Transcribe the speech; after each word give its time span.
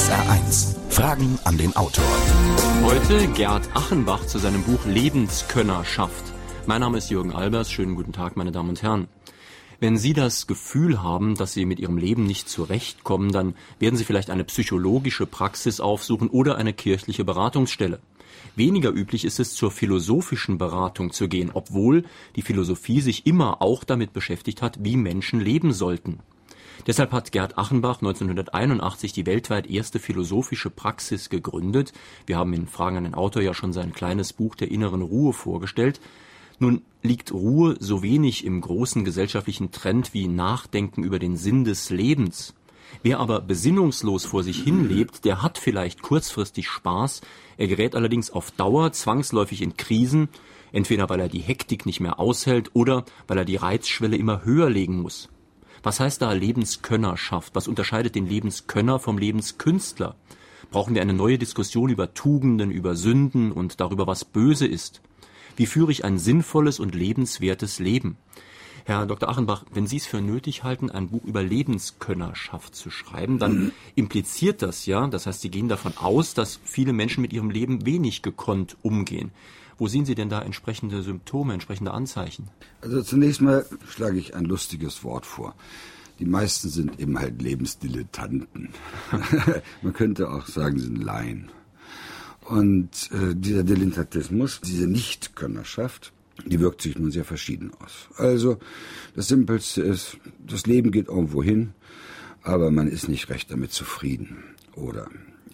SR1. 0.00 0.76
Fragen 0.88 1.38
an 1.44 1.58
den 1.58 1.76
Autor. 1.76 2.06
Heute 2.82 3.26
Gerd 3.34 3.68
Achenbach 3.74 4.26
zu 4.26 4.38
seinem 4.38 4.62
Buch 4.62 4.86
Lebenskönnerschaft. 4.86 6.24
Mein 6.64 6.80
Name 6.80 6.96
ist 6.96 7.10
Jürgen 7.10 7.34
Albers. 7.34 7.70
Schönen 7.70 7.96
guten 7.96 8.14
Tag, 8.14 8.34
meine 8.34 8.50
Damen 8.50 8.70
und 8.70 8.82
Herren. 8.82 9.08
Wenn 9.78 9.98
Sie 9.98 10.14
das 10.14 10.46
Gefühl 10.46 11.02
haben, 11.02 11.34
dass 11.34 11.52
Sie 11.52 11.66
mit 11.66 11.80
Ihrem 11.80 11.98
Leben 11.98 12.24
nicht 12.24 12.48
zurechtkommen, 12.48 13.30
dann 13.30 13.54
werden 13.78 13.96
Sie 13.96 14.06
vielleicht 14.06 14.30
eine 14.30 14.44
psychologische 14.44 15.26
Praxis 15.26 15.80
aufsuchen 15.80 16.30
oder 16.30 16.56
eine 16.56 16.72
kirchliche 16.72 17.26
Beratungsstelle. 17.26 18.00
Weniger 18.56 18.92
üblich 18.92 19.26
ist 19.26 19.38
es, 19.38 19.52
zur 19.52 19.70
philosophischen 19.70 20.56
Beratung 20.56 21.12
zu 21.12 21.28
gehen, 21.28 21.50
obwohl 21.52 22.04
die 22.36 22.42
Philosophie 22.42 23.02
sich 23.02 23.26
immer 23.26 23.60
auch 23.60 23.84
damit 23.84 24.14
beschäftigt 24.14 24.62
hat, 24.62 24.82
wie 24.82 24.96
Menschen 24.96 25.40
leben 25.40 25.74
sollten. 25.74 26.20
Deshalb 26.86 27.12
hat 27.12 27.32
Gerd 27.32 27.58
Achenbach 27.58 27.98
1981 27.98 29.12
die 29.12 29.26
weltweit 29.26 29.68
erste 29.68 29.98
philosophische 29.98 30.70
Praxis 30.70 31.28
gegründet. 31.28 31.92
Wir 32.26 32.38
haben 32.38 32.54
in 32.54 32.66
Fragen 32.66 32.96
an 32.96 33.04
den 33.04 33.14
Autor 33.14 33.42
ja 33.42 33.52
schon 33.52 33.72
sein 33.72 33.92
kleines 33.92 34.32
Buch 34.32 34.54
der 34.54 34.70
inneren 34.70 35.02
Ruhe 35.02 35.32
vorgestellt. 35.32 36.00
Nun 36.58 36.82
liegt 37.02 37.32
Ruhe 37.32 37.76
so 37.80 38.02
wenig 38.02 38.44
im 38.44 38.60
großen 38.60 39.04
gesellschaftlichen 39.04 39.72
Trend 39.72 40.14
wie 40.14 40.28
Nachdenken 40.28 41.02
über 41.02 41.18
den 41.18 41.36
Sinn 41.36 41.64
des 41.64 41.90
Lebens. 41.90 42.54
Wer 43.02 43.20
aber 43.20 43.40
besinnungslos 43.40 44.24
vor 44.24 44.42
sich 44.42 44.62
hin 44.62 44.88
lebt, 44.88 45.24
der 45.24 45.42
hat 45.42 45.58
vielleicht 45.58 46.02
kurzfristig 46.02 46.68
Spaß, 46.68 47.20
er 47.56 47.68
gerät 47.68 47.94
allerdings 47.94 48.30
auf 48.30 48.50
Dauer 48.50 48.92
zwangsläufig 48.92 49.62
in 49.62 49.76
Krisen, 49.76 50.28
entweder 50.72 51.08
weil 51.08 51.20
er 51.20 51.28
die 51.28 51.40
Hektik 51.40 51.86
nicht 51.86 52.00
mehr 52.00 52.18
aushält 52.18 52.70
oder 52.74 53.04
weil 53.26 53.38
er 53.38 53.44
die 53.44 53.56
Reizschwelle 53.56 54.16
immer 54.16 54.44
höher 54.44 54.68
legen 54.68 55.00
muss. 55.00 55.28
Was 55.82 55.98
heißt 55.98 56.20
da 56.20 56.32
Lebenskönnerschaft? 56.32 57.54
Was 57.54 57.66
unterscheidet 57.66 58.14
den 58.14 58.26
Lebenskönner 58.26 58.98
vom 58.98 59.16
Lebenskünstler? 59.16 60.14
Brauchen 60.70 60.94
wir 60.94 61.02
eine 61.02 61.14
neue 61.14 61.38
Diskussion 61.38 61.88
über 61.88 62.12
Tugenden, 62.12 62.70
über 62.70 62.94
Sünden 62.94 63.50
und 63.50 63.80
darüber, 63.80 64.06
was 64.06 64.24
böse 64.24 64.66
ist? 64.66 65.00
Wie 65.56 65.66
führe 65.66 65.90
ich 65.90 66.04
ein 66.04 66.18
sinnvolles 66.18 66.80
und 66.80 66.94
lebenswertes 66.94 67.78
Leben? 67.78 68.18
Herr 68.84 69.06
Dr. 69.06 69.28
Achenbach, 69.28 69.64
wenn 69.72 69.86
Sie 69.86 69.96
es 69.96 70.06
für 70.06 70.20
nötig 70.20 70.64
halten, 70.64 70.90
ein 70.90 71.08
Buch 71.08 71.24
über 71.24 71.42
Lebenskönnerschaft 71.42 72.74
zu 72.74 72.90
schreiben, 72.90 73.38
dann 73.38 73.72
impliziert 73.94 74.62
das 74.62 74.84
ja, 74.86 75.06
das 75.06 75.26
heißt, 75.26 75.40
Sie 75.40 75.50
gehen 75.50 75.68
davon 75.68 75.96
aus, 75.96 76.34
dass 76.34 76.60
viele 76.64 76.92
Menschen 76.92 77.22
mit 77.22 77.32
ihrem 77.32 77.50
Leben 77.50 77.86
wenig 77.86 78.22
gekonnt 78.22 78.76
umgehen. 78.82 79.32
Wo 79.80 79.88
sehen 79.88 80.04
Sie 80.04 80.14
denn 80.14 80.28
da 80.28 80.42
entsprechende 80.42 81.02
Symptome, 81.02 81.54
entsprechende 81.54 81.92
Anzeichen? 81.92 82.50
Also 82.82 83.02
zunächst 83.02 83.40
mal 83.40 83.64
schlage 83.88 84.18
ich 84.18 84.34
ein 84.36 84.44
lustiges 84.44 85.02
Wort 85.04 85.24
vor. 85.24 85.54
Die 86.18 86.26
meisten 86.26 86.68
sind 86.68 87.00
eben 87.00 87.18
halt 87.18 87.40
Lebensdilettanten. 87.40 88.74
Man 89.82 89.94
könnte 89.94 90.30
auch 90.30 90.46
sagen, 90.46 90.78
sie 90.78 90.84
sind 90.84 91.02
Laien. 91.02 91.50
Und 92.42 93.08
äh, 93.12 93.34
dieser 93.34 93.64
Dilettantismus, 93.64 94.60
diese 94.60 94.86
Nichtkönnerschaft, 94.86 96.12
die 96.44 96.60
wirkt 96.60 96.82
sich 96.82 96.98
nun 96.98 97.10
sehr 97.10 97.24
verschieden 97.24 97.72
aus. 97.82 98.10
Also 98.18 98.58
das 99.16 99.28
Simpelste 99.28 99.80
ist, 99.80 100.18
das 100.46 100.66
Leben 100.66 100.90
geht 100.90 101.08
irgendwo 101.08 101.42
hin, 101.42 101.72
aber 102.42 102.70
man 102.70 102.86
ist 102.86 103.08
nicht 103.08 103.30
recht 103.30 103.50
damit 103.50 103.72
zufrieden. 103.72 104.44
Oder 104.76 105.08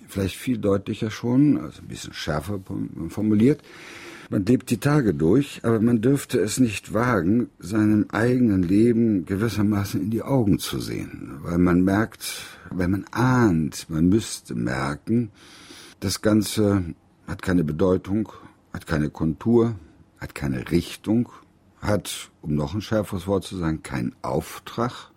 vielleicht 0.09 0.35
viel 0.35 0.59
deutlicher 0.59 1.13
schon, 1.13 1.61
also 1.61 1.81
ein 1.81 1.87
bisschen 1.87 2.13
schärfer 2.13 2.59
formuliert, 3.09 3.63
man 4.29 4.45
lebt 4.45 4.71
die 4.71 4.79
Tage 4.79 5.15
durch, 5.15 5.61
aber 5.63 5.81
man 5.81 6.01
dürfte 6.01 6.41
es 6.41 6.59
nicht 6.59 6.93
wagen, 6.93 7.49
seinem 7.59 8.07
eigenen 8.11 8.63
Leben 8.63 9.25
gewissermaßen 9.27 10.01
in 10.01 10.11
die 10.11 10.23
Augen 10.23 10.59
zu 10.59 10.81
sehen, 10.81 11.39
weil 11.43 11.59
man 11.59 11.83
merkt, 11.83 12.45
weil 12.71 12.89
man 12.89 13.05
ahnt, 13.11 13.87
man 13.89 14.09
müsste 14.09 14.55
merken, 14.55 15.31
das 16.01 16.23
Ganze 16.23 16.85
hat 17.27 17.43
keine 17.43 17.65
Bedeutung, 17.65 18.33
hat 18.73 18.87
keine 18.87 19.11
Kontur, 19.11 19.75
hat 20.21 20.35
keine 20.35 20.71
Richtung, 20.71 21.29
hat, 21.81 22.31
um 22.43 22.55
noch 22.55 22.75
ein 22.75 22.83
schärferes 22.83 23.27
Wort 23.27 23.45
zu 23.45 23.57
sagen, 23.57 23.83
keinen 23.83 24.15
Auftrag. 24.23 25.11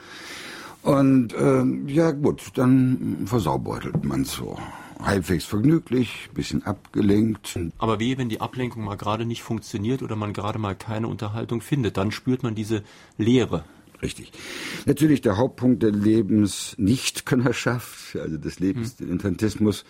Und 0.81 1.33
äh, 1.33 1.63
ja 1.87 2.11
gut, 2.11 2.51
dann 2.55 3.23
versaubeutelt 3.25 4.03
man 4.05 4.23
so. 4.23 4.57
Halbwegs 5.01 5.45
vergnüglich, 5.45 6.29
bisschen 6.33 6.65
abgelenkt. 6.65 7.57
Aber 7.77 7.99
wie, 7.99 8.17
wenn 8.17 8.27
die 8.27 8.41
Ablenkung 8.41 8.83
mal 8.83 8.97
gerade 8.97 9.25
nicht 9.25 9.43
funktioniert 9.43 10.03
oder 10.03 10.17
man 10.17 10.33
gerade 10.33 10.59
mal 10.59 10.75
keine 10.75 11.07
Unterhaltung 11.07 11.61
findet, 11.61 11.95
dann 11.97 12.11
spürt 12.11 12.43
man 12.43 12.53
diese 12.53 12.83
Leere. 13.17 13.63
Richtig. 14.01 14.31
Natürlich 14.85 15.21
der 15.21 15.37
Hauptpunkt 15.37 15.83
der 15.83 15.91
Lebensnichtkönnerschaft, 15.91 18.15
also 18.15 18.37
des 18.37 18.59
Lebensdilettantismus, 18.59 19.83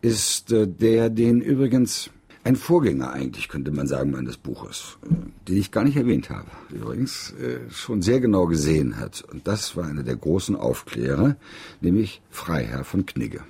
ist 0.00 0.52
äh, 0.52 0.66
der, 0.66 1.10
den 1.10 1.40
übrigens 1.40 2.10
ein 2.42 2.56
Vorgänger 2.56 3.12
eigentlich, 3.12 3.48
könnte 3.48 3.70
man 3.70 3.86
sagen, 3.86 4.10
meines 4.10 4.36
Buches, 4.36 4.98
äh, 5.04 5.10
den 5.48 5.56
ich 5.56 5.70
gar 5.70 5.84
nicht 5.84 5.96
erwähnt 5.96 6.28
habe, 6.30 6.50
übrigens 6.70 7.30
äh, 7.32 7.60
schon 7.70 8.02
sehr 8.02 8.18
genau 8.20 8.46
gesehen 8.46 8.98
hat. 8.98 9.22
Und 9.30 9.46
das 9.46 9.76
war 9.76 9.86
einer 9.86 10.02
der 10.02 10.16
großen 10.16 10.56
Aufklärer, 10.56 11.36
nämlich 11.80 12.20
Freiherr 12.30 12.82
von 12.84 13.06
Knigge. 13.06 13.42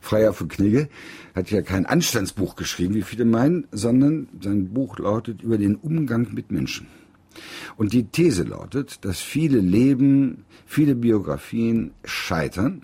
Freiherr 0.00 0.32
von 0.32 0.48
Knigge 0.48 0.88
hat 1.34 1.50
ja 1.50 1.62
kein 1.62 1.86
Anstandsbuch 1.86 2.56
geschrieben, 2.56 2.94
wie 2.94 3.02
viele 3.02 3.24
meinen, 3.24 3.66
sondern 3.72 4.28
sein 4.40 4.72
Buch 4.72 4.98
lautet 4.98 5.42
über 5.42 5.58
den 5.58 5.76
Umgang 5.76 6.28
mit 6.32 6.52
Menschen. 6.52 6.86
Und 7.76 7.92
die 7.92 8.04
These 8.04 8.44
lautet, 8.44 9.04
dass 9.04 9.20
viele 9.20 9.58
Leben, 9.58 10.44
viele 10.66 10.94
Biografien 10.94 11.92
scheitern, 12.04 12.82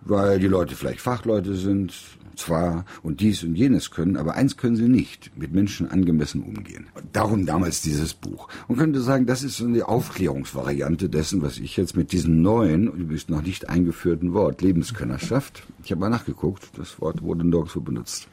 weil 0.00 0.38
die 0.38 0.48
Leute 0.48 0.74
vielleicht 0.74 1.00
Fachleute 1.00 1.54
sind, 1.54 1.92
zwar 2.36 2.84
und 3.02 3.20
dies 3.20 3.42
und 3.42 3.54
jenes 3.54 3.90
können, 3.90 4.16
aber 4.16 4.34
eins 4.34 4.56
können 4.56 4.76
sie 4.76 4.88
nicht, 4.88 5.36
mit 5.36 5.52
Menschen 5.52 5.90
angemessen 5.90 6.42
umgehen. 6.42 6.86
Darum 7.12 7.46
damals 7.46 7.82
dieses 7.82 8.14
Buch. 8.14 8.48
Und 8.68 8.76
könnte 8.76 9.00
sagen, 9.00 9.26
das 9.26 9.42
ist 9.42 9.56
so 9.56 9.64
eine 9.64 9.88
Aufklärungsvariante 9.88 11.08
dessen, 11.08 11.42
was 11.42 11.58
ich 11.58 11.76
jetzt 11.76 11.96
mit 11.96 12.12
diesem 12.12 12.42
neuen, 12.42 12.86
übrigens 12.88 13.28
noch 13.28 13.42
nicht 13.42 13.68
eingeführten 13.68 14.32
Wort, 14.32 14.62
Lebenskönnerschaft, 14.62 15.62
ich 15.84 15.90
habe 15.90 16.00
mal 16.00 16.10
nachgeguckt, 16.10 16.70
das 16.76 17.00
Wort 17.00 17.22
wurde 17.22 17.46
nirgendwo 17.46 17.80
benutzt, 17.80 18.28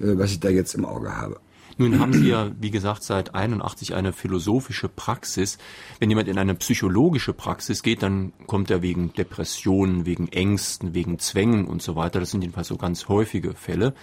äh, 0.00 0.16
was 0.18 0.32
ich 0.32 0.40
da 0.40 0.48
jetzt 0.48 0.74
im 0.74 0.84
Auge 0.84 1.16
habe. 1.16 1.40
Nun 1.80 2.00
haben 2.00 2.12
Sie 2.12 2.28
ja, 2.28 2.50
wie 2.60 2.72
gesagt, 2.72 3.04
seit 3.04 3.36
81 3.36 3.94
eine 3.94 4.12
philosophische 4.12 4.88
Praxis. 4.88 5.58
Wenn 6.00 6.10
jemand 6.10 6.26
in 6.26 6.36
eine 6.36 6.56
psychologische 6.56 7.32
Praxis 7.32 7.84
geht, 7.84 8.02
dann 8.02 8.32
kommt 8.48 8.68
er 8.72 8.82
wegen 8.82 9.12
Depressionen, 9.12 10.04
wegen 10.04 10.26
Ängsten, 10.26 10.92
wegen 10.92 11.20
Zwängen 11.20 11.66
und 11.66 11.80
so 11.80 11.94
weiter. 11.94 12.18
Das 12.18 12.32
sind 12.32 12.40
jedenfalls 12.40 12.66
so 12.66 12.76
ganz 12.76 13.06
häufige 13.06 13.54
Fälle. 13.54 13.94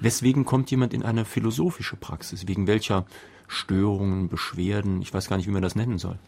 Weswegen 0.00 0.44
kommt 0.44 0.70
jemand 0.70 0.92
in 0.92 1.02
eine 1.02 1.24
philosophische 1.24 1.96
Praxis? 1.96 2.46
Wegen 2.46 2.66
welcher 2.66 3.06
Störungen, 3.48 4.28
Beschwerden? 4.28 5.00
Ich 5.00 5.14
weiß 5.14 5.26
gar 5.26 5.38
nicht, 5.38 5.46
wie 5.46 5.52
man 5.52 5.62
das 5.62 5.76
nennen 5.76 5.96
soll. 5.96 6.18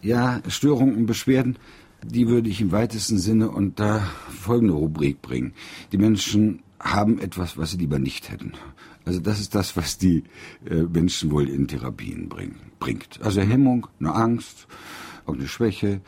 Ja, 0.00 0.40
Störungen 0.48 0.96
und 0.96 1.06
Beschwerden, 1.06 1.58
die 2.02 2.28
würde 2.28 2.48
ich 2.48 2.62
im 2.62 2.72
weitesten 2.72 3.18
Sinne 3.18 3.50
unter 3.50 4.08
folgende 4.30 4.72
Rubrik 4.72 5.20
bringen. 5.20 5.52
Die 5.92 5.98
Menschen 5.98 6.62
haben 6.80 7.18
etwas, 7.18 7.58
was 7.58 7.72
sie 7.72 7.76
lieber 7.76 7.98
nicht 7.98 8.30
hätten. 8.30 8.52
Also 9.08 9.20
das 9.20 9.40
ist 9.40 9.54
das, 9.54 9.74
was 9.74 9.96
die 9.96 10.24
äh, 10.68 10.82
Menschen 10.82 11.30
wohl 11.30 11.48
in 11.48 11.66
Therapien 11.66 12.28
bring, 12.28 12.56
bringt. 12.78 13.18
Also 13.22 13.40
Hemmung, 13.40 13.86
eine 14.00 14.14
Angst, 14.14 14.66
auch 15.24 15.32
eine 15.32 15.48
Schwäche, 15.48 16.02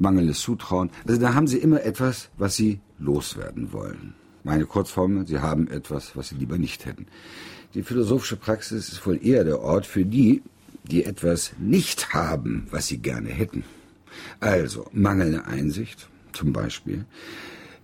mangelndes 0.00 0.40
Zutrauen. 0.40 0.90
Also 1.06 1.20
da 1.20 1.34
haben 1.34 1.46
sie 1.46 1.58
immer 1.58 1.84
etwas, 1.84 2.28
was 2.38 2.56
sie 2.56 2.80
loswerden 2.98 3.72
wollen. 3.72 4.14
Meine 4.42 4.66
Kurzformel, 4.66 5.28
sie 5.28 5.38
haben 5.38 5.68
etwas, 5.68 6.16
was 6.16 6.30
sie 6.30 6.34
lieber 6.34 6.58
nicht 6.58 6.86
hätten. 6.86 7.06
Die 7.74 7.84
philosophische 7.84 8.34
Praxis 8.36 8.88
ist 8.88 9.06
wohl 9.06 9.24
eher 9.24 9.44
der 9.44 9.60
Ort 9.60 9.86
für 9.86 10.04
die, 10.04 10.42
die 10.82 11.04
etwas 11.04 11.52
nicht 11.60 12.14
haben, 12.14 12.66
was 12.72 12.88
sie 12.88 12.98
gerne 12.98 13.28
hätten. 13.28 13.62
Also 14.40 14.88
mangelnde 14.92 15.44
Einsicht 15.44 16.08
zum 16.32 16.52
Beispiel, 16.52 17.04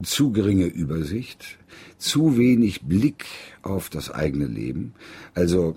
zu 0.02 0.32
geringe 0.32 0.66
Übersicht, 0.66 1.58
zu 1.98 2.36
wenig 2.36 2.82
Blick 2.82 3.26
auf 3.62 3.88
das 3.88 4.10
eigene 4.10 4.46
Leben, 4.46 4.94
also 5.34 5.76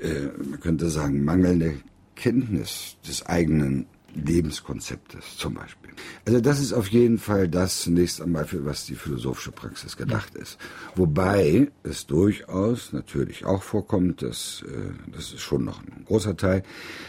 äh, 0.00 0.28
man 0.42 0.60
könnte 0.60 0.88
sagen 0.88 1.24
mangelnde 1.24 1.74
Kenntnis 2.14 2.96
des 3.06 3.26
eigenen 3.26 3.86
Lebenskonzeptes 4.14 5.36
zum 5.36 5.54
Beispiel. 5.54 5.90
Also 6.24 6.40
das 6.40 6.60
ist 6.60 6.72
auf 6.72 6.88
jeden 6.88 7.18
Fall 7.18 7.48
das 7.48 7.82
zunächst 7.82 8.22
einmal, 8.22 8.46
für 8.46 8.64
was 8.64 8.86
die 8.86 8.94
philosophische 8.94 9.52
Praxis 9.52 9.96
gedacht 9.96 10.34
ist. 10.36 10.58
Wobei 10.94 11.70
es 11.82 12.06
durchaus 12.06 12.92
natürlich 12.92 13.44
auch 13.44 13.62
vorkommt, 13.62 14.22
dass, 14.22 14.64
äh, 14.66 14.92
das 15.12 15.32
ist 15.32 15.40
schon 15.40 15.64
noch 15.64 15.82
ein 15.82 16.04
großer 16.04 16.36
Teil, 16.36 16.62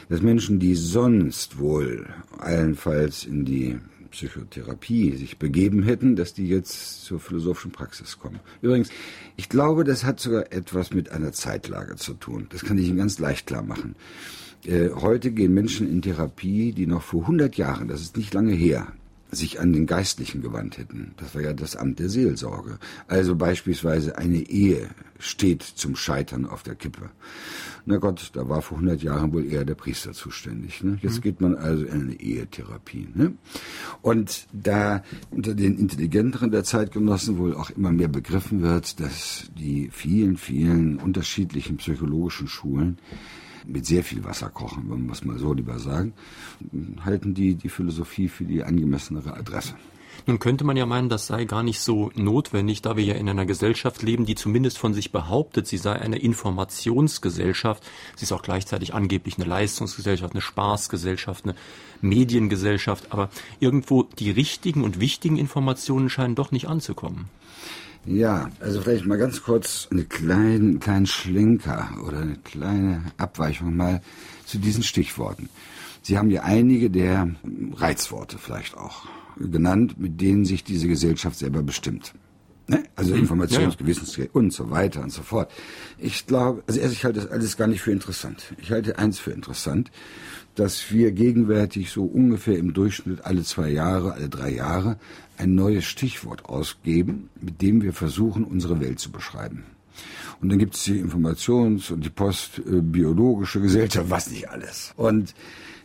dass 0.10 0.22
Menschen, 0.22 0.60
die 0.60 0.76
sonst 0.76 1.60
wohl 1.60 2.08
allenfalls 2.38 3.24
in 3.24 3.46
die 3.46 3.78
Psychotherapie 4.16 5.16
sich 5.18 5.38
begeben 5.38 5.84
hätten, 5.84 6.16
dass 6.16 6.34
die 6.34 6.48
jetzt 6.48 7.04
zur 7.04 7.20
philosophischen 7.20 7.72
Praxis 7.72 8.18
kommen. 8.18 8.40
Übrigens, 8.62 8.90
ich 9.36 9.50
glaube, 9.50 9.84
das 9.84 10.06
hat 10.06 10.22
sogar 10.22 10.54
etwas 10.54 10.94
mit 10.94 11.12
einer 11.12 11.34
Zeitlage 11.34 11.96
zu 11.98 12.14
tun. 12.14 12.48
Das 12.50 12.64
kann 12.64 12.78
ich 12.78 12.88
Ihnen 12.88 12.98
ganz 12.98 13.20
leicht 13.20 13.48
klar 13.48 13.64
machen. 13.64 13.96
Äh, 14.66 14.90
heute 14.92 15.32
gehen 15.32 15.54
Menschen 15.54 15.90
in 15.90 16.02
Therapie, 16.02 16.72
die 16.72 16.88
noch 16.88 17.02
vor 17.02 17.22
100 17.24 17.58
Jahren, 17.58 17.88
das 17.90 18.02
ist 18.02 18.18
nicht 18.18 18.34
lange 18.34 18.54
her, 18.54 18.88
sich 19.36 19.60
an 19.60 19.74
den 19.74 19.86
Geistlichen 19.86 20.42
gewandt 20.42 20.78
hätten. 20.78 21.14
Das 21.18 21.36
war 21.36 21.42
ja 21.42 21.54
das 21.54 21.76
Amt 21.76 22.00
der 22.00 22.10
Seelsorge. 22.10 22.80
Also 23.08 23.36
beispielsweise 23.36 24.18
eine 24.18 24.38
Ehe 24.38 24.90
steht 25.20 25.64
zum 25.64 25.96
Scheitern 25.96 26.46
auf 26.46 26.64
der 26.64 26.76
Kippe. 26.76 27.10
Na 27.86 27.98
Gott, 27.98 28.32
da 28.34 28.50
war 28.50 28.62
vor 28.62 28.78
100 28.78 29.04
Jahren 29.04 29.32
wohl 29.32 29.46
eher 29.46 29.64
der 29.64 29.76
Priester 29.76 30.14
zuständig. 30.14 30.84
Ne? 30.84 30.98
Jetzt 31.02 31.18
mhm. 31.18 31.22
geht 31.22 31.42
man 31.42 31.56
also 31.56 31.86
in 31.86 32.02
eine 32.02 32.20
Ehetherapie. 32.20 33.08
Ne? 33.14 33.34
Und 34.02 34.48
da 34.52 35.04
unter 35.30 35.54
den 35.54 35.78
Intelligenteren 35.78 36.50
der 36.52 36.64
Zeitgenossen 36.64 37.38
wohl 37.38 37.54
auch 37.54 37.70
immer 37.70 37.92
mehr 37.92 38.08
begriffen 38.08 38.62
wird, 38.62 39.00
dass 39.00 39.52
die 39.58 39.90
vielen, 39.92 40.38
vielen 40.38 40.98
unterschiedlichen 40.98 41.78
psychologischen 41.78 42.48
Schulen 42.48 42.98
mit 43.68 43.86
sehr 43.86 44.04
viel 44.04 44.24
Wasser 44.24 44.50
kochen, 44.50 44.86
wenn 44.90 45.06
wir 45.06 45.14
es 45.14 45.24
mal 45.24 45.38
so 45.38 45.54
lieber 45.54 45.80
sagen, 45.80 46.14
halten 47.04 47.34
die 47.34 47.56
die 47.56 47.70
Philosophie 47.70 48.28
für 48.28 48.46
die 48.46 48.64
angemessenere 48.64 49.36
Adresse. 49.36 49.76
Nun 50.28 50.40
könnte 50.40 50.64
man 50.64 50.78
ja 50.78 50.86
meinen, 50.86 51.10
das 51.10 51.28
sei 51.28 51.46
gar 51.46 51.62
nicht 51.62 51.80
so 51.82 52.12
notwendig, 52.16 52.82
da 52.82 52.98
wir 52.98 53.04
ja 53.04 53.16
in 53.16 53.30
einer 53.30 53.46
Gesellschaft 53.46 54.02
leben, 54.02 54.26
die 54.26 54.36
zumindest 54.36 54.78
von 54.78 54.94
sich 54.94 55.12
behauptet, 55.12 55.68
sie 55.68 55.78
sei 55.78 55.94
eine 55.94 56.18
Informationsgesellschaft. 56.18 57.84
Sie 58.16 58.24
ist 58.24 58.32
auch 58.32 58.42
gleichzeitig 58.42 58.94
angeblich 58.94 59.38
eine 59.38 59.46
Leistungsgesellschaft, 59.46 60.34
eine 60.34 60.42
Spaßgesellschaft, 60.42 61.44
eine 61.44 61.56
Mediengesellschaft. 62.02 63.12
Aber 63.12 63.30
irgendwo 63.60 64.04
die 64.04 64.32
richtigen 64.32 64.84
und 64.84 65.00
wichtigen 65.00 65.38
Informationen 65.38 66.10
scheinen 66.10 66.36
doch 66.36 66.52
nicht 66.52 66.68
anzukommen. 66.68 67.30
Ja, 68.06 68.50
also 68.60 68.82
vielleicht 68.82 69.06
mal 69.06 69.18
ganz 69.18 69.42
kurz 69.42 69.88
einen 69.92 70.08
kleinen, 70.08 70.80
kleinen 70.80 71.08
Schlenker 71.08 71.90
oder 72.06 72.20
eine 72.20 72.36
kleine 72.38 73.04
Abweichung 73.18 73.76
mal 73.76 74.02
zu 74.46 74.60
diesen 74.60 74.84
Stichworten. 74.84 75.50
Sie 76.04 76.18
haben 76.18 76.30
ja 76.30 76.44
einige 76.44 76.92
der 76.92 77.30
Reizworte 77.74 78.38
vielleicht 78.38 78.78
auch 78.78 79.08
genannt, 79.38 80.00
mit 80.00 80.22
denen 80.22 80.46
sich 80.46 80.64
diese 80.64 80.88
Gesellschaft 80.88 81.40
selber 81.40 81.64
bestimmt. 81.64 82.14
Ne? 82.68 82.84
Also 82.96 83.14
mhm. 83.14 83.22
Informationsgewissensrecht 83.22 84.18
ja, 84.18 84.34
ja. 84.34 84.40
und 84.40 84.52
so 84.52 84.72
weiter 84.72 85.02
und 85.02 85.12
so 85.12 85.22
fort. 85.22 85.52
Ich 85.98 86.26
glaube, 86.26 86.64
also 86.68 86.80
erst 86.80 86.94
ich 86.94 87.06
halte 87.06 87.22
das 87.22 87.30
alles 87.30 87.58
gar 87.58 87.68
nicht 87.68 87.82
für 87.82 87.92
interessant. 87.92 88.54
Ich 88.60 88.72
halte 88.72 88.98
eins 88.98 89.20
für 89.20 89.32
interessant, 89.32 89.92
dass 90.56 90.92
wir 90.92 91.12
gegenwärtig 91.12 91.92
so 91.92 92.06
ungefähr 92.06 92.58
im 92.58 92.74
Durchschnitt 92.74 93.26
alle 93.26 93.44
zwei 93.44 93.70
Jahre, 93.70 94.14
alle 94.14 94.30
drei 94.30 94.52
Jahre 94.52 94.98
ein 95.38 95.56
neues 95.56 95.86
Stichwort 95.86 96.46
ausgeben, 96.46 97.30
mit 97.40 97.62
dem 97.62 97.82
wir 97.82 97.94
versuchen, 97.94 98.44
unsere 98.44 98.80
Welt 98.80 99.00
zu 99.00 99.12
beschreiben. 99.12 99.64
Und 100.42 100.50
dann 100.50 100.60
gibt 100.60 100.76
es 100.76 100.84
die 100.84 101.02
Informations- 101.02 101.92
und 101.92 102.04
die 102.04 102.10
postbiologische 102.10 103.62
Gesellschaft, 103.62 104.10
was 104.10 104.30
nicht 104.30 104.50
alles. 104.50 104.94
Und 104.98 105.34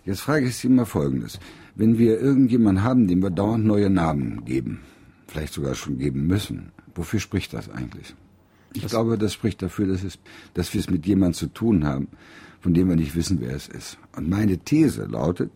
jetzt 0.04 0.20
frage 0.20 0.46
ich 0.46 0.56
Sie 0.56 0.68
mal 0.68 0.86
Folgendes. 0.86 1.38
Wenn 1.74 1.98
wir 1.98 2.20
irgendjemanden 2.20 2.84
haben, 2.84 3.06
dem 3.06 3.22
wir 3.22 3.30
dauernd 3.30 3.64
neue 3.64 3.90
Namen 3.90 4.44
geben, 4.44 4.80
vielleicht 5.28 5.54
sogar 5.54 5.74
schon 5.74 5.98
geben 5.98 6.26
müssen, 6.26 6.72
wofür 6.94 7.20
spricht 7.20 7.54
das 7.54 7.70
eigentlich? 7.70 8.14
Ich 8.72 8.82
das 8.82 8.90
glaube, 8.90 9.18
das 9.18 9.32
spricht 9.32 9.62
dafür, 9.62 9.86
dass, 9.86 10.02
es, 10.02 10.18
dass 10.54 10.74
wir 10.74 10.80
es 10.80 10.90
mit 10.90 11.06
jemandem 11.06 11.34
zu 11.34 11.46
tun 11.46 11.84
haben, 11.84 12.08
von 12.60 12.74
dem 12.74 12.88
wir 12.88 12.96
nicht 12.96 13.16
wissen, 13.16 13.40
wer 13.40 13.54
es 13.54 13.68
ist. 13.68 13.98
Und 14.16 14.28
meine 14.28 14.58
These 14.58 15.04
lautet, 15.04 15.50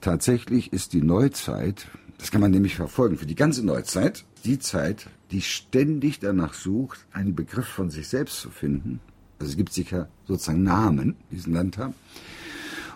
tatsächlich 0.00 0.72
ist 0.72 0.92
die 0.92 1.02
Neuzeit, 1.02 1.88
das 2.18 2.30
kann 2.30 2.40
man 2.40 2.50
nämlich 2.50 2.76
verfolgen, 2.76 3.16
für 3.16 3.26
die 3.26 3.34
ganze 3.34 3.64
Neuzeit, 3.64 4.24
die 4.44 4.58
Zeit, 4.58 5.08
die 5.30 5.42
ständig 5.42 6.18
danach 6.20 6.54
sucht, 6.54 7.06
einen 7.12 7.34
Begriff 7.34 7.66
von 7.66 7.90
sich 7.90 8.08
selbst 8.08 8.40
zu 8.40 8.50
finden. 8.50 9.00
Also 9.38 9.50
es 9.50 9.56
gibt 9.56 9.72
sicher 9.72 10.08
sozusagen 10.26 10.62
Namen, 10.62 11.16
die 11.30 11.36
diesen 11.36 11.52
Land 11.52 11.78
haben. 11.78 11.94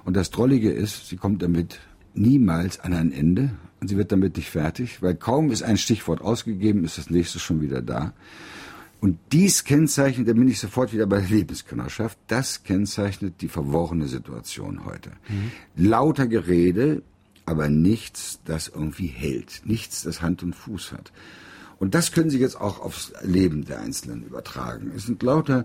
Und 0.04 0.16
das 0.16 0.30
Drollige 0.30 0.70
ist, 0.70 1.08
sie 1.08 1.16
kommt 1.16 1.42
damit 1.42 1.80
niemals 2.14 2.80
an 2.80 2.94
ein 2.94 3.12
Ende 3.12 3.50
und 3.80 3.88
sie 3.88 3.96
wird 3.96 4.12
damit 4.12 4.36
nicht 4.36 4.50
fertig, 4.50 5.02
weil 5.02 5.14
kaum 5.14 5.50
ist 5.50 5.62
ein 5.62 5.76
Stichwort 5.76 6.20
ausgegeben, 6.20 6.84
ist 6.84 6.98
das 6.98 7.10
nächste 7.10 7.38
schon 7.38 7.60
wieder 7.60 7.82
da. 7.82 8.12
Und 9.00 9.18
dies 9.32 9.64
kennzeichnet, 9.64 10.28
da 10.28 10.34
bin 10.34 10.48
ich 10.48 10.60
sofort 10.60 10.92
wieder 10.92 11.06
bei 11.06 11.20
der 11.20 11.30
Lebenskönnerschaft, 11.30 12.18
das 12.26 12.64
kennzeichnet 12.64 13.40
die 13.40 13.48
verworrene 13.48 14.06
Situation 14.06 14.84
heute. 14.84 15.10
Mhm. 15.28 15.50
Lauter 15.76 16.26
Gerede, 16.26 17.02
aber 17.46 17.68
nichts, 17.68 18.40
das 18.44 18.68
irgendwie 18.68 19.06
hält. 19.06 19.62
Nichts, 19.64 20.02
das 20.02 20.22
Hand 20.22 20.42
und 20.42 20.54
Fuß 20.54 20.92
hat. 20.92 21.12
Und 21.78 21.94
das 21.94 22.12
können 22.12 22.30
Sie 22.30 22.38
jetzt 22.38 22.60
auch 22.60 22.80
aufs 22.80 23.12
Leben 23.22 23.64
der 23.64 23.80
Einzelnen 23.80 24.22
übertragen. 24.22 24.92
Es 24.94 25.06
sind 25.06 25.22
lauter, 25.22 25.64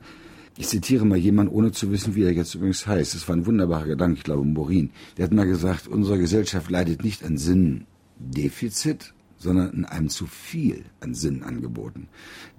ich 0.58 0.68
zitiere 0.70 1.06
mal 1.06 1.18
jemanden, 1.18 1.54
ohne 1.54 1.72
zu 1.74 1.92
wissen, 1.92 2.16
wie 2.16 2.24
er 2.24 2.32
jetzt 2.32 2.56
übrigens 2.56 2.88
heißt. 2.88 3.14
Das 3.14 3.28
war 3.28 3.36
ein 3.36 3.46
wunderbarer 3.46 3.88
Gedanke, 3.88 4.18
ich 4.18 4.24
glaube 4.24 4.46
Morin. 4.46 4.92
Der 5.18 5.26
hat 5.26 5.34
mal 5.34 5.46
gesagt, 5.46 5.88
unsere 5.88 6.18
Gesellschaft 6.18 6.72
leidet 6.72 7.04
nicht 7.04 7.24
an 7.26 7.38
Sinndefizit, 7.38 9.14
sondern 9.38 9.74
in 9.74 9.86
einem 9.86 10.08
zu 10.08 10.26
viel 10.26 10.86
an 11.02 11.14
Sinnangeboten. 11.14 12.08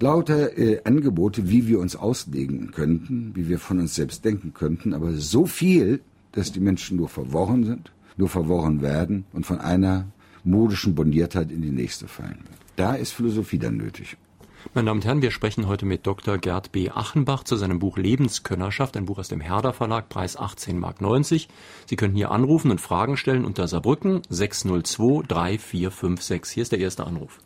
Lauter 0.00 0.58
äh, 0.58 0.82
Angebote, 0.84 1.48
wie 1.48 1.66
wir 1.66 1.80
uns 1.80 1.96
auslegen 1.96 2.70
könnten, 2.72 3.32
wie 3.34 3.48
wir 3.48 3.58
von 3.58 3.78
uns 3.78 3.94
selbst 3.94 4.24
denken 4.26 4.52
könnten, 4.52 4.92
aber 4.92 5.14
so 5.14 5.46
viel, 5.46 6.02
dass 6.32 6.52
die 6.52 6.60
Menschen 6.60 6.98
nur 6.98 7.08
verworren 7.08 7.64
sind, 7.64 7.92
nur 8.16 8.28
verworren 8.28 8.82
werden 8.82 9.26
und 9.32 9.46
von 9.46 9.60
einer 9.60 10.06
modischen 10.44 10.94
Bondiertheit 10.94 11.50
in 11.50 11.62
die 11.62 11.70
nächste 11.70 12.08
fallen. 12.08 12.44
Da 12.76 12.94
ist 12.94 13.12
Philosophie 13.12 13.58
dann 13.58 13.76
nötig. 13.76 14.16
Meine 14.74 14.86
Damen 14.86 14.98
und 14.98 15.06
Herren, 15.06 15.22
wir 15.22 15.30
sprechen 15.30 15.68
heute 15.68 15.86
mit 15.86 16.06
Dr. 16.06 16.38
Gerd 16.38 16.72
B. 16.72 16.90
Achenbach 16.90 17.44
zu 17.44 17.56
seinem 17.56 17.78
Buch 17.78 17.96
Lebenskönnerschaft, 17.96 18.96
ein 18.96 19.06
Buch 19.06 19.18
aus 19.18 19.28
dem 19.28 19.40
Herder 19.40 19.72
Verlag, 19.72 20.08
Preis 20.08 20.38
18,90 20.38 20.74
Mark. 20.74 20.96
Sie 21.86 21.96
können 21.96 22.14
hier 22.14 22.30
anrufen 22.30 22.70
und 22.70 22.80
Fragen 22.80 23.16
stellen 23.16 23.44
unter 23.44 23.68
Saarbrücken 23.68 24.22
602 24.28 25.26
3456. 25.28 26.54
Hier 26.54 26.62
ist 26.62 26.72
der 26.72 26.80
erste 26.80 27.04
Anruf. 27.04 27.38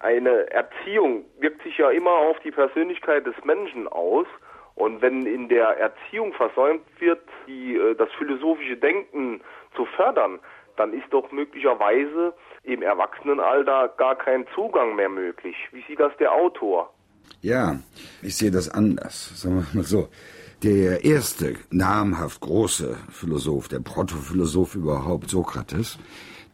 Eine 0.00 0.50
Erziehung 0.50 1.24
wirkt 1.40 1.62
sich 1.62 1.76
ja 1.78 1.90
immer 1.90 2.10
auf 2.10 2.38
die 2.44 2.50
Persönlichkeit 2.50 3.26
des 3.26 3.34
Menschen 3.44 3.88
aus. 3.88 4.26
Und 4.74 5.02
wenn 5.02 5.26
in 5.26 5.48
der 5.48 5.76
Erziehung 5.78 6.32
versäumt 6.32 6.82
wird, 7.00 7.20
die, 7.46 7.76
äh, 7.76 7.94
das 7.96 8.08
philosophische 8.16 8.76
Denken 8.76 9.42
zu 9.74 9.86
fördern, 9.96 10.38
dann 10.76 10.92
ist 10.92 11.06
doch 11.10 11.30
möglicherweise 11.32 12.34
im 12.62 12.82
Erwachsenenalter 12.82 13.88
gar 13.96 14.16
kein 14.16 14.46
Zugang 14.54 14.96
mehr 14.96 15.08
möglich. 15.08 15.56
Wie 15.72 15.82
sieht 15.86 16.00
das 16.00 16.12
der 16.18 16.32
Autor? 16.32 16.92
Ja, 17.42 17.78
ich 18.22 18.36
sehe 18.36 18.50
das 18.50 18.68
anders. 18.68 19.40
Sagen 19.40 19.56
wir 19.56 19.66
mal 19.72 19.84
so. 19.84 20.08
Der 20.62 21.04
erste 21.04 21.54
namhaft 21.70 22.40
große 22.40 22.96
Philosoph, 23.10 23.68
der 23.68 23.80
Protophilosoph 23.80 24.74
überhaupt, 24.74 25.30
Sokrates, 25.30 25.98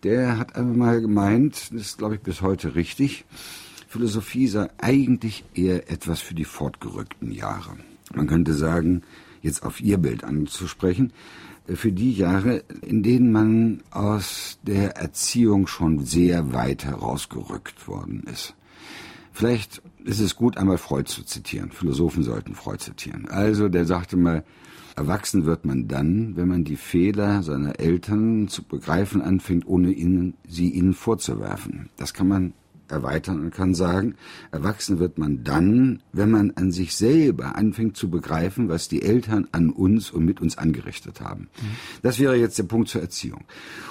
der 0.04 0.38
hat 0.38 0.54
einmal 0.54 1.00
gemeint, 1.00 1.72
das 1.72 1.80
ist 1.80 1.98
glaube 1.98 2.14
ich 2.14 2.20
bis 2.20 2.40
heute 2.40 2.76
richtig, 2.76 3.24
Philosophie 3.88 4.46
sei 4.46 4.68
eigentlich 4.78 5.44
eher 5.54 5.90
etwas 5.90 6.20
für 6.20 6.34
die 6.34 6.44
fortgerückten 6.44 7.32
Jahre. 7.32 7.76
Man 8.14 8.28
könnte 8.28 8.52
sagen, 8.52 9.02
jetzt 9.42 9.64
auf 9.64 9.80
ihr 9.80 9.98
Bild 9.98 10.22
anzusprechen, 10.22 11.12
für 11.74 11.92
die 11.92 12.12
Jahre, 12.12 12.62
in 12.82 13.02
denen 13.02 13.32
man 13.32 13.82
aus 13.90 14.58
der 14.62 14.96
Erziehung 14.96 15.66
schon 15.66 16.04
sehr 16.04 16.52
weit 16.52 16.84
herausgerückt 16.84 17.88
worden 17.88 18.24
ist. 18.30 18.54
Vielleicht 19.32 19.82
ist 20.04 20.20
es 20.20 20.36
gut, 20.36 20.56
einmal 20.56 20.78
Freud 20.78 21.10
zu 21.10 21.22
zitieren. 21.22 21.70
Philosophen 21.70 22.22
sollten 22.22 22.54
Freud 22.54 22.78
zitieren. 22.78 23.28
Also, 23.28 23.68
der 23.68 23.84
sagte 23.84 24.16
mal, 24.16 24.44
erwachsen 24.96 25.44
wird 25.44 25.66
man 25.66 25.88
dann, 25.88 26.36
wenn 26.36 26.48
man 26.48 26.64
die 26.64 26.76
Fehler 26.76 27.42
seiner 27.42 27.78
Eltern 27.78 28.48
zu 28.48 28.62
begreifen 28.62 29.20
anfängt, 29.20 29.66
ohne 29.66 29.90
ihnen, 29.90 30.34
sie 30.48 30.70
ihnen 30.70 30.94
vorzuwerfen. 30.94 31.90
Das 31.98 32.14
kann 32.14 32.28
man 32.28 32.54
erweitern 32.90 33.40
und 33.40 33.50
kann 33.52 33.74
sagen, 33.74 34.14
erwachsen 34.50 34.98
wird 34.98 35.18
man 35.18 35.44
dann, 35.44 36.02
wenn 36.12 36.30
man 36.30 36.52
an 36.52 36.72
sich 36.72 36.94
selber 36.94 37.56
anfängt 37.56 37.96
zu 37.96 38.10
begreifen, 38.10 38.68
was 38.68 38.88
die 38.88 39.02
Eltern 39.02 39.48
an 39.52 39.70
uns 39.70 40.10
und 40.10 40.24
mit 40.24 40.40
uns 40.40 40.58
angerichtet 40.58 41.20
haben. 41.20 41.48
Mhm. 41.60 41.66
Das 42.02 42.18
wäre 42.18 42.36
jetzt 42.36 42.58
der 42.58 42.64
Punkt 42.64 42.88
zur 42.88 43.00
Erziehung. 43.00 43.44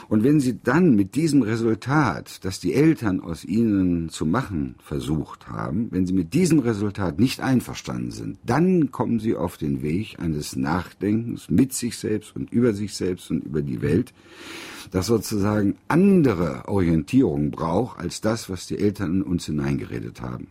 Und 0.07 0.23
wenn 0.23 0.39
Sie 0.39 0.59
dann 0.61 0.95
mit 0.95 1.15
diesem 1.15 1.41
Resultat, 1.41 2.43
das 2.45 2.59
die 2.59 2.73
Eltern 2.73 3.21
aus 3.21 3.43
Ihnen 3.43 4.09
zu 4.09 4.25
machen 4.25 4.75
versucht 4.79 5.47
haben, 5.47 5.87
wenn 5.91 6.05
Sie 6.05 6.13
mit 6.13 6.33
diesem 6.33 6.59
Resultat 6.59 7.19
nicht 7.19 7.39
einverstanden 7.39 8.11
sind, 8.11 8.37
dann 8.45 8.91
kommen 8.91 9.19
Sie 9.19 9.35
auf 9.35 9.57
den 9.57 9.81
Weg 9.81 10.19
eines 10.19 10.55
Nachdenkens 10.55 11.49
mit 11.49 11.73
sich 11.73 11.97
selbst 11.97 12.35
und 12.35 12.51
über 12.51 12.73
sich 12.73 12.93
selbst 12.93 13.31
und 13.31 13.43
über 13.43 13.61
die 13.61 13.81
Welt, 13.81 14.13
das 14.95 15.07
sozusagen 15.07 15.75
andere 15.89 16.69
Orientierung 16.69 17.51
braucht 17.51 17.99
als 17.99 18.21
das, 18.21 18.49
was 18.49 18.65
die 18.65 18.79
Eltern 18.79 19.15
in 19.15 19.23
uns 19.23 19.45
hineingeredet 19.45 20.21
haben. 20.21 20.47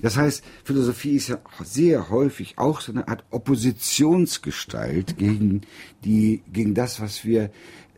Das 0.00 0.16
heißt, 0.16 0.44
Philosophie 0.62 1.16
ist 1.16 1.26
ja 1.26 1.38
sehr 1.64 2.08
häufig 2.08 2.56
auch 2.56 2.80
so 2.82 2.92
eine 2.92 3.08
Art 3.08 3.24
Oppositionsgestalt 3.30 5.18
gegen 5.18 5.62
die, 6.04 6.40
gegen 6.52 6.74
das, 6.74 7.00
was 7.00 7.24
wir 7.24 7.50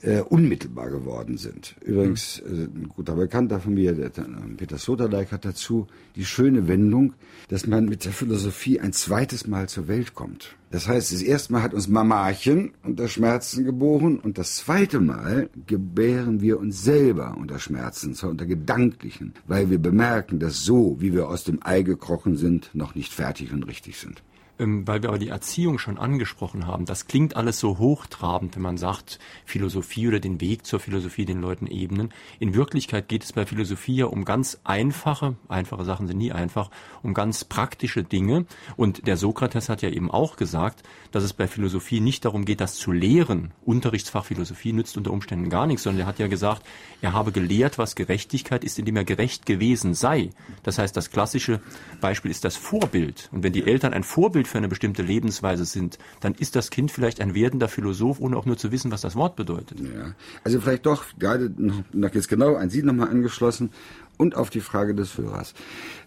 äh, 0.03 0.21
unmittelbar 0.21 0.91
geworden 0.91 1.39
sind. 1.39 1.77
Übrigens, 1.85 2.41
äh, 2.41 2.65
ein 2.65 2.89
guter 2.89 3.15
Bekannter 3.15 3.61
von 3.61 3.75
mir, 3.75 3.93
der, 3.93 4.11
der 4.11 4.27
Peter 4.57 4.79
Sloterdijk, 4.79 5.33
hat 5.33 5.45
dazu 5.45 5.87
die 6.17 6.25
schöne 6.25 6.69
Wendung, 6.69 7.15
dass 7.49 7.67
man 7.67 7.85
mit 7.87 8.05
der 8.05 8.13
Philosophie 8.13 8.81
ein 8.81 8.93
zweites 8.93 9.47
Mal 9.47 9.69
zur 9.69 9.89
Welt 9.89 10.15
kommt. 10.15 10.57
Das 10.71 10.89
heißt, 10.89 11.13
das 11.13 11.23
erste 11.23 11.53
Mal 11.53 11.63
hat 11.63 11.75
uns 11.75 11.87
Mamachen 11.87 12.73
unter 12.83 13.07
Schmerzen 13.07 13.65
geboren 13.65 14.19
und 14.19 14.39
das 14.39 14.57
zweite 14.57 15.01
Mal 15.01 15.51
gebären 15.67 16.41
wir 16.41 16.59
uns 16.59 16.83
selber 16.83 17.37
unter 17.39 17.59
Schmerzen, 17.59 18.15
zwar 18.15 18.31
unter 18.31 18.47
gedanklichen, 18.47 19.35
weil 19.47 19.71
wir 19.71 19.79
bemerken, 19.79 20.39
dass 20.39 20.65
so, 20.65 20.97
wie 20.99 21.13
wir 21.13 21.29
aus 21.29 21.45
dem 21.45 21.61
Ei 21.63 21.83
gekrochen 21.83 22.37
sind, 22.37 22.71
noch 22.73 22.95
nicht 22.95 23.13
fertig 23.13 23.53
und 23.53 23.65
richtig 23.65 23.99
sind 23.99 24.23
ähm, 24.59 24.87
weil 24.87 25.03
wir 25.03 25.09
aber 25.09 25.19
die 25.19 25.29
Erziehung 25.29 25.79
schon 25.79 25.99
angesprochen 25.99 26.67
haben, 26.67 26.85
das 26.85 27.07
klingt 27.07 27.37
alles 27.37 27.59
so 27.59 27.79
hochtrabend, 27.79 28.55
wenn 28.55 28.63
man 28.63 28.77
sagt, 28.77 29.19
Philosophie 29.45 30.09
oder 30.09 30.21
den 30.21 30.41
Weg 30.41 30.67
zur 30.67 30.81
Philosophie 30.81 31.25
den 31.25 31.41
Leuten 31.41 31.67
ebnen. 31.67 32.13
In 32.39 32.55
Wirklichkeit 32.55 33.09
geht 33.09 33.25
es 33.25 33.33
bei 33.33 33.47
Philosophie 33.47 33.97
ja 33.97 34.07
um 34.07 34.25
ganz 34.25 34.61
einfache, 34.65 35.37
einfache 35.49 35.85
Sachen 35.85 36.07
sind 36.07 36.19
nie 36.19 36.33
einfach, 36.33 36.71
um 37.03 37.15
ganz 37.15 37.45
praktische 37.45 38.05
Dinge. 38.05 38.47
Und 38.77 39.07
der 39.07 39.17
Sokrates 39.17 39.69
hat 39.69 39.83
ja 39.83 39.89
eben 39.89 40.11
auch 40.11 40.37
gesagt, 40.37 40.83
dass 41.11 41.25
es 41.25 41.33
bei 41.33 41.49
Philosophie 41.49 42.01
nicht 42.01 42.25
darum 42.25 42.45
geht, 42.45 42.61
das 42.61 42.77
zu 42.77 42.93
lehren. 42.93 43.53
Unterrichtsfach 43.65 44.25
Philosophie 44.25 44.73
nützt 44.73 44.97
unter 44.97 45.13
Umständen 45.13 45.51
gar 45.51 45.67
nichts, 45.67 45.83
sondern 45.83 46.03
er 46.03 46.07
hat 46.07 46.19
ja 46.19 46.27
gesagt, 46.27 46.63
er 47.01 47.13
habe 47.13 47.33
gelehrt, 47.33 47.79
was 47.79 47.95
Gerechtigkeit 47.95 48.65
ist, 48.65 48.79
indem 48.79 48.97
er 48.97 49.05
gerecht 49.05 49.47
gewesen 49.47 49.95
sei. 49.95 50.31
Das 50.63 50.79
heißt, 50.79 50.97
das 50.97 51.11
klassische 51.11 51.61
Beispiel 52.01 52.31
ist 52.31 52.45
das 52.45 52.57
Vorbild. 52.57 53.29
Und 53.33 53.43
wenn 53.43 53.53
die 53.53 53.67
Eltern 53.67 53.93
ein 53.93 54.05
Vorbild 54.05 54.42
für 54.47 54.59
eine 54.59 54.69
bestimmte 54.69 55.03
Lebensweise 55.03 55.65
sind, 55.65 55.99
dann 56.21 56.35
ist 56.35 56.57
das 56.57 56.71
Kind 56.71 56.91
vielleicht 56.91 57.21
ein 57.21 57.35
werdender 57.35 57.69
Philosoph, 57.69 58.21
ohne 58.21 58.37
auch 58.37 58.47
nur 58.47 58.57
zu 58.57 58.73
wissen, 58.73 58.91
was 58.91 59.01
das 59.01 59.17
Wort 59.17 59.37
bedeutet. 59.37 59.81
Ja. 59.81 60.15
Also 60.45 60.61
vielleicht 60.61 60.87
doch 60.87 61.05
gerade 61.19 61.53
noch, 61.57 62.15
jetzt 62.15 62.29
genau 62.29 62.55
an 62.55 62.71
Sie 62.71 62.83
nochmal 62.83 63.09
angeschlossen 63.09 63.71
und 64.17 64.37
auf 64.37 64.51
die 64.51 64.61
Frage 64.61 64.95
des 64.95 65.19
Hörers. 65.19 65.55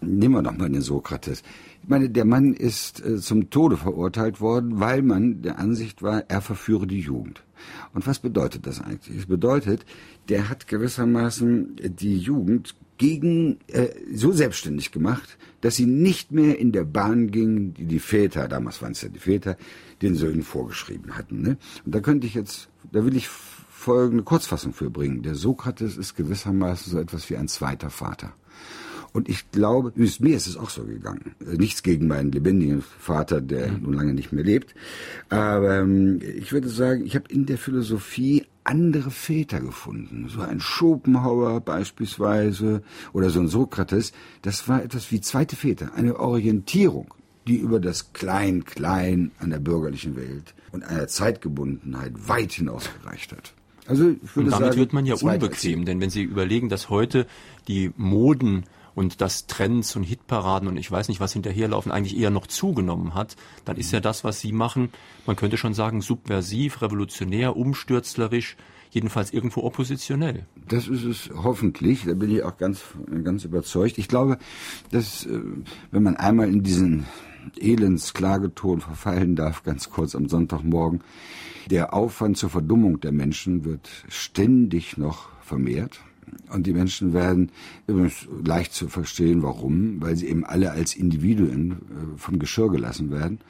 Nehmen 0.00 0.34
wir 0.34 0.42
doch 0.42 0.56
mal 0.56 0.70
den 0.70 0.80
Sokrates. 0.80 1.42
Ich 1.82 1.88
meine, 1.88 2.10
der 2.10 2.24
Mann 2.24 2.54
ist 2.54 3.04
äh, 3.04 3.18
zum 3.18 3.50
Tode 3.50 3.76
verurteilt 3.76 4.40
worden, 4.40 4.80
weil 4.80 5.02
man 5.02 5.42
der 5.42 5.58
Ansicht 5.58 6.02
war, 6.02 6.24
er 6.28 6.40
verführe 6.40 6.86
die 6.86 7.00
Jugend. 7.00 7.42
Und 7.94 8.06
was 8.06 8.18
bedeutet 8.18 8.66
das 8.66 8.80
eigentlich? 8.80 9.16
Es 9.18 9.26
bedeutet, 9.26 9.84
der 10.28 10.48
hat 10.48 10.66
gewissermaßen 10.66 11.76
die 11.76 12.18
Jugend 12.18 12.74
gegen 12.98 13.58
äh, 13.68 13.88
so 14.14 14.32
selbstständig 14.32 14.92
gemacht, 14.92 15.36
dass 15.60 15.76
sie 15.76 15.86
nicht 15.86 16.32
mehr 16.32 16.58
in 16.58 16.72
der 16.72 16.84
Bahn 16.84 17.30
ging, 17.30 17.74
die 17.74 17.86
die 17.86 17.98
Väter, 17.98 18.48
damals 18.48 18.82
waren 18.82 18.92
es 18.92 19.02
ja 19.02 19.08
die 19.08 19.18
Väter, 19.18 19.56
den 20.02 20.14
Söhnen 20.14 20.42
vorgeschrieben 20.42 21.16
hatten. 21.16 21.42
Ne? 21.42 21.56
Und 21.84 21.94
da 21.94 22.00
könnte 22.00 22.26
ich 22.26 22.34
jetzt, 22.34 22.68
da 22.92 23.04
will 23.04 23.16
ich 23.16 23.28
folgende 23.28 24.24
Kurzfassung 24.24 24.72
für 24.72 24.90
bringen. 24.90 25.22
Der 25.22 25.34
Sokrates 25.34 25.96
ist 25.96 26.16
gewissermaßen 26.16 26.92
so 26.92 26.98
etwas 26.98 27.28
wie 27.30 27.36
ein 27.36 27.48
zweiter 27.48 27.90
Vater. 27.90 28.32
Und 29.16 29.30
ich 29.30 29.50
glaube, 29.50 29.94
mir 29.96 30.36
ist 30.36 30.46
es 30.46 30.58
auch 30.58 30.68
so 30.68 30.84
gegangen. 30.84 31.34
Nichts 31.40 31.82
gegen 31.82 32.06
meinen 32.06 32.32
lebendigen 32.32 32.82
Vater, 32.82 33.40
der 33.40 33.72
nun 33.72 33.94
lange 33.94 34.12
nicht 34.12 34.30
mehr 34.30 34.44
lebt. 34.44 34.74
Aber 35.30 35.78
ähm, 35.78 36.20
ich 36.20 36.52
würde 36.52 36.68
sagen, 36.68 37.06
ich 37.06 37.14
habe 37.14 37.24
in 37.30 37.46
der 37.46 37.56
Philosophie 37.56 38.44
andere 38.62 39.10
Väter 39.10 39.60
gefunden. 39.60 40.28
So 40.28 40.42
ein 40.42 40.60
Schopenhauer 40.60 41.62
beispielsweise 41.62 42.82
oder 43.14 43.30
so 43.30 43.40
ein 43.40 43.48
Sokrates. 43.48 44.12
Das 44.42 44.68
war 44.68 44.82
etwas 44.82 45.10
wie 45.10 45.22
zweite 45.22 45.56
Väter, 45.56 45.94
eine 45.94 46.20
Orientierung, 46.20 47.14
die 47.48 47.56
über 47.56 47.80
das 47.80 48.12
Klein-Klein 48.12 49.30
an 49.38 49.48
der 49.48 49.60
bürgerlichen 49.60 50.14
Welt 50.16 50.54
und 50.72 50.84
einer 50.84 51.08
Zeitgebundenheit 51.08 52.12
weit 52.28 52.52
hinausgereicht 52.52 53.32
hat. 53.32 53.54
Also 53.86 54.10
ich 54.10 54.36
würde 54.36 54.50
und 54.50 54.50
damit 54.50 54.66
sagen, 54.66 54.76
wird 54.76 54.92
man 54.92 55.06
ja 55.06 55.14
unbequem, 55.14 55.86
denn 55.86 56.02
wenn 56.02 56.10
Sie 56.10 56.22
überlegen, 56.22 56.68
dass 56.68 56.90
heute 56.90 57.26
die 57.66 57.92
Moden 57.96 58.64
und 58.96 59.20
dass 59.20 59.46
Trends 59.46 59.94
und 59.94 60.02
Hitparaden 60.02 60.66
und 60.66 60.78
ich 60.78 60.90
weiß 60.90 61.08
nicht 61.08 61.20
was 61.20 61.34
hinterherlaufen 61.34 61.92
eigentlich 61.92 62.16
eher 62.16 62.30
noch 62.30 62.48
zugenommen 62.48 63.14
hat, 63.14 63.36
dann 63.64 63.76
ist 63.76 63.92
ja 63.92 64.00
das, 64.00 64.24
was 64.24 64.40
Sie 64.40 64.50
machen, 64.50 64.88
man 65.26 65.36
könnte 65.36 65.58
schon 65.58 65.74
sagen, 65.74 66.00
subversiv, 66.00 66.80
revolutionär, 66.82 67.56
umstürzlerisch, 67.56 68.56
jedenfalls 68.90 69.32
irgendwo 69.32 69.62
oppositionell. 69.64 70.46
Das 70.66 70.88
ist 70.88 71.04
es 71.04 71.30
hoffentlich, 71.34 72.04
da 72.04 72.14
bin 72.14 72.34
ich 72.34 72.42
auch 72.42 72.56
ganz, 72.56 72.82
ganz 73.22 73.44
überzeugt. 73.44 73.98
Ich 73.98 74.08
glaube, 74.08 74.38
dass, 74.90 75.26
äh, 75.26 75.40
wenn 75.90 76.02
man 76.02 76.16
einmal 76.16 76.48
in 76.48 76.62
diesen 76.62 77.04
Elendsklageton 77.58 78.80
verfallen 78.80 79.36
darf, 79.36 79.62
ganz 79.62 79.90
kurz 79.90 80.14
am 80.14 80.28
Sonntagmorgen, 80.28 81.02
der 81.70 81.92
Aufwand 81.92 82.38
zur 82.38 82.48
Verdummung 82.48 83.00
der 83.00 83.12
Menschen 83.12 83.66
wird 83.66 83.90
ständig 84.08 84.96
noch 84.96 85.28
vermehrt. 85.42 86.00
Und 86.52 86.66
die 86.66 86.72
Menschen 86.72 87.12
werden 87.12 87.50
übrigens 87.86 88.26
leicht 88.44 88.72
zu 88.72 88.88
verstehen, 88.88 89.42
warum, 89.42 90.00
weil 90.00 90.16
sie 90.16 90.28
eben 90.28 90.44
alle 90.44 90.70
als 90.72 90.94
Individuen 90.94 91.72
äh, 91.72 92.18
vom 92.18 92.38
Geschirr 92.38 92.70
gelassen 92.70 93.10
werden, 93.10 93.40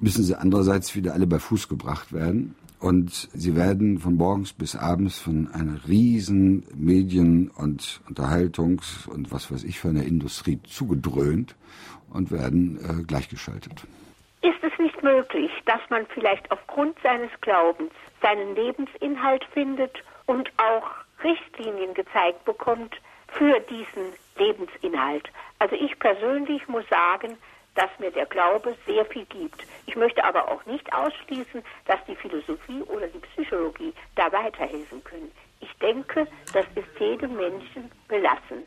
müssen 0.00 0.24
sie 0.24 0.38
andererseits 0.38 0.94
wieder 0.94 1.14
alle 1.14 1.26
bei 1.26 1.38
Fuß 1.38 1.68
gebracht 1.68 2.12
werden. 2.12 2.54
Und 2.80 3.28
sie 3.34 3.54
werden 3.56 3.98
von 3.98 4.14
morgens 4.14 4.54
bis 4.54 4.74
abends 4.74 5.18
von 5.18 5.48
einer 5.48 5.86
riesen 5.86 6.64
Medien- 6.74 7.50
und 7.50 8.00
Unterhaltungs- 8.08 9.06
und 9.06 9.30
was 9.30 9.52
weiß 9.52 9.64
ich 9.64 9.78
für 9.78 9.90
einer 9.90 10.04
Industrie 10.04 10.60
zugedröhnt 10.62 11.56
und 12.08 12.30
werden 12.30 12.78
äh, 12.78 13.02
gleichgeschaltet. 13.04 13.86
Ist 14.40 14.62
es 14.62 14.72
nicht 14.78 15.02
möglich, 15.02 15.50
dass 15.66 15.80
man 15.90 16.06
vielleicht 16.14 16.50
aufgrund 16.50 16.96
seines 17.02 17.30
Glaubens 17.42 17.92
seinen 18.22 18.54
Lebensinhalt 18.54 19.44
findet 19.52 19.92
und 20.24 20.50
auch 20.56 20.86
Richtlinien 21.22 21.94
gezeigt 21.94 22.44
bekommt 22.44 22.94
für 23.28 23.60
diesen 23.60 24.12
Lebensinhalt. 24.36 25.30
Also 25.58 25.76
ich 25.76 25.98
persönlich 25.98 26.66
muss 26.68 26.84
sagen, 26.88 27.36
dass 27.74 27.90
mir 27.98 28.10
der 28.10 28.26
Glaube 28.26 28.76
sehr 28.86 29.04
viel 29.06 29.24
gibt. 29.26 29.64
Ich 29.86 29.96
möchte 29.96 30.24
aber 30.24 30.48
auch 30.50 30.64
nicht 30.66 30.92
ausschließen, 30.92 31.62
dass 31.86 31.98
die 32.06 32.16
Philosophie 32.16 32.82
oder 32.82 33.06
die 33.06 33.18
Psychologie 33.18 33.92
da 34.16 34.32
weiterhelfen 34.32 35.02
können. 35.04 35.30
Ich 35.60 35.72
denke, 35.80 36.26
das 36.52 36.66
ist 36.74 36.88
jedem 36.98 37.36
Menschen 37.36 37.90
belassen. 38.08 38.64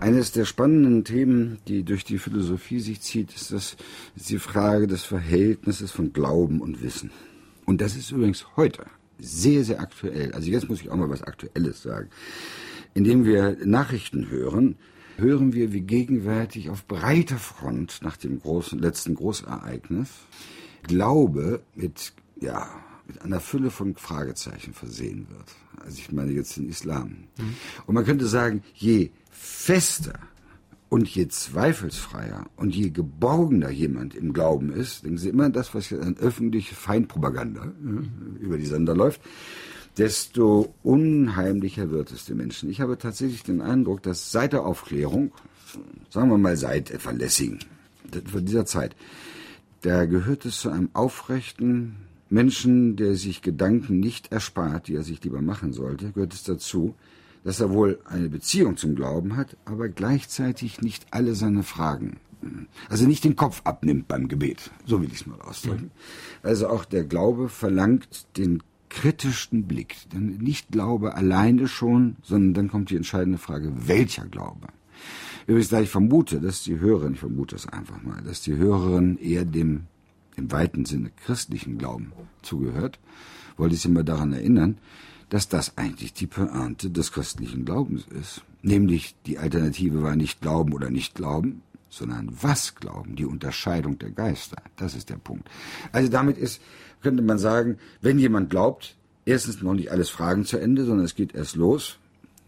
Eines 0.00 0.32
der 0.32 0.46
spannenden 0.46 1.04
Themen, 1.04 1.60
die 1.68 1.82
durch 1.82 2.04
die 2.04 2.18
Philosophie 2.18 2.80
sich 2.80 3.02
zieht, 3.02 3.34
ist, 3.34 3.52
das, 3.52 3.76
ist 4.16 4.30
die 4.30 4.38
Frage 4.38 4.86
des 4.86 5.04
Verhältnisses 5.04 5.92
von 5.92 6.14
Glauben 6.14 6.62
und 6.62 6.82
Wissen. 6.82 7.12
Und 7.66 7.82
das 7.82 7.94
ist 7.94 8.10
übrigens 8.10 8.46
heute 8.56 8.86
sehr, 9.22 9.64
sehr 9.64 9.80
aktuell. 9.80 10.32
Also 10.32 10.50
jetzt 10.50 10.68
muss 10.68 10.80
ich 10.80 10.90
auch 10.90 10.96
mal 10.96 11.10
was 11.10 11.22
Aktuelles 11.22 11.82
sagen. 11.82 12.08
Indem 12.94 13.24
wir 13.24 13.56
Nachrichten 13.64 14.28
hören, 14.28 14.76
hören 15.16 15.52
wir, 15.52 15.72
wie 15.72 15.80
gegenwärtig 15.80 16.70
auf 16.70 16.86
breiter 16.86 17.38
Front 17.38 18.00
nach 18.02 18.16
dem 18.16 18.40
großen, 18.40 18.78
letzten 18.78 19.14
Großereignis 19.14 20.08
Glaube 20.82 21.62
mit, 21.74 22.12
ja, 22.40 22.68
mit 23.06 23.22
einer 23.22 23.40
Fülle 23.40 23.70
von 23.70 23.94
Fragezeichen 23.94 24.74
versehen 24.74 25.28
wird. 25.30 25.54
Also 25.84 25.98
ich 25.98 26.10
meine 26.12 26.32
jetzt 26.32 26.56
den 26.56 26.68
Islam. 26.68 27.28
Mhm. 27.38 27.54
Und 27.86 27.94
man 27.94 28.04
könnte 28.04 28.26
sagen, 28.26 28.62
je 28.74 29.10
fester 29.30 30.18
und 30.92 31.08
je 31.08 31.26
zweifelsfreier 31.26 32.44
und 32.56 32.76
je 32.76 32.90
geborgener 32.90 33.70
jemand 33.70 34.14
im 34.14 34.34
Glauben 34.34 34.70
ist, 34.70 35.04
denken 35.04 35.16
Sie 35.16 35.30
immer 35.30 35.48
das, 35.48 35.74
was 35.74 35.88
jetzt 35.88 36.02
an 36.02 36.18
öffentliche 36.18 36.74
Feindpropaganda 36.74 37.72
über 38.38 38.58
die 38.58 38.66
Sender 38.66 38.94
läuft, 38.94 39.22
desto 39.96 40.74
unheimlicher 40.82 41.90
wird 41.90 42.12
es 42.12 42.26
den 42.26 42.36
Menschen. 42.36 42.68
Ich 42.68 42.82
habe 42.82 42.98
tatsächlich 42.98 43.42
den 43.42 43.62
Eindruck, 43.62 44.02
dass 44.02 44.32
seit 44.32 44.52
der 44.52 44.66
Aufklärung, 44.66 45.32
sagen 46.10 46.28
wir 46.28 46.36
mal 46.36 46.58
seit 46.58 46.90
etwa 46.90 47.12
Lessing, 47.12 47.60
von 48.26 48.44
dieser 48.44 48.66
Zeit, 48.66 48.94
da 49.80 50.04
gehört 50.04 50.44
es 50.44 50.60
zu 50.60 50.68
einem 50.68 50.90
aufrechten 50.92 51.96
Menschen, 52.28 52.96
der 52.96 53.14
sich 53.14 53.40
Gedanken 53.40 53.98
nicht 53.98 54.30
erspart, 54.30 54.88
die 54.88 54.96
er 54.96 55.04
sich 55.04 55.24
lieber 55.24 55.40
machen 55.40 55.72
sollte, 55.72 56.12
gehört 56.12 56.34
es 56.34 56.42
dazu, 56.42 56.94
dass 57.44 57.60
er 57.60 57.70
wohl 57.70 58.00
eine 58.04 58.28
Beziehung 58.28 58.76
zum 58.76 58.94
Glauben 58.94 59.36
hat, 59.36 59.56
aber 59.64 59.88
gleichzeitig 59.88 60.80
nicht 60.80 61.06
alle 61.10 61.34
seine 61.34 61.62
Fragen, 61.62 62.18
also 62.88 63.06
nicht 63.06 63.24
den 63.24 63.36
Kopf 63.36 63.62
abnimmt 63.64 64.08
beim 64.08 64.28
Gebet, 64.28 64.70
so 64.84 65.00
will 65.00 65.08
ich 65.08 65.20
es 65.20 65.26
mal 65.26 65.40
ausdrücken. 65.40 65.90
Also 66.42 66.68
auch 66.68 66.84
der 66.84 67.04
Glaube 67.04 67.48
verlangt 67.48 68.26
den 68.36 68.62
kritischsten 68.88 69.66
Blick, 69.66 69.96
denn 70.12 70.36
nicht 70.38 70.70
Glaube 70.70 71.14
alleine 71.14 71.66
schon, 71.66 72.16
sondern 72.22 72.54
dann 72.54 72.68
kommt 72.68 72.90
die 72.90 72.96
entscheidende 72.96 73.38
Frage, 73.38 73.72
welcher 73.86 74.26
Glaube? 74.26 74.68
Übrigens, 75.46 75.70
da 75.70 75.80
ich 75.80 75.88
vermute, 75.88 76.40
dass 76.40 76.62
die 76.62 76.78
Hörerin, 76.78 77.14
ich 77.14 77.20
vermute 77.20 77.56
es 77.56 77.66
einfach 77.66 78.02
mal, 78.02 78.22
dass 78.22 78.42
die 78.42 78.56
Hörerin 78.56 79.18
eher 79.18 79.44
dem 79.44 79.84
im 80.36 80.52
weiten 80.52 80.84
Sinne 80.84 81.10
christlichen 81.24 81.78
Glauben 81.78 82.12
zugehört, 82.42 82.98
wollte 83.56 83.74
ich 83.74 83.82
Sie 83.82 83.88
mal 83.88 84.04
daran 84.04 84.32
erinnern, 84.32 84.78
dass 85.32 85.48
das 85.48 85.78
eigentlich 85.78 86.12
die 86.12 86.26
Pointe 86.26 86.90
des 86.90 87.10
christlichen 87.10 87.64
Glaubens 87.64 88.04
ist. 88.20 88.42
Nämlich 88.60 89.16
die 89.24 89.38
Alternative 89.38 90.02
war 90.02 90.14
nicht 90.14 90.42
Glauben 90.42 90.74
oder 90.74 90.90
nicht 90.90 91.14
Glauben, 91.14 91.62
sondern 91.88 92.28
was 92.42 92.74
glauben, 92.74 93.16
die 93.16 93.24
Unterscheidung 93.24 93.98
der 93.98 94.10
Geister. 94.10 94.58
Das 94.76 94.94
ist 94.94 95.08
der 95.08 95.16
Punkt. 95.16 95.48
Also 95.90 96.10
damit 96.10 96.36
ist, 96.36 96.60
könnte 97.00 97.22
man 97.22 97.38
sagen, 97.38 97.78
wenn 98.02 98.18
jemand 98.18 98.50
glaubt, 98.50 98.94
erstens 99.24 99.62
noch 99.62 99.72
nicht 99.72 99.90
alles 99.90 100.10
Fragen 100.10 100.44
zu 100.44 100.58
Ende, 100.58 100.84
sondern 100.84 101.06
es 101.06 101.14
geht 101.14 101.34
erst 101.34 101.56
los. 101.56 101.96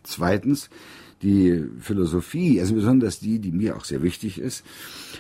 Zweitens, 0.03 0.69
die 1.25 1.65
Philosophie, 1.81 2.61
also 2.61 2.75
besonders 2.75 3.19
die, 3.19 3.39
die 3.39 3.51
mir 3.51 3.77
auch 3.77 3.85
sehr 3.85 4.03
wichtig 4.03 4.39
ist, 4.39 4.65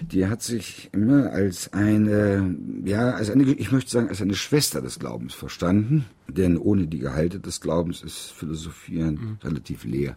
die 0.02 0.26
hat 0.26 0.42
sich 0.42 0.90
immer 0.92 1.30
als 1.32 1.72
eine, 1.72 2.56
ja, 2.84 3.12
als 3.12 3.30
eine, 3.30 3.44
ich 3.44 3.72
möchte 3.72 3.90
sagen, 3.90 4.08
als 4.08 4.20
eine 4.20 4.34
Schwester 4.34 4.82
des 4.82 4.98
Glaubens 4.98 5.34
verstanden. 5.34 6.04
Denn 6.28 6.58
ohne 6.58 6.86
die 6.86 6.98
Gehalte 6.98 7.40
des 7.40 7.60
Glaubens 7.60 8.02
ist 8.02 8.32
Philosophieren 8.32 9.14
mhm. 9.14 9.38
relativ 9.42 9.84
leer. 9.84 10.16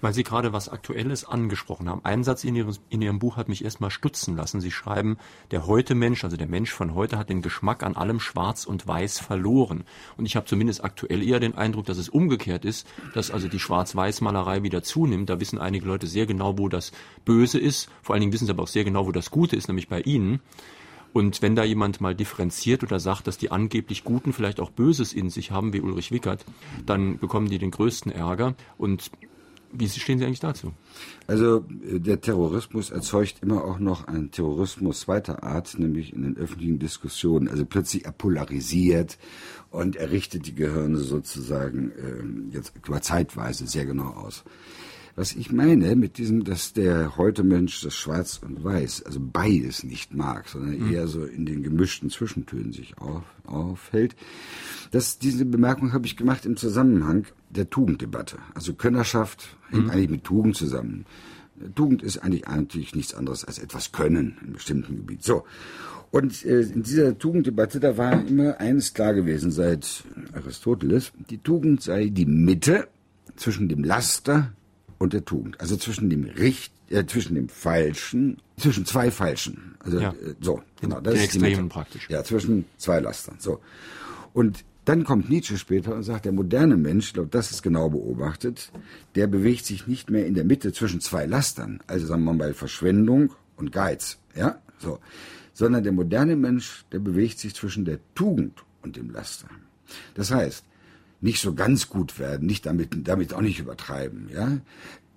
Weil 0.00 0.12
Sie 0.12 0.24
gerade 0.24 0.52
was 0.52 0.68
Aktuelles 0.68 1.24
angesprochen 1.24 1.88
haben. 1.88 2.04
Ein 2.04 2.24
Satz 2.24 2.44
in 2.44 2.54
Ihrem, 2.54 2.76
in 2.88 3.02
Ihrem 3.02 3.18
Buch 3.18 3.36
hat 3.36 3.48
mich 3.48 3.64
erstmal 3.64 3.90
stutzen 3.90 4.36
lassen. 4.36 4.60
Sie 4.60 4.70
schreiben, 4.70 5.16
der 5.50 5.66
Heute-Mensch, 5.66 6.24
also 6.24 6.36
der 6.36 6.46
Mensch 6.48 6.72
von 6.72 6.94
heute, 6.94 7.18
hat 7.18 7.30
den 7.30 7.42
Geschmack 7.42 7.82
an 7.82 7.96
allem 7.96 8.20
Schwarz 8.20 8.64
und 8.64 8.86
Weiß 8.86 9.18
verloren. 9.18 9.84
Und 10.16 10.26
ich 10.26 10.36
habe 10.36 10.46
zumindest 10.46 10.84
aktuell 10.84 11.22
eher 11.22 11.40
den 11.40 11.54
Eindruck, 11.54 11.86
dass 11.86 11.98
es 11.98 12.08
umgekehrt 12.08 12.64
ist, 12.64 12.86
dass 13.14 13.30
also 13.30 13.48
die 13.48 13.58
Schwarz-Weiß-Malerei 13.58 14.62
wieder 14.62 14.82
zunimmt. 14.82 15.30
Da 15.30 15.40
wissen 15.40 15.58
einige 15.58 15.86
Leute 15.86 16.06
sehr 16.06 16.26
genau, 16.26 16.58
wo 16.58 16.68
das 16.68 16.92
Böse 17.24 17.58
ist. 17.58 17.88
Vor 18.02 18.14
allen 18.14 18.20
Dingen 18.20 18.32
wissen 18.32 18.46
sie 18.46 18.52
aber 18.52 18.64
auch 18.64 18.68
sehr 18.68 18.84
genau, 18.84 19.06
wo 19.06 19.12
das 19.12 19.30
Gute 19.30 19.56
ist, 19.56 19.68
nämlich 19.68 19.88
bei 19.88 20.00
Ihnen. 20.00 20.40
Und 21.14 21.42
wenn 21.42 21.54
da 21.54 21.62
jemand 21.62 22.00
mal 22.00 22.16
differenziert 22.16 22.82
oder 22.82 22.98
sagt, 22.98 23.28
dass 23.28 23.38
die 23.38 23.52
angeblich 23.52 24.02
Guten 24.02 24.32
vielleicht 24.32 24.58
auch 24.58 24.70
Böses 24.70 25.12
in 25.12 25.30
sich 25.30 25.52
haben, 25.52 25.72
wie 25.72 25.80
Ulrich 25.80 26.10
Wickert, 26.10 26.44
dann 26.86 27.18
bekommen 27.18 27.48
die 27.48 27.58
den 27.58 27.70
größten 27.70 28.10
Ärger. 28.10 28.56
Und 28.78 29.12
wie 29.74 29.88
stehen 29.88 30.18
Sie 30.18 30.24
eigentlich 30.24 30.40
dazu? 30.40 30.72
Also 31.26 31.64
äh, 31.88 32.00
der 32.00 32.20
Terrorismus 32.20 32.90
erzeugt 32.90 33.42
immer 33.42 33.64
auch 33.64 33.78
noch 33.78 34.06
einen 34.06 34.30
Terrorismus 34.30 35.00
zweiter 35.00 35.42
Art, 35.42 35.78
nämlich 35.78 36.12
in 36.12 36.22
den 36.22 36.36
öffentlichen 36.36 36.78
Diskussionen. 36.78 37.48
Also 37.48 37.64
plötzlich 37.64 38.04
er 38.04 38.12
polarisiert 38.12 39.18
und 39.70 39.96
er 39.96 40.10
richtet 40.10 40.46
die 40.46 40.54
Gehirne 40.54 40.98
sozusagen 40.98 41.92
äh, 41.92 42.54
jetzt 42.54 42.72
über 42.86 43.02
zeitweise 43.02 43.66
sehr 43.66 43.86
genau 43.86 44.10
aus. 44.10 44.44
Was 45.16 45.36
ich 45.36 45.52
meine 45.52 45.94
mit 45.94 46.18
diesem, 46.18 46.42
dass 46.42 46.72
der 46.72 47.16
heute 47.16 47.44
Mensch 47.44 47.80
das 47.82 47.94
Schwarz 47.94 48.40
und 48.42 48.64
Weiß, 48.64 49.04
also 49.04 49.20
beides 49.20 49.84
nicht 49.84 50.12
mag, 50.12 50.48
sondern 50.48 50.78
mhm. 50.78 50.92
eher 50.92 51.06
so 51.06 51.24
in 51.24 51.46
den 51.46 51.62
gemischten 51.62 52.10
Zwischentönen 52.10 52.72
sich 52.72 52.98
auf, 52.98 53.22
aufhält, 53.46 54.16
das, 54.90 55.18
diese 55.18 55.44
Bemerkung 55.44 55.92
habe 55.92 56.06
ich 56.06 56.16
gemacht 56.16 56.44
im 56.46 56.56
Zusammenhang 56.56 57.26
der 57.50 57.70
Tugenddebatte. 57.70 58.38
Also 58.54 58.74
Könnerschaft 58.74 59.56
hängt 59.70 59.84
mhm. 59.84 59.90
eigentlich 59.90 60.10
mit 60.10 60.24
Tugend 60.24 60.56
zusammen. 60.56 61.06
Tugend 61.76 62.02
ist 62.02 62.18
eigentlich 62.18 62.48
eigentlich 62.48 62.96
nichts 62.96 63.14
anderes 63.14 63.44
als 63.44 63.58
etwas 63.58 63.92
können 63.92 64.36
in 64.44 64.52
bestimmten 64.54 64.96
Gebiet. 64.96 65.22
So. 65.22 65.44
Und 66.10 66.44
äh, 66.44 66.62
in 66.62 66.82
dieser 66.82 67.16
Tugenddebatte, 67.16 67.78
da 67.78 67.96
war 67.96 68.26
immer 68.26 68.58
eines 68.60 68.94
klar 68.94 69.14
gewesen 69.14 69.52
seit 69.52 70.04
Aristoteles, 70.32 71.12
die 71.30 71.38
Tugend 71.38 71.82
sei 71.82 72.08
die 72.08 72.26
Mitte 72.26 72.88
zwischen 73.36 73.68
dem 73.68 73.84
Laster 73.84 74.52
und 75.04 75.12
der 75.12 75.24
Tugend. 75.24 75.60
Also 75.60 75.76
zwischen 75.76 76.10
dem 76.10 76.24
Richt, 76.24 76.72
äh, 76.90 77.04
zwischen 77.06 77.34
dem 77.34 77.48
Falschen, 77.48 78.38
zwischen 78.56 78.86
zwei 78.86 79.10
Falschen. 79.10 79.76
Also 79.78 80.00
ja. 80.00 80.10
äh, 80.10 80.34
so, 80.40 80.62
genau. 80.80 81.00
Das 81.00 81.14
ist 81.14 81.24
Extremen 81.24 81.68
praktisch. 81.68 82.08
Ja, 82.08 82.24
zwischen 82.24 82.64
zwei 82.78 83.00
Lastern. 83.00 83.36
So. 83.38 83.60
Und 84.32 84.64
dann 84.86 85.04
kommt 85.04 85.30
Nietzsche 85.30 85.56
später 85.58 85.94
und 85.94 86.02
sagt, 86.02 86.24
der 86.24 86.32
moderne 86.32 86.76
Mensch, 86.76 87.08
ich 87.08 87.14
glaube, 87.14 87.28
das 87.30 87.50
ist 87.50 87.62
genau 87.62 87.88
beobachtet, 87.90 88.72
der 89.14 89.26
bewegt 89.26 89.64
sich 89.64 89.86
nicht 89.86 90.10
mehr 90.10 90.26
in 90.26 90.34
der 90.34 90.44
Mitte 90.44 90.72
zwischen 90.72 91.00
zwei 91.00 91.26
Lastern, 91.26 91.80
also 91.86 92.06
sagen 92.06 92.24
wir 92.24 92.34
mal 92.34 92.54
Verschwendung 92.54 93.32
und 93.56 93.72
Geiz, 93.72 94.18
ja, 94.34 94.58
so, 94.78 94.98
sondern 95.52 95.84
der 95.84 95.92
moderne 95.92 96.36
Mensch, 96.36 96.84
der 96.92 96.98
bewegt 96.98 97.38
sich 97.38 97.54
zwischen 97.54 97.84
der 97.84 97.98
Tugend 98.14 98.64
und 98.82 98.96
dem 98.96 99.10
Laster. 99.10 99.48
Das 100.14 100.30
heißt, 100.30 100.64
nicht 101.24 101.40
so 101.40 101.54
ganz 101.54 101.88
gut 101.88 102.18
werden, 102.18 102.46
nicht 102.46 102.66
damit, 102.66 103.08
damit 103.08 103.32
auch 103.32 103.40
nicht 103.40 103.58
übertreiben, 103.58 104.28
ja. 104.32 104.58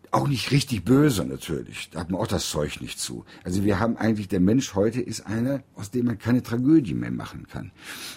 Auch 0.10 0.30
nicht 0.30 0.52
richtig 0.52 0.86
böse 0.86 1.26
natürlich. 1.26 1.90
Da 1.92 2.00
hat 2.00 2.10
man 2.10 2.22
auch 2.22 2.28
das 2.28 2.50
Zeug 2.50 2.80
nicht 2.80 2.98
zu. 2.98 3.26
Also 3.44 3.66
wir 3.66 3.82
haben 3.82 3.98
eigentlich, 3.98 4.30
der 4.30 4.40
Mensch 4.40 4.74
heute 4.74 5.02
ist 5.02 5.28
einer, 5.28 5.64
aus 5.76 5.92
dem 5.92 6.06
man 6.06 6.18
keine 6.18 6.42
Tragödie 6.42 6.94
mehr 6.94 7.12
machen 7.12 7.46
kann. 7.50 7.72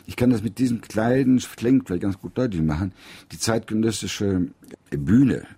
Ich 0.07 0.15
kann 0.15 0.31
das 0.31 0.41
mit 0.41 0.61
diesem 0.61 0.83
kleinen 0.83 1.41
Schlenk 1.41 1.89
vielleicht 1.89 2.03
ganz 2.03 2.21
gut 2.21 2.39
deutlich 2.39 2.63
machen. 2.63 2.93
Die 3.33 3.41
zeitgenössische 3.41 4.47
Bühne 4.93 5.49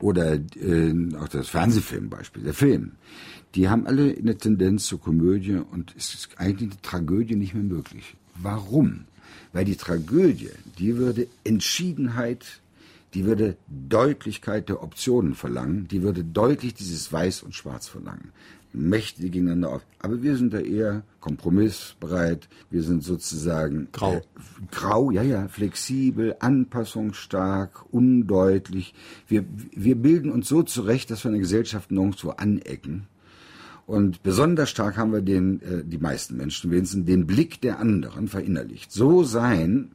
oder 0.00 0.34
äh, 0.34 1.14
auch 1.16 1.28
das 1.28 1.48
Fernsehfilmbeispiel, 1.48 2.42
der 2.42 2.54
Film, 2.54 2.96
die 3.54 3.68
haben 3.68 3.86
alle 3.86 4.16
eine 4.18 4.36
Tendenz 4.36 4.86
zur 4.86 5.00
Komödie 5.00 5.54
und 5.54 5.94
es 5.96 6.12
ist 6.12 6.30
eigentlich 6.38 6.72
eine 6.72 6.82
Tragödie 6.82 7.36
nicht 7.36 7.54
mehr 7.54 7.62
möglich. 7.62 8.16
Warum? 8.34 9.04
Weil 9.52 9.64
die 9.64 9.76
Tragödie, 9.76 10.50
die 10.78 10.96
würde 10.96 11.26
Entschiedenheit, 11.44 12.60
die 13.14 13.24
würde 13.24 13.56
Deutlichkeit 13.68 14.68
der 14.68 14.82
Optionen 14.82 15.34
verlangen, 15.34 15.88
die 15.88 16.02
würde 16.02 16.24
deutlich 16.24 16.74
dieses 16.74 17.12
Weiß 17.12 17.42
und 17.42 17.54
Schwarz 17.54 17.88
verlangen. 17.88 18.32
Mächte 18.72 19.22
gegeneinander 19.22 19.70
auf. 19.70 19.82
Aber 19.98 20.22
wir 20.22 20.36
sind 20.36 20.52
da 20.52 20.58
eher 20.58 21.02
kompromissbereit. 21.20 22.48
Wir 22.70 22.82
sind 22.82 23.02
sozusagen 23.02 23.88
grau. 23.92 24.16
Äh, 24.16 24.22
grau, 24.70 25.10
ja, 25.10 25.22
ja, 25.22 25.48
flexibel, 25.48 26.36
anpassungsstark, 26.38 27.84
undeutlich. 27.90 28.94
Wir, 29.26 29.44
wir 29.74 29.96
bilden 29.96 30.30
uns 30.30 30.48
so 30.48 30.62
zurecht, 30.62 31.10
dass 31.10 31.24
wir 31.24 31.28
in 31.28 31.34
der 31.34 31.42
Gesellschaft 31.42 31.90
nirgendwo 31.90 32.30
anecken. 32.30 33.06
Und 33.88 34.22
besonders 34.22 34.68
stark 34.68 34.98
haben 34.98 35.14
wir 35.14 35.22
den, 35.22 35.62
äh, 35.62 35.82
die 35.82 35.96
meisten 35.96 36.36
Menschen 36.36 36.70
wenigstens, 36.70 37.06
den 37.06 37.26
Blick 37.26 37.62
der 37.62 37.78
anderen 37.78 38.28
verinnerlicht. 38.28 38.92
So 38.92 39.24
sein, 39.24 39.92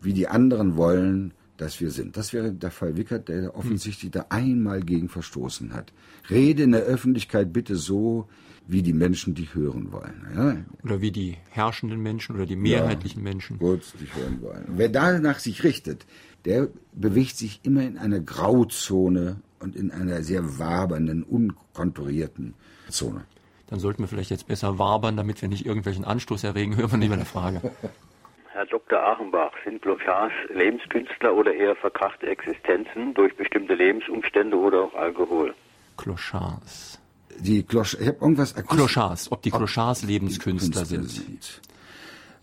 wie 0.00 0.14
die 0.14 0.28
anderen 0.28 0.78
wollen, 0.78 1.34
dass 1.58 1.78
wir 1.78 1.90
sind. 1.90 2.16
Das 2.16 2.32
wäre 2.32 2.54
der 2.54 2.70
Fall 2.70 2.96
Wickert, 2.96 3.28
der 3.28 3.54
offensichtlich 3.54 4.12
da 4.12 4.24
einmal 4.30 4.80
gegen 4.80 5.10
verstoßen 5.10 5.74
hat. 5.74 5.92
Rede 6.30 6.62
in 6.62 6.72
der 6.72 6.84
Öffentlichkeit 6.84 7.52
bitte 7.52 7.76
so, 7.76 8.28
wie 8.66 8.80
die 8.80 8.94
Menschen 8.94 9.34
dich 9.34 9.54
hören 9.54 9.92
wollen. 9.92 10.26
Ja? 10.34 10.56
Oder 10.82 11.02
wie 11.02 11.10
die 11.10 11.36
herrschenden 11.50 12.02
Menschen 12.02 12.34
oder 12.34 12.46
die 12.46 12.56
mehrheitlichen 12.56 13.20
ja, 13.20 13.24
Menschen. 13.24 13.58
Gut, 13.58 13.82
dich 14.00 14.14
hören 14.16 14.40
wollen. 14.40 14.64
Wer 14.68 14.88
danach 14.88 15.38
sich 15.38 15.64
richtet, 15.64 16.06
der 16.46 16.70
bewegt 16.94 17.36
sich 17.36 17.60
immer 17.62 17.82
in 17.82 17.98
einer 17.98 18.20
Grauzone 18.20 19.42
und 19.58 19.76
in 19.76 19.90
einer 19.90 20.22
sehr 20.22 20.58
wabernden, 20.58 21.24
unkonturierten 21.24 22.54
Zone. 22.90 23.24
Dann 23.68 23.80
sollten 23.80 24.02
wir 24.02 24.08
vielleicht 24.08 24.30
jetzt 24.30 24.48
besser 24.48 24.78
wabern, 24.78 25.16
damit 25.16 25.42
wir 25.42 25.48
nicht 25.48 25.66
irgendwelchen 25.66 26.04
Anstoß 26.04 26.44
erregen. 26.44 26.76
Hören 26.76 26.90
wir 26.90 26.98
lieber 26.98 27.14
eine 27.14 27.24
Frage. 27.24 27.60
Herr 28.52 28.66
Dr. 28.66 28.98
Achenbach, 28.98 29.52
sind 29.64 29.82
Clochards 29.82 30.34
Lebenskünstler 30.52 31.32
oder 31.32 31.54
eher 31.54 31.76
verkrachte 31.76 32.26
Existenzen 32.26 33.14
durch 33.14 33.36
bestimmte 33.36 33.74
Lebensumstände 33.74 34.56
oder 34.56 34.84
auch 34.84 34.94
Alkohol? 34.94 35.54
Clochards. 35.96 36.98
Die 37.38 37.62
Cloch 37.62 37.94
ich 38.00 38.08
habe 38.08 38.18
irgendwas 38.20 38.54
Clochards, 38.54 39.30
ob 39.30 39.42
die 39.42 39.50
Clochards 39.50 40.02
Lebenskünstler 40.02 40.84
sind. 40.84 41.08
sind. 41.08 41.60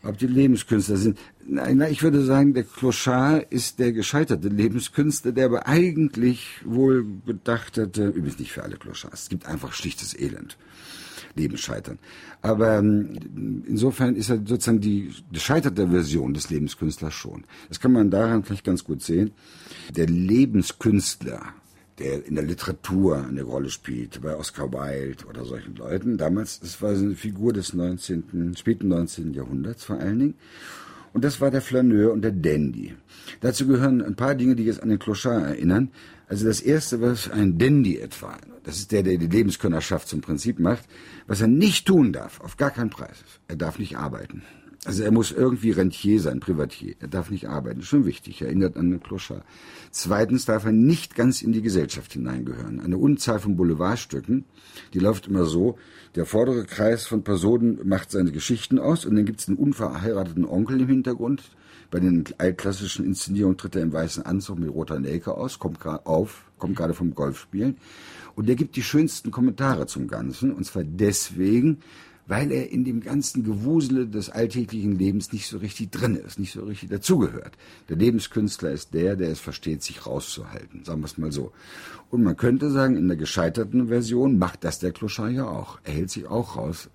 Ob 0.06 0.18
die 0.18 0.28
Lebenskünstler 0.28 0.98
sind. 0.98 1.18
Nein, 1.48 1.82
ich 1.90 2.04
würde 2.04 2.24
sagen, 2.24 2.54
der 2.54 2.64
Clochard 2.64 3.52
ist 3.52 3.80
der 3.80 3.92
gescheiterte 3.92 4.50
Lebenskünstler, 4.50 5.32
der 5.32 5.46
aber 5.46 5.68
eigentlich 5.68 6.60
wohl 6.64 7.06
gedacht 7.26 7.78
hätte, 7.78 8.08
übrigens 8.08 8.40
nicht 8.40 8.52
für 8.52 8.64
alle 8.64 8.78
Clochards, 8.78 9.24
es 9.24 9.30
gibt 9.30 9.48
einfach 9.48 9.74
schlichtes 9.74 10.18
Elend. 10.18 10.58
Leben 11.36 11.58
scheitern. 11.58 12.00
Aber 12.42 12.78
ähm, 12.78 13.64
insofern 13.68 14.16
ist 14.16 14.30
er 14.30 14.38
sozusagen 14.38 14.80
die 14.80 15.12
gescheiterte 15.32 15.90
Version 15.90 16.34
des 16.34 16.50
Lebenskünstlers 16.50 17.14
schon. 17.14 17.44
Das 17.68 17.80
kann 17.80 17.92
man 17.92 18.10
daran 18.10 18.44
vielleicht 18.44 18.64
ganz 18.64 18.84
gut 18.84 19.02
sehen. 19.02 19.32
Der 19.96 20.08
Lebenskünstler, 20.08 21.54
der 22.00 22.26
in 22.26 22.36
der 22.36 22.44
Literatur 22.44 23.26
eine 23.26 23.44
Rolle 23.44 23.70
spielt, 23.70 24.22
bei 24.22 24.36
Oscar 24.36 24.72
Wilde 24.72 25.26
oder 25.26 25.46
solchen 25.46 25.76
Leuten. 25.76 26.18
Damals, 26.18 26.60
das 26.60 26.82
war 26.82 26.92
eine 26.92 27.16
Figur 27.16 27.54
des 27.54 27.74
19., 27.74 28.56
späten 28.58 28.90
19. 28.90 29.34
Jahrhunderts 29.34 29.86
vor 29.86 30.00
allen 30.00 30.20
Dingen. 30.20 30.36
Und 31.14 31.24
das 31.24 31.40
war 31.40 31.50
der 31.50 31.62
Flaneur 31.62 32.12
und 32.12 32.24
der 32.24 32.34
Dandy. 32.34 32.94
Dazu 33.40 33.68
gehören 33.68 34.02
ein 34.02 34.16
paar 34.16 34.36
Dinge, 34.36 34.56
die 34.56 34.66
jetzt 34.66 34.84
an 34.84 34.90
den 34.90 35.00
Clochard 35.00 35.46
erinnern. 35.46 35.90
Also 36.28 36.46
das 36.46 36.60
erste, 36.60 37.00
was 37.00 37.32
ein 37.32 37.58
Dandy 37.58 37.98
etwa, 37.98 38.38
das 38.64 38.80
ist 38.80 38.92
der, 38.92 39.04
der 39.04 39.18
die 39.18 39.28
Lebenskönnerschaft 39.28 40.10
zum 40.10 40.20
Prinzip 40.20 40.60
macht, 40.60 40.84
was 41.28 41.40
er 41.40 41.48
nicht 41.48 41.88
tun 41.88 42.12
darf, 42.12 42.42
auf 42.42 42.58
gar 42.58 42.72
keinen 42.72 42.90
Preis. 42.90 43.24
Er 43.48 43.56
darf 43.56 43.80
nicht 43.80 43.98
arbeiten. 43.98 44.44
Also 44.86 45.04
er 45.04 45.12
muss 45.12 45.32
irgendwie 45.32 45.72
Rentier 45.72 46.22
sein, 46.22 46.40
Privatier. 46.40 46.96
Er 47.00 47.08
darf 47.08 47.32
nicht 47.32 47.50
arbeiten. 47.50 47.82
Schon 47.82 48.06
wichtig. 48.06 48.42
Er 48.42 48.48
erinnert 48.48 48.78
an 48.78 48.92
den 48.92 49.02
Clochard. 49.02 49.44
Zweitens 49.90 50.46
darf 50.46 50.66
er 50.66 50.72
nicht 50.72 51.16
ganz 51.16 51.42
in 51.42 51.54
die 51.54 51.64
Gesellschaft 51.64 52.14
hineingehören. 52.14 52.80
Eine 52.80 52.98
Unzahl 52.98 53.40
von 53.40 53.56
Boulevardstücken, 53.56 54.46
die 54.94 55.00
läuft 55.00 55.28
immer 55.28 55.46
so. 55.46 55.78
Der 56.16 56.28
vordere 56.28 56.66
Kreis 56.66 57.08
von 57.08 57.24
Personen 57.24 57.80
macht 57.84 58.12
seine 58.12 58.32
Geschichten 58.32 58.78
aus 58.78 59.06
und 59.06 59.16
dann 59.16 59.26
gibt 59.26 59.42
es 59.42 59.48
einen 59.48 59.58
unverheirateten 59.58 60.46
Onkel 60.46 60.80
im 60.82 60.88
Hintergrund. 60.88 61.44
Bei 61.92 62.00
den 62.00 62.24
altklassischen 62.38 63.06
Inszenierungen 63.06 63.58
tritt 63.58 63.76
er 63.76 63.82
im 63.82 63.94
weißen 63.94 64.24
Anzug 64.24 64.60
mit 64.60 64.70
roter 64.70 65.00
Nelke 65.00 65.36
aus, 65.36 65.60
kommt 65.60 65.80
gerade 65.80 66.06
auf, 66.06 66.46
kommt 66.58 66.76
gerade 66.76 66.94
vom 66.94 67.16
Golfspielen. 67.16 67.78
Und 68.36 68.50
der 68.50 68.56
gibt 68.56 68.76
die 68.76 68.84
schönsten 68.84 69.32
Kommentare 69.32 69.88
zum 69.88 70.08
Ganzen. 70.08 70.54
Und 70.54 70.66
zwar 70.66 70.84
deswegen, 70.84 71.80
weil 72.28 72.52
er 72.52 72.72
in 72.72 72.84
dem 72.84 73.02
ganzen 73.02 73.44
Gewusele 73.44 74.08
des 74.08 74.30
alltäglichen 74.30 74.98
Lebens 74.98 75.32
nicht 75.32 75.48
so 75.48 75.58
richtig 75.58 75.92
drin 75.92 76.16
ist, 76.16 76.40
nicht 76.40 76.54
so 76.54 76.64
richtig 76.64 76.90
dazugehört. 76.90 77.54
Der 77.90 77.98
Lebenskünstler 77.98 78.72
ist 78.72 78.94
der, 78.94 79.16
der 79.16 79.30
es 79.30 79.40
versteht, 79.40 79.84
sich 79.84 80.06
rauszuhalten, 80.06 80.84
sagen 80.84 81.02
wir 81.02 81.06
es 81.06 81.18
mal 81.18 81.32
so. 81.32 81.52
Und 82.10 82.24
man 82.24 82.38
könnte 82.38 82.70
sagen, 82.72 82.98
in 82.98 83.08
der 83.08 83.18
gescheiterten 83.18 83.88
Version 83.88 84.38
macht 84.38 84.64
das 84.64 84.80
der 84.80 84.92
Kloschar 84.92 85.30
ja 85.30 85.48
auch. 85.48 85.80
Er 85.84 85.94
hält 85.94 86.10
sich 86.10 86.28
auch 86.28 86.56
raus. 86.56 86.90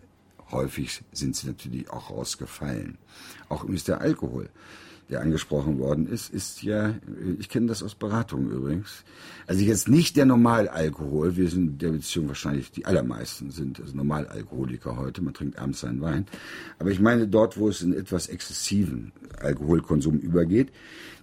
Häufig 0.51 1.03
sind 1.13 1.37
sie 1.37 1.47
natürlich 1.47 1.91
auch 1.91 2.11
rausgefallen. 2.11 2.99
Auch 3.49 3.65
ist 3.65 3.89
der 3.89 4.01
Alkohol 4.01 4.49
der 5.11 5.21
angesprochen 5.21 5.79
worden 5.79 6.07
ist, 6.07 6.33
ist 6.33 6.63
ja, 6.63 6.95
ich 7.39 7.49
kenne 7.49 7.67
das 7.67 7.83
aus 7.83 7.95
Beratungen 7.95 8.51
übrigens, 8.51 9.05
also 9.47 9.63
jetzt 9.63 9.89
nicht 9.89 10.17
der 10.17 10.27
Normalalkohol, 10.27 11.37
wir 11.37 11.49
sind 11.49 11.69
in 11.69 11.79
der 11.79 11.91
Beziehung 11.91 12.29
wahrscheinlich 12.29 12.71
die 12.71 12.87
allermeisten 12.87 13.51
sind 13.51 13.81
also 13.81 13.97
Normalalkoholiker 13.97 14.97
heute, 14.97 15.23
man 15.23 15.35
trinkt 15.35 15.59
abends 15.59 15.81
seinen 15.81 16.01
Wein, 16.01 16.27
aber 16.79 16.91
ich 16.91 17.01
meine 17.01 17.27
dort, 17.27 17.59
wo 17.59 17.69
es 17.69 17.83
in 17.83 17.93
etwas 17.93 18.29
exzessiven 18.29 19.13
Alkoholkonsum 19.39 20.19
übergeht, 20.19 20.71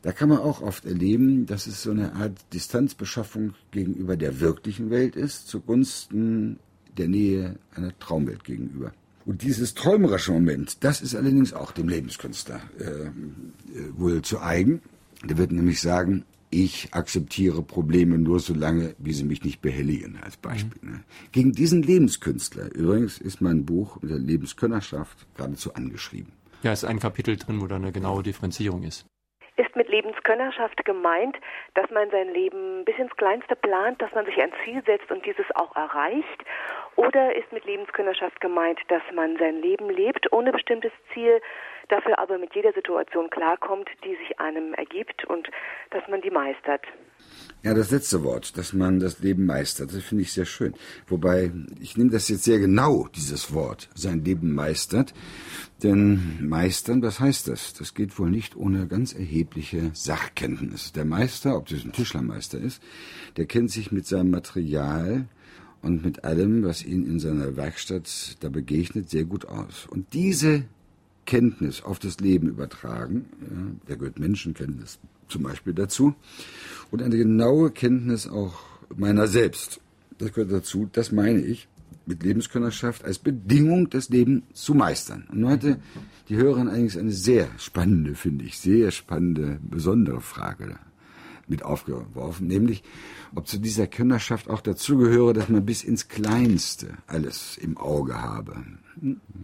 da 0.02 0.12
kann 0.12 0.30
man 0.30 0.40
auch 0.40 0.62
oft 0.62 0.86
erleben, 0.86 1.46
dass 1.46 1.68
es 1.68 1.84
so 1.84 1.92
eine 1.92 2.14
Art 2.14 2.34
Distanzbeschaffung 2.54 3.54
gegenüber 3.72 4.16
der 4.18 4.40
wirklichen 4.40 4.90
Welt 4.90 5.16
ist, 5.16 5.48
zugunsten 5.48 6.60
der 6.98 7.08
Nähe 7.08 7.58
einer 7.74 7.98
Traumwelt 8.00 8.44
gegenüber. 8.44 8.92
Und 9.28 9.42
dieses 9.42 9.74
träumerische 9.74 10.32
Moment, 10.32 10.86
das 10.86 11.02
ist 11.02 11.14
allerdings 11.14 11.54
auch 11.54 11.74
dem 11.74 11.90
Lebenskünstler 11.90 12.62
äh, 12.80 12.84
äh, 12.84 13.12
wohl 13.98 14.22
zu 14.22 14.42
eigen. 14.42 14.82
Der 15.22 15.38
wird 15.38 15.52
nämlich 15.52 15.82
sagen, 15.82 16.24
ich 16.50 16.94
akzeptiere 16.94 17.62
Probleme 17.62 18.18
nur 18.18 18.40
so 18.40 18.54
lange, 18.54 18.96
wie 19.00 19.12
sie 19.12 19.26
mich 19.26 19.44
nicht 19.44 19.62
behelligen, 19.62 20.18
als 20.24 20.38
Beispiel. 20.38 20.80
Mhm. 20.82 20.92
Ne? 20.92 21.04
Gegen 21.34 21.52
diesen 21.52 21.84
Lebenskünstler 21.84 22.74
übrigens 22.74 23.18
ist 23.18 23.42
mein 23.42 23.66
Buch 23.66 24.02
mit 24.02 24.12
der 24.12 24.18
Lebenskönnerschaft 24.18 25.28
geradezu 25.36 25.74
angeschrieben. 25.74 26.32
Ja, 26.64 26.72
ist 26.72 26.86
ein 26.86 27.00
Kapitel 27.00 27.36
drin, 27.36 27.60
wo 27.60 27.68
da 27.68 27.76
eine 27.76 27.92
genaue 27.92 28.24
Differenzierung 28.24 28.84
ist. 28.84 29.06
Ist 29.58 29.76
mit 29.76 29.90
Lebenskönnerschaft 29.90 30.86
gemeint, 30.86 31.36
dass 31.74 31.90
man 31.92 32.10
sein 32.12 32.30
Leben 32.34 32.86
bis 32.86 32.96
ins 32.98 33.14
Kleinste 33.18 33.58
plant, 33.58 34.02
dass 34.02 34.14
man 34.14 34.26
sich 34.26 34.40
ein 34.40 34.52
Ziel 34.64 34.82
setzt 34.86 35.12
und 35.12 35.26
dieses 35.26 35.46
auch 35.56 35.76
erreicht? 35.76 36.46
Oder 36.98 37.36
ist 37.36 37.54
mit 37.54 37.64
Lebenskönnerschaft 37.64 38.42
gemeint, 38.42 38.80
dass 38.88 39.04
man 39.14 39.38
sein 39.38 39.62
Leben 39.62 39.88
lebt 39.90 40.34
ohne 40.34 40.52
bestimmtes 40.52 40.92
Ziel, 41.14 41.40
dafür 41.90 42.18
aber 42.18 42.40
mit 42.40 42.56
jeder 42.56 42.74
Situation 42.74 43.30
klarkommt, 43.30 43.88
die 44.04 44.16
sich 44.16 44.40
einem 44.40 44.74
ergibt 44.74 45.24
und 45.26 45.48
dass 45.92 46.08
man 46.08 46.22
die 46.22 46.32
meistert? 46.32 46.82
Ja, 47.62 47.76
das 47.76 47.92
letzte 47.92 48.24
Wort, 48.24 48.58
dass 48.58 48.74
man 48.74 49.00
das 49.00 49.20
Leben 49.20 49.46
meistert, 49.46 49.94
das 49.94 50.04
finde 50.04 50.24
ich 50.24 50.34
sehr 50.34 50.46
schön. 50.46 50.74
Wobei, 51.08 51.52
ich 51.80 51.98
nehme 51.98 52.10
das 52.10 52.30
jetzt 52.30 52.44
sehr 52.44 52.58
genau, 52.58 53.08
dieses 53.16 53.54
Wort, 53.54 53.90
sein 53.94 54.24
Leben 54.24 54.56
meistert. 54.56 55.14
Denn 55.84 56.40
meistern, 56.42 57.04
was 57.04 57.20
heißt 57.20 57.48
das? 57.48 57.74
Das 57.74 57.94
geht 57.94 58.18
wohl 58.18 58.32
nicht 58.32 58.56
ohne 58.56 58.88
ganz 58.88 59.14
erhebliche 59.14 59.92
Sachkenntnis. 59.94 60.94
Der 60.94 61.06
Meister, 61.06 61.58
ob 61.58 61.68
das 61.68 61.86
ein 61.86 61.92
Tischlermeister 61.92 62.58
ist, 62.58 62.82
der 63.38 63.46
kennt 63.46 63.70
sich 63.70 63.92
mit 63.92 64.08
seinem 64.08 64.32
Material 64.32 65.28
und 65.88 66.06
mit 66.06 66.24
allem, 66.24 66.64
was 66.64 66.84
ihm 66.84 67.06
in 67.06 67.20
seiner 67.20 67.56
Werkstatt 67.56 68.38
da 68.42 68.50
begegnet, 68.50 69.10
sehr 69.10 69.24
gut 69.24 69.46
aus. 69.48 69.88
Und 69.90 70.14
diese 70.14 70.66
Kenntnis 71.26 71.82
auf 71.82 72.00
das 72.00 72.20
Leben 72.20 72.48
übertragen, 72.50 73.26
ja, 73.42 73.72
da 73.88 73.96
gehört 73.96 74.20
Menschenkenntnis 74.20 75.00
zum 75.28 75.44
Beispiel 75.44 75.74
dazu, 75.74 76.14
und 76.92 77.02
eine 77.02 77.18
genaue 77.18 77.72
Kenntnis 77.72 78.28
auch 78.28 78.60
meiner 78.96 79.28
selbst. 79.28 79.82
Das 80.18 80.34
gehört 80.34 80.52
dazu, 80.52 80.90
das 80.92 81.12
meine 81.12 81.42
ich, 81.42 81.68
mit 82.06 82.24
Lebenskönnerschaft 82.24 83.04
als 83.04 83.20
Bedingung, 83.20 83.90
das 83.90 84.10
Leben 84.10 84.44
zu 84.54 84.74
meistern. 84.74 85.26
Und 85.32 85.46
heute 85.46 85.80
die 86.30 86.38
Hörerin 86.38 86.70
eigentlich 86.70 86.98
eine 86.98 87.12
sehr 87.12 87.50
spannende, 87.58 88.16
finde 88.16 88.46
ich, 88.46 88.58
sehr 88.58 88.92
spannende, 88.92 89.60
besondere 89.62 90.22
Frage 90.22 90.78
mit 91.50 91.64
aufgeworfen, 91.64 92.48
nämlich 92.48 92.84
ob 93.34 93.48
zu 93.48 93.58
dieser 93.60 93.88
Könnerschaft 93.88 94.50
auch 94.50 94.62
dazugehöre, 94.62 95.34
dass 95.34 95.50
man 95.50 95.66
bis 95.66 95.84
ins 95.84 96.08
Kleinste 96.08 96.98
alles 97.08 97.58
im 97.58 97.78
Auge 97.78 98.22
habe. 98.22 98.64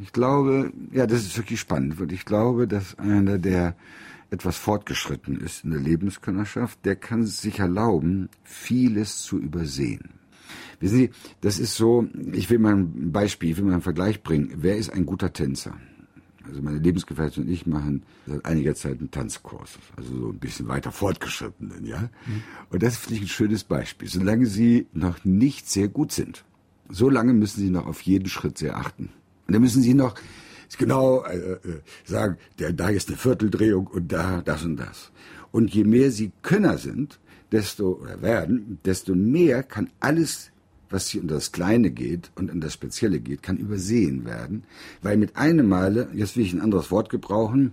Ich 0.02 0.12
glaube, 0.12 0.72
ja, 0.92 1.08
das 1.08 1.22
ist 1.22 1.38
wirklich 1.38 1.60
spannend, 1.60 2.00
und 2.00 2.12
ich 2.12 2.26
glaube, 2.26 2.68
dass 2.68 2.98
einer, 3.00 3.38
der 3.38 3.76
etwas 4.32 4.58
fortgeschritten 4.58 5.40
ist 5.40 5.64
in 5.64 5.72
der 5.72 5.80
Lebenskönnerschaft, 5.80 6.84
der 6.86 6.96
kann 6.96 7.26
sich 7.26 7.60
erlauben, 7.60 8.30
vieles 8.44 9.22
zu 9.22 9.38
übersehen. 9.38 10.10
Wissen 10.80 10.98
Sie, 10.98 11.10
das 11.42 11.60
ist 11.60 11.76
so, 11.76 12.08
ich 12.34 12.50
will 12.50 12.60
mal 12.60 12.76
ein 12.76 13.12
Beispiel, 13.12 13.52
ich 13.52 13.58
will 13.58 13.66
mal 13.66 13.74
einen 13.74 13.82
Vergleich 13.82 14.24
bringen. 14.24 14.52
Wer 14.58 14.78
ist 14.78 14.92
ein 14.92 15.06
guter 15.06 15.32
Tänzer? 15.32 15.78
Also 16.48 16.62
meine 16.62 16.80
Lebensgefährtin 16.80 17.44
und 17.44 17.50
ich 17.50 17.66
machen 17.66 18.04
seit 18.28 18.46
einiger 18.46 18.76
Zeit 18.76 19.00
einen 19.00 19.12
Tanzkurs, 19.12 19.80
also 19.96 20.16
so 20.20 20.30
ein 20.30 20.40
bisschen 20.40 20.68
weiter 20.68 20.92
fortgeschrittenen, 20.92 21.86
ja. 21.86 22.10
Mhm. 22.26 22.44
Und 22.70 22.84
das 22.84 22.98
finde 22.98 23.16
ich 23.16 23.22
ein 23.22 23.28
schönes 23.28 23.64
Beispiel. 23.64 24.10
Solange 24.10 24.46
Sie 24.46 24.88
noch 24.94 25.24
nicht 25.24 25.70
sehr 25.70 25.88
gut 25.88 26.12
sind, 26.12 26.44
so 26.90 27.10
lange 27.10 27.34
müssen 27.34 27.62
Sie 27.62 27.70
noch 27.70 27.88
auf 27.88 28.02
jeden 28.02 28.28
Schritt 28.28 28.58
sehr 28.58 28.78
achten. 28.78 29.10
Und 29.48 29.54
dann 29.54 29.62
müssen 29.62 29.82
Sie 29.82 29.94
noch 29.94 30.16
genau 30.78 31.24
äh, 31.24 31.38
äh, 31.38 31.60
sagen, 32.04 32.38
der, 32.60 32.74
da 32.74 32.90
ist 32.90 33.08
eine 33.08 33.18
Vierteldrehung 33.18 33.88
und 33.88 34.12
da 34.12 34.42
das 34.42 34.64
und 34.64 34.78
das. 34.78 35.12
Und 35.52 35.74
je 35.74 35.84
mehr 35.84 36.12
Sie 36.12 36.32
Könner 36.42 36.78
sind, 36.78 37.20
desto 37.52 38.00
oder 38.02 38.22
werden, 38.22 38.80
desto 38.84 39.14
mehr 39.16 39.64
kann 39.64 39.90
alles 40.00 40.52
was 40.94 41.08
hier 41.08 41.22
unter 41.22 41.36
das 41.36 41.52
Kleine 41.52 41.92
geht 41.92 42.32
und 42.36 42.52
in 42.52 42.62
das 42.62 42.74
Spezielle 42.74 43.20
geht, 43.20 43.44
kann 43.44 43.58
übersehen 43.58 44.26
werden, 44.26 44.64
weil 45.02 45.18
mit 45.18 45.36
einem 45.36 45.68
Male, 45.68 46.08
jetzt 46.14 46.38
will 46.38 46.46
ich 46.46 46.54
ein 46.54 46.62
anderes 46.62 46.92
Wort 46.92 47.10
gebrauchen, 47.10 47.72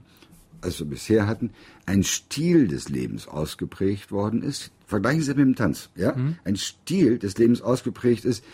als 0.63 0.79
wir 0.79 0.87
bisher 0.87 1.27
hatten, 1.27 1.51
ein 1.87 2.03
Stil 2.03 2.69
des 2.69 2.89
Lebens 2.89 3.29
ausgeprägt 3.29 4.11
worden 4.11 4.43
ist. 4.43 4.71
Vergleichen 4.87 5.23
Sie 5.23 5.31
mit 5.31 5.39
dem 5.39 5.55
Tanz, 5.55 5.91
ja? 5.95 6.15
Mhm. 6.17 6.37
Ein 6.45 6.57
Stil 6.57 7.19
des 7.19 7.39
Lebens 7.39 7.63
ausgeprägt 7.63 8.25
ist, 8.25 8.45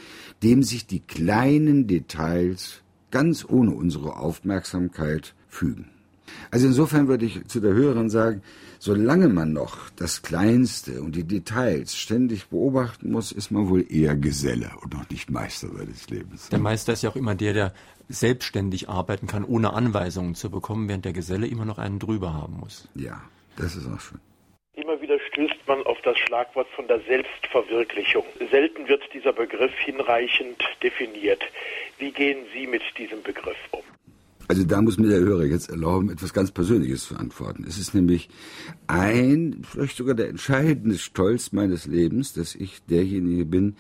dem 0.43 0.63
sich 0.63 0.87
die 0.87 1.01
kleinen 1.01 1.87
Details 1.87 2.83
ganz 3.11 3.45
ohne 3.49 3.73
unsere 3.73 4.17
Aufmerksamkeit 4.17 5.35
fügen. 5.49 5.89
Also 6.51 6.67
insofern 6.67 7.09
würde 7.09 7.25
ich 7.25 7.47
zu 7.47 7.61
der 7.61 7.73
Hörerin 7.73 8.11
sagen, 8.11 8.43
solange 8.79 9.29
man 9.29 9.53
noch 9.53 9.91
das 9.97 10.23
Kleinste 10.23 11.03
und 11.03 11.17
die 11.17 11.25
Details 11.25 11.97
ständig 11.97 12.47
beobachten 12.49 13.11
muss, 13.11 13.33
ist 13.33 13.51
man 13.51 13.69
wohl 13.69 13.85
eher 13.91 14.17
Geselle 14.17 14.71
und 14.83 14.95
noch 14.95 15.09
nicht 15.11 15.31
Meister 15.31 15.69
seines 15.69 16.09
Lebens. 16.09 16.49
Der 16.49 16.59
Meister 16.59 16.93
ist 16.93 17.03
ja 17.03 17.11
auch 17.11 17.17
immer 17.17 17.35
der, 17.35 17.53
der 17.53 17.73
selbstständig 18.09 18.89
arbeiten 18.89 19.27
kann, 19.27 19.45
ohne 19.45 19.73
Anweisungen 19.73 20.35
zu 20.35 20.51
bekommen, 20.51 20.89
während 20.89 21.05
der 21.05 21.13
Geselle 21.13 21.47
immer 21.47 21.65
noch 21.65 21.79
einen 21.79 21.99
drüber 21.99 22.35
haben 22.35 22.59
muss. 22.61 22.89
Ja, 22.95 23.23
das 23.57 23.77
ist 23.77 23.87
auch 23.87 24.01
schön. 24.01 24.21
Immer 24.75 25.01
wieder 25.01 25.19
stößt 25.19 25.67
man 25.67 25.83
auf 25.87 25.99
das 26.03 26.19
Schlagwort 26.19 26.69
von 26.77 26.87
der 26.87 27.01
Selbstverwirklichung. 27.01 28.25
Selten 28.51 28.87
wird 28.89 29.03
dieser 29.15 29.33
Begriff 29.33 29.73
hinreichend 29.79 30.63
definiert. 30.83 31.43
Wie 31.99 32.13
gehen 32.13 32.45
Sie 32.53 32.67
mit 32.67 32.83
diesem 32.99 33.23
Begriff 33.23 33.57
um? 33.71 33.83
Also 34.49 34.65
da 34.65 34.81
muss 34.81 34.99
mir 34.99 35.09
der 35.09 35.21
Hörer 35.21 35.45
jetzt 35.45 35.71
erlauben, 35.71 36.11
etwas 36.11 36.33
ganz 36.33 36.51
Persönliches 36.51 37.05
zu 37.05 37.17
antworten. 37.17 37.65
Es 37.67 37.79
ist 37.79 37.95
nämlich 37.95 38.29
ein, 38.87 39.63
vielleicht 39.63 39.97
sogar 39.97 40.15
der 40.15 40.29
entscheidende 40.29 40.99
Stolz 40.99 41.53
meines 41.53 41.87
Lebens, 41.87 42.33
dass 42.33 42.55
ich 42.55 42.83
derjenige 42.85 43.45
bin, 43.45 43.77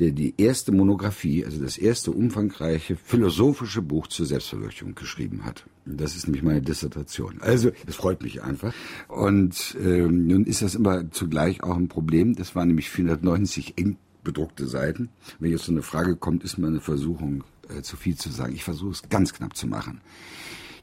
der 0.00 0.12
die 0.12 0.34
erste 0.38 0.72
Monographie, 0.72 1.44
also 1.44 1.62
das 1.62 1.76
erste 1.76 2.10
umfangreiche 2.10 2.96
philosophische 2.96 3.82
Buch 3.82 4.06
zur 4.06 4.24
Selbstverwirklichung 4.24 4.94
geschrieben 4.94 5.44
hat. 5.44 5.66
Das 5.84 6.16
ist 6.16 6.26
nämlich 6.26 6.42
meine 6.42 6.62
Dissertation. 6.62 7.36
Also, 7.40 7.70
es 7.86 7.96
freut 7.96 8.22
mich 8.22 8.42
einfach. 8.42 8.72
Und 9.08 9.76
ähm, 9.78 10.26
nun 10.26 10.44
ist 10.44 10.62
das 10.62 10.74
immer 10.74 11.10
zugleich 11.10 11.62
auch 11.62 11.76
ein 11.76 11.88
Problem. 11.88 12.34
Das 12.34 12.56
waren 12.56 12.68
nämlich 12.68 12.88
490 12.88 13.74
eng 13.76 13.98
bedruckte 14.24 14.66
Seiten. 14.66 15.10
Wenn 15.38 15.50
jetzt 15.50 15.64
so 15.64 15.72
eine 15.72 15.82
Frage 15.82 16.16
kommt, 16.16 16.44
ist 16.44 16.58
mir 16.58 16.68
eine 16.68 16.80
Versuchung, 16.80 17.44
äh, 17.76 17.82
zu 17.82 17.96
viel 17.96 18.16
zu 18.16 18.30
sagen. 18.30 18.54
Ich 18.54 18.64
versuche 18.64 18.92
es 18.92 19.08
ganz 19.08 19.32
knapp 19.32 19.56
zu 19.56 19.66
machen. 19.66 20.00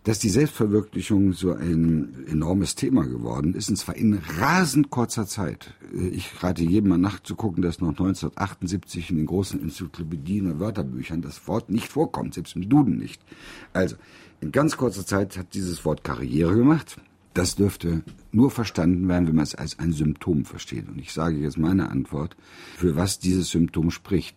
Dass 0.03 0.19
die 0.19 0.29
Selbstverwirklichung 0.29 1.33
so 1.33 1.53
ein 1.53 2.25
enormes 2.27 2.75
Thema 2.75 3.05
geworden 3.05 3.53
ist, 3.53 3.69
und 3.69 3.75
zwar 3.75 3.95
in 3.95 4.13
rasend 4.39 4.89
kurzer 4.89 5.25
Zeit. 5.25 5.73
Äh, 5.93 6.07
ich 6.07 6.43
rate 6.43 6.63
jedem 6.63 6.89
mal 6.89 6.97
nachzugucken, 6.97 7.61
dass 7.61 7.81
noch 7.81 7.89
1978 7.89 9.09
in 9.11 9.17
den 9.17 9.25
großen 9.25 9.61
Enzyklopädien 9.61 10.51
und 10.51 10.59
Wörterbüchern 10.59 11.21
das 11.21 11.47
Wort 11.47 11.69
nicht 11.69 11.87
vorkommt, 11.87 12.35
selbst 12.35 12.55
im 12.55 12.69
Duden 12.69 12.97
nicht. 12.97 13.21
Also, 13.73 13.95
in 14.39 14.51
ganz 14.51 14.77
kurzer 14.77 15.05
Zeit 15.05 15.37
hat 15.37 15.53
dieses 15.53 15.83
Wort 15.83 16.03
Karriere 16.03 16.55
gemacht. 16.55 16.97
Das 17.37 17.55
dürfte 17.55 18.01
nur 18.31 18.49
verstanden 18.49 19.07
werden, 19.07 19.27
wenn 19.27 19.35
man 19.35 19.43
es 19.43 19.53
als 19.53 19.77
ein 19.77 19.93
Symptom 19.93 20.43
versteht. 20.43 20.87
Und 20.87 20.97
ich 20.97 21.13
sage 21.13 21.37
jetzt 21.37 21.59
meine 21.59 21.89
Antwort, 21.89 22.35
für 22.75 22.95
was 22.95 23.19
dieses 23.19 23.51
Symptom 23.51 23.91
spricht. 23.91 24.35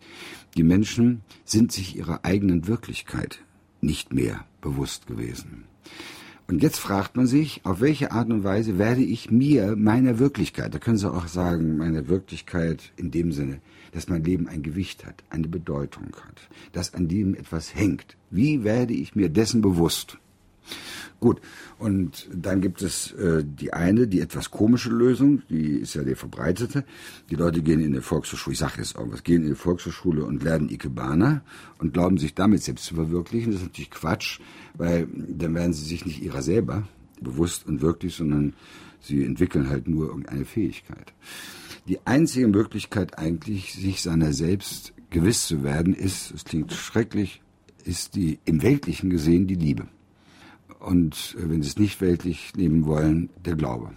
Die 0.57 0.63
Menschen 0.63 1.23
sind 1.45 1.73
sich 1.73 1.97
ihrer 1.97 2.25
eigenen 2.25 2.67
Wirklichkeit 2.67 3.43
nicht 3.81 4.13
mehr 4.13 4.45
bewusst 4.61 5.07
gewesen. 5.07 5.65
Und 6.51 6.65
jetzt 6.65 6.81
fragt 6.81 7.17
man 7.17 7.29
sich, 7.29 7.61
auf 7.65 7.81
welche 7.81 8.11
Art 8.11 8.29
und 8.29 8.43
Weise 8.43 8.77
werde 8.77 9.05
ich 9.05 9.31
mir 9.31 9.77
meiner 9.77 10.19
Wirklichkeit, 10.19 10.75
da 10.75 10.81
können 10.81 10.97
Sie 10.97 11.09
auch 11.09 11.29
sagen, 11.29 11.77
meine 11.77 12.09
Wirklichkeit 12.09 12.93
in 12.97 13.13
dem 13.13 13.31
Sinne, 13.31 13.61
dass 13.93 14.09
mein 14.09 14.25
Leben 14.25 14.49
ein 14.49 14.65
Gewicht 14.65 15.07
hat, 15.07 15.23
eine 15.31 15.47
Bedeutung 15.47 16.09
hat, 16.27 16.49
dass 16.73 16.93
an 16.93 17.07
dem 17.07 17.37
etwas 17.37 17.77
hängt. 17.77 18.17
Wie 18.31 18.65
werde 18.65 18.95
ich 18.95 19.15
mir 19.15 19.29
dessen 19.29 19.61
bewusst? 19.61 20.19
Gut, 21.21 21.43
und 21.79 22.29
dann 22.33 22.63
gibt 22.63 22.81
es 22.81 23.13
äh, 23.13 23.45
die 23.45 23.75
eine, 23.75 24.09
die 24.09 24.21
etwas 24.21 24.51
komische 24.51 24.89
Lösung, 24.89 25.43
die 25.51 25.77
ist 25.81 25.95
ja 25.95 26.03
der 26.03 26.17
verbreitete. 26.17 26.85
Die 27.29 27.35
Leute 27.35 27.61
gehen 27.61 27.81
in 27.81 27.93
die 27.93 28.01
Volkshochschule, 28.01 28.55
ich 28.55 28.59
sage 28.59 28.79
jetzt 28.79 28.97
irgendwas, 28.97 29.23
gehen 29.23 29.43
in 29.43 29.51
die 29.51 29.55
Volkshochschule 29.55 30.25
und 30.25 30.43
lernen 30.43 30.71
Ikebana 30.71 31.43
und 31.79 31.93
glauben 31.93 32.17
sich 32.17 32.35
damit 32.35 32.63
selbst 32.63 32.87
zu 32.87 32.95
verwirklichen. 32.95 33.53
Das 33.53 33.61
ist 33.61 33.67
natürlich 33.69 33.91
Quatsch, 33.91 34.41
weil 34.75 35.09
dann 35.13 35.55
werden 35.55 35.75
sie 35.75 35.85
sich 35.85 36.07
nicht 36.07 36.23
ihrer 36.23 36.41
selber 36.41 36.89
bewusst 37.21 37.67
und 37.67 37.83
wirklich, 37.83 38.15
sondern 38.15 38.55
sie 39.03 39.23
entwickeln 39.23 39.69
halt 39.69 39.89
nur 39.89 40.09
irgendeine 40.09 40.47
Fähigkeit. 40.47 41.13
Die 41.87 41.99
einzige 42.07 42.49
Möglichkeit 42.49 43.19
eigentlich, 43.19 43.75
sich 43.75 44.01
seiner 44.01 44.33
selbst 44.33 44.95
gewiss 45.11 45.47
zu 45.47 45.65
werden, 45.65 45.93
ist, 45.93 46.31
es 46.31 46.45
klingt 46.45 46.73
schrecklich, 46.73 47.43
ist 47.85 48.15
die 48.15 48.39
im 48.47 48.63
Weltlichen 48.63 49.11
gesehen 49.11 49.47
die 49.47 49.55
Liebe 49.55 49.87
und 50.81 51.37
äh, 51.39 51.49
wenn 51.49 51.63
Sie 51.63 51.69
es 51.69 51.79
nicht 51.79 52.01
weltlich 52.01 52.53
nehmen 52.57 52.87
wollen, 52.87 53.31
der 53.45 53.55
Glaube. 53.55 53.91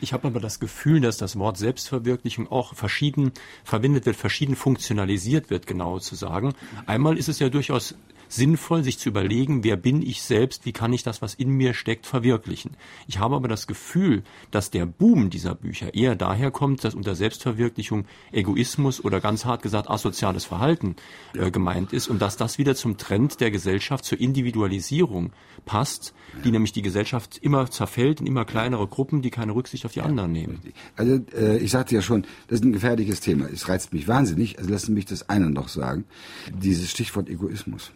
Ich 0.00 0.12
habe 0.12 0.28
aber 0.28 0.38
das 0.38 0.60
Gefühl, 0.60 1.00
dass 1.00 1.16
das 1.16 1.36
Wort 1.38 1.56
Selbstverwirklichung 1.56 2.50
auch 2.50 2.74
verschieden 2.74 3.32
verwendet 3.64 4.06
wird, 4.06 4.16
verschieden 4.16 4.54
funktionalisiert 4.54 5.50
wird, 5.50 5.66
genau 5.66 5.98
zu 5.98 6.14
sagen. 6.14 6.54
Einmal 6.86 7.18
ist 7.18 7.28
es 7.28 7.40
ja 7.40 7.48
durchaus 7.48 7.96
sinnvoll, 8.28 8.84
sich 8.84 8.98
zu 8.98 9.08
überlegen, 9.08 9.64
wer 9.64 9.76
bin 9.76 10.02
ich 10.02 10.22
selbst, 10.22 10.64
wie 10.66 10.72
kann 10.72 10.92
ich 10.92 11.02
das, 11.02 11.22
was 11.22 11.34
in 11.34 11.50
mir 11.50 11.74
steckt, 11.74 12.06
verwirklichen. 12.06 12.76
Ich 13.06 13.18
habe 13.18 13.36
aber 13.36 13.48
das 13.48 13.66
Gefühl, 13.66 14.22
dass 14.50 14.70
der 14.70 14.86
Boom 14.86 15.30
dieser 15.30 15.54
Bücher 15.54 15.94
eher 15.94 16.16
daher 16.16 16.50
kommt, 16.50 16.84
dass 16.84 16.94
unter 16.94 17.14
Selbstverwirklichung 17.14 18.06
Egoismus 18.32 19.04
oder 19.04 19.20
ganz 19.20 19.44
hart 19.44 19.62
gesagt 19.62 19.90
asoziales 19.90 20.44
Verhalten 20.44 20.96
äh, 21.34 21.50
gemeint 21.50 21.92
ist 21.92 22.08
und 22.08 22.20
dass 22.20 22.36
das 22.36 22.58
wieder 22.58 22.74
zum 22.74 22.96
Trend 22.96 23.40
der 23.40 23.50
Gesellschaft 23.50 24.04
zur 24.04 24.20
Individualisierung 24.20 25.32
passt, 25.64 26.14
die 26.44 26.50
nämlich 26.50 26.72
die 26.72 26.82
Gesellschaft 26.82 27.38
immer 27.38 27.70
zerfällt 27.70 28.20
in 28.20 28.26
immer 28.26 28.44
kleinere 28.44 28.86
Gruppen, 28.86 29.22
die 29.22 29.30
keine 29.30 29.54
Rücksicht 29.54 29.84
auf 29.86 29.92
die 29.92 30.02
anderen 30.02 30.32
nehmen. 30.32 30.60
Also 30.96 31.20
äh, 31.34 31.58
ich 31.58 31.70
sagte 31.70 31.94
ja 31.94 32.02
schon, 32.02 32.22
das 32.48 32.60
ist 32.60 32.64
ein 32.64 32.72
gefährliches 32.72 33.20
Thema. 33.20 33.46
Es 33.46 33.68
reizt 33.68 33.92
mich 33.92 34.08
wahnsinnig. 34.08 34.58
Also 34.58 34.70
lassen 34.70 34.94
mich 34.94 35.06
das 35.06 35.28
eine 35.28 35.50
noch 35.50 35.68
sagen. 35.68 36.04
Dieses 36.52 36.90
Stichwort 36.90 37.28
Egoismus. 37.28 37.92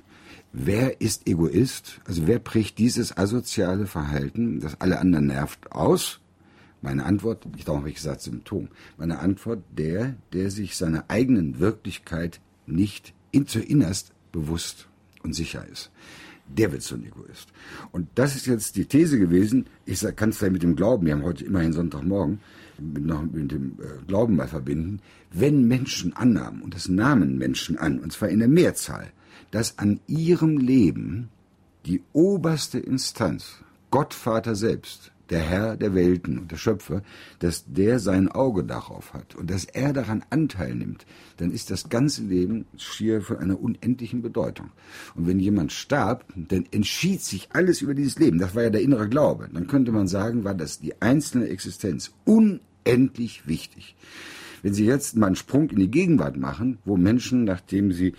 Wer 0.55 1.01
ist 1.01 1.27
Egoist? 1.27 2.01
Also 2.05 2.27
wer 2.27 2.39
bricht 2.39 2.77
dieses 2.77 3.17
asoziale 3.17 3.87
Verhalten, 3.87 4.61
das 4.61 4.79
alle 4.83 4.99
anderen 4.99 5.29
nervt, 5.29 5.73
aus? 5.73 6.21
Meine 6.83 7.07
Antwort, 7.07 7.47
ich 7.57 7.67
habe 7.67 7.89
ich 7.89 7.95
gesagt 7.95 8.21
Symptom. 8.21 8.69
Meine 8.99 9.21
Antwort, 9.21 9.63
der, 9.71 10.15
der 10.35 10.51
sich 10.51 10.77
seiner 10.77 11.05
eigenen 11.09 11.59
Wirklichkeit 11.59 12.41
nicht 12.67 13.15
in 13.31 13.47
zu 13.47 13.61
innerst 13.61 14.13
bewusst 14.31 14.89
und 15.23 15.35
sicher 15.35 15.67
ist. 15.73 15.91
Der 16.49 16.71
wird 16.71 16.83
so 16.83 16.97
ein 16.97 17.07
Egoist. 17.07 17.49
Und 17.91 18.09
das 18.17 18.37
ist 18.37 18.47
jetzt 18.47 18.77
die 18.77 18.85
These 18.85 19.19
gewesen. 19.19 19.67
Ich 19.87 20.05
kann 20.17 20.31
es 20.31 20.43
mit 20.43 20.63
dem 20.63 20.77
Glauben, 20.77 21.07
wir 21.07 21.15
haben 21.15 21.23
heute 21.23 21.47
immerhin 21.47 21.73
Sonntagmorgen, 21.73 22.41
mit, 22.79 23.07
noch 23.07 23.23
mit 23.23 23.53
dem 23.53 23.79
äh, 23.81 24.05
Glauben 24.07 24.37
mal 24.37 24.49
verbinden. 24.49 25.01
Wenn 25.31 25.67
Menschen 25.67 26.15
annahmen, 26.15 26.61
und 26.61 26.75
das 26.75 26.91
nahmen 26.91 27.39
Menschen 27.39 27.79
an, 27.79 28.01
und 28.01 28.13
zwar 28.13 28.29
in 28.29 28.41
der 28.41 28.49
Mehrzahl, 28.49 29.13
dass 29.53 29.79
an 29.79 30.01
ihrem 30.09 30.59
Leben 30.59 31.29
die 31.87 32.03
oberste 32.13 32.81
Instanz, 32.81 33.63
Gott 33.91 34.15
Vater 34.15 34.57
selbst, 34.57 35.13
der 35.31 35.41
Herr 35.41 35.77
der 35.77 35.95
Welten 35.95 36.39
und 36.39 36.53
der 36.53 36.57
Schöpfer, 36.57 37.03
dass 37.39 37.65
der 37.67 37.99
sein 37.99 38.29
Auge 38.29 38.65
darauf 38.65 39.15
hat 39.15 39.35
und 39.35 39.51
dass 39.51 39.65
er 39.65 39.93
daran 39.93 40.25
Anteil 40.31 40.75
nimmt, 40.75 41.07
dann 41.39 41.51
ist 41.51 41.71
das 41.71 41.89
ganze 41.89 42.23
Leben 42.23 42.67
schier 42.77 43.23
von 43.23 43.39
einer 43.39 43.59
unendlichen 43.59 44.21
Bedeutung. 44.21 44.71
Und 45.15 45.27
wenn 45.27 45.41
jemand 45.41 45.73
starb, 45.73 46.27
dann 46.37 46.67
entschied 46.71 47.23
sich 47.23 47.49
alles 47.53 47.81
über 47.81 47.95
dieses 47.95 48.19
Leben. 48.19 48.39
Das 48.39 48.55
war 48.55 48.65
ja 48.65 48.71
der 48.71 48.83
innere 48.83 49.09
Glaube. 49.09 49.49
Dann 49.53 49.69
könnte 49.69 49.91
man 49.91 50.07
sagen, 50.07 50.45
war 50.45 50.55
das 50.55 50.81
die 50.81 51.01
einzelne 51.01 51.49
Existenz 51.49 52.13
unendlich 52.25 53.47
wichtig. 53.47 53.97
Wenn 54.63 54.75
Sie 54.75 54.85
jetzt 54.85 55.17
mal 55.17 55.27
einen 55.27 55.37
Sprung 55.37 55.71
in 55.71 55.79
die 55.79 55.91
Gegenwart 55.91 56.37
machen, 56.37 56.79
wo 56.85 56.97
Menschen, 56.97 57.45
nachdem 57.45 57.93
sie 57.93 58.15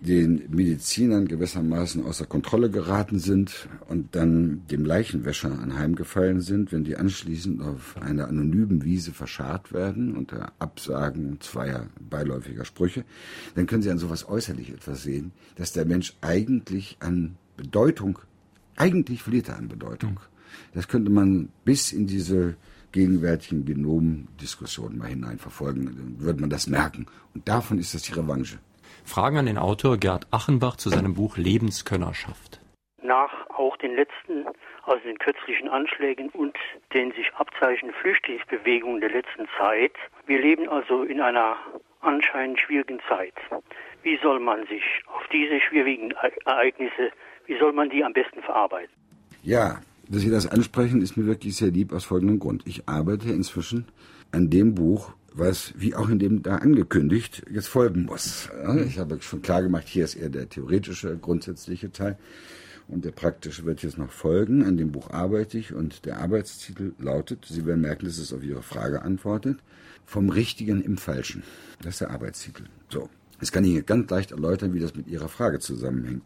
den 0.00 0.44
Medizinern 0.50 1.26
gewissermaßen 1.26 2.04
außer 2.04 2.24
Kontrolle 2.24 2.70
geraten 2.70 3.18
sind 3.18 3.68
und 3.88 4.14
dann 4.14 4.62
dem 4.70 4.84
Leichenwäscher 4.84 5.58
anheimgefallen 5.58 6.40
sind, 6.40 6.70
wenn 6.70 6.84
die 6.84 6.96
anschließend 6.96 7.60
auf 7.60 7.96
einer 8.00 8.28
anonymen 8.28 8.84
Wiese 8.84 9.12
verscharrt 9.12 9.72
werden 9.72 10.16
unter 10.16 10.52
Absagen 10.60 11.40
zweier 11.40 11.88
beiläufiger 11.98 12.64
Sprüche, 12.64 13.04
dann 13.56 13.66
können 13.66 13.82
Sie 13.82 13.90
an 13.90 13.98
sowas 13.98 14.28
äußerlich 14.28 14.70
etwas 14.70 15.02
sehen, 15.02 15.32
dass 15.56 15.72
der 15.72 15.84
Mensch 15.84 16.16
eigentlich 16.20 16.96
an 17.00 17.36
Bedeutung, 17.56 18.20
eigentlich 18.76 19.22
verliert 19.22 19.48
er 19.48 19.56
an 19.56 19.68
Bedeutung. 19.68 20.20
Das 20.74 20.86
könnte 20.86 21.10
man 21.10 21.48
bis 21.64 21.92
in 21.92 22.06
diese 22.06 22.54
gegenwärtigen 22.92 23.64
Genomdiskussionen 23.64 24.96
mal 24.96 25.08
hineinverfolgen, 25.08 25.86
dann 25.86 26.20
würde 26.20 26.40
man 26.40 26.50
das 26.50 26.68
merken. 26.68 27.06
Und 27.34 27.48
davon 27.48 27.78
ist 27.78 27.94
das 27.94 28.02
die 28.02 28.12
Revanche. 28.12 28.58
Fragen 29.08 29.38
an 29.38 29.46
den 29.46 29.58
Autor 29.58 29.96
Gerd 29.96 30.26
Achenbach 30.30 30.76
zu 30.76 30.90
seinem 30.90 31.14
Buch 31.14 31.36
Lebenskönnerschaft. 31.36 32.60
Nach 33.02 33.32
auch 33.50 33.76
den 33.78 33.96
letzten, 33.96 34.44
also 34.84 35.02
den 35.02 35.18
kürzlichen 35.18 35.68
Anschlägen 35.68 36.28
und 36.30 36.56
den 36.94 37.10
sich 37.12 37.32
abzeichnenden 37.34 37.98
Flüchtlingsbewegungen 38.00 39.00
der 39.00 39.10
letzten 39.10 39.48
Zeit. 39.58 39.92
Wir 40.26 40.40
leben 40.40 40.68
also 40.68 41.02
in 41.02 41.20
einer 41.20 41.56
anscheinend 42.00 42.60
schwierigen 42.60 43.00
Zeit. 43.08 43.34
Wie 44.02 44.18
soll 44.22 44.40
man 44.40 44.66
sich 44.66 44.82
auf 45.06 45.22
diese 45.32 45.60
schwierigen 45.60 46.12
Ereignisse, 46.44 47.10
wie 47.46 47.58
soll 47.58 47.72
man 47.72 47.90
die 47.90 48.04
am 48.04 48.12
besten 48.12 48.42
verarbeiten? 48.42 48.92
Ja, 49.42 49.80
dass 50.08 50.22
Sie 50.22 50.30
das 50.30 50.46
ansprechen, 50.46 51.02
ist 51.02 51.16
mir 51.16 51.26
wirklich 51.26 51.56
sehr 51.56 51.70
lieb 51.70 51.92
aus 51.92 52.04
folgendem 52.04 52.38
Grund. 52.38 52.66
Ich 52.66 52.88
arbeite 52.88 53.30
inzwischen 53.30 53.88
an 54.32 54.50
dem 54.50 54.74
Buch, 54.74 55.14
was, 55.38 55.72
wie 55.76 55.94
auch 55.94 56.08
in 56.08 56.18
dem 56.18 56.42
da 56.42 56.56
angekündigt, 56.56 57.44
jetzt 57.50 57.68
folgen 57.68 58.04
muss. 58.04 58.48
Ich 58.86 58.98
habe 58.98 59.20
schon 59.20 59.42
klar 59.42 59.62
gemacht, 59.62 59.86
hier 59.86 60.04
ist 60.04 60.14
eher 60.14 60.28
der 60.28 60.48
theoretische, 60.48 61.16
grundsätzliche 61.16 61.92
Teil. 61.92 62.18
Und 62.88 63.04
der 63.04 63.10
praktische 63.10 63.66
wird 63.66 63.82
jetzt 63.82 63.98
noch 63.98 64.10
folgen. 64.10 64.64
An 64.64 64.78
dem 64.78 64.92
Buch 64.92 65.10
arbeite 65.10 65.58
ich 65.58 65.74
und 65.74 66.06
der 66.06 66.20
Arbeitstitel 66.20 66.92
lautet, 66.98 67.46
Sie 67.48 67.66
werden 67.66 67.82
merken, 67.82 68.06
dass 68.06 68.18
es 68.18 68.32
auf 68.32 68.42
Ihre 68.42 68.62
Frage 68.62 69.02
antwortet, 69.02 69.58
vom 70.06 70.30
Richtigen 70.30 70.82
im 70.82 70.96
Falschen. 70.96 71.42
Das 71.82 71.94
ist 71.94 72.00
der 72.00 72.10
Arbeitstitel. 72.10 72.64
So. 72.88 73.10
Jetzt 73.40 73.52
kann 73.52 73.64
ich 73.64 73.86
ganz 73.86 74.10
leicht 74.10 74.32
erläutern, 74.32 74.74
wie 74.74 74.80
das 74.80 74.96
mit 74.96 75.06
Ihrer 75.06 75.28
Frage 75.28 75.60
zusammenhängt. 75.60 76.22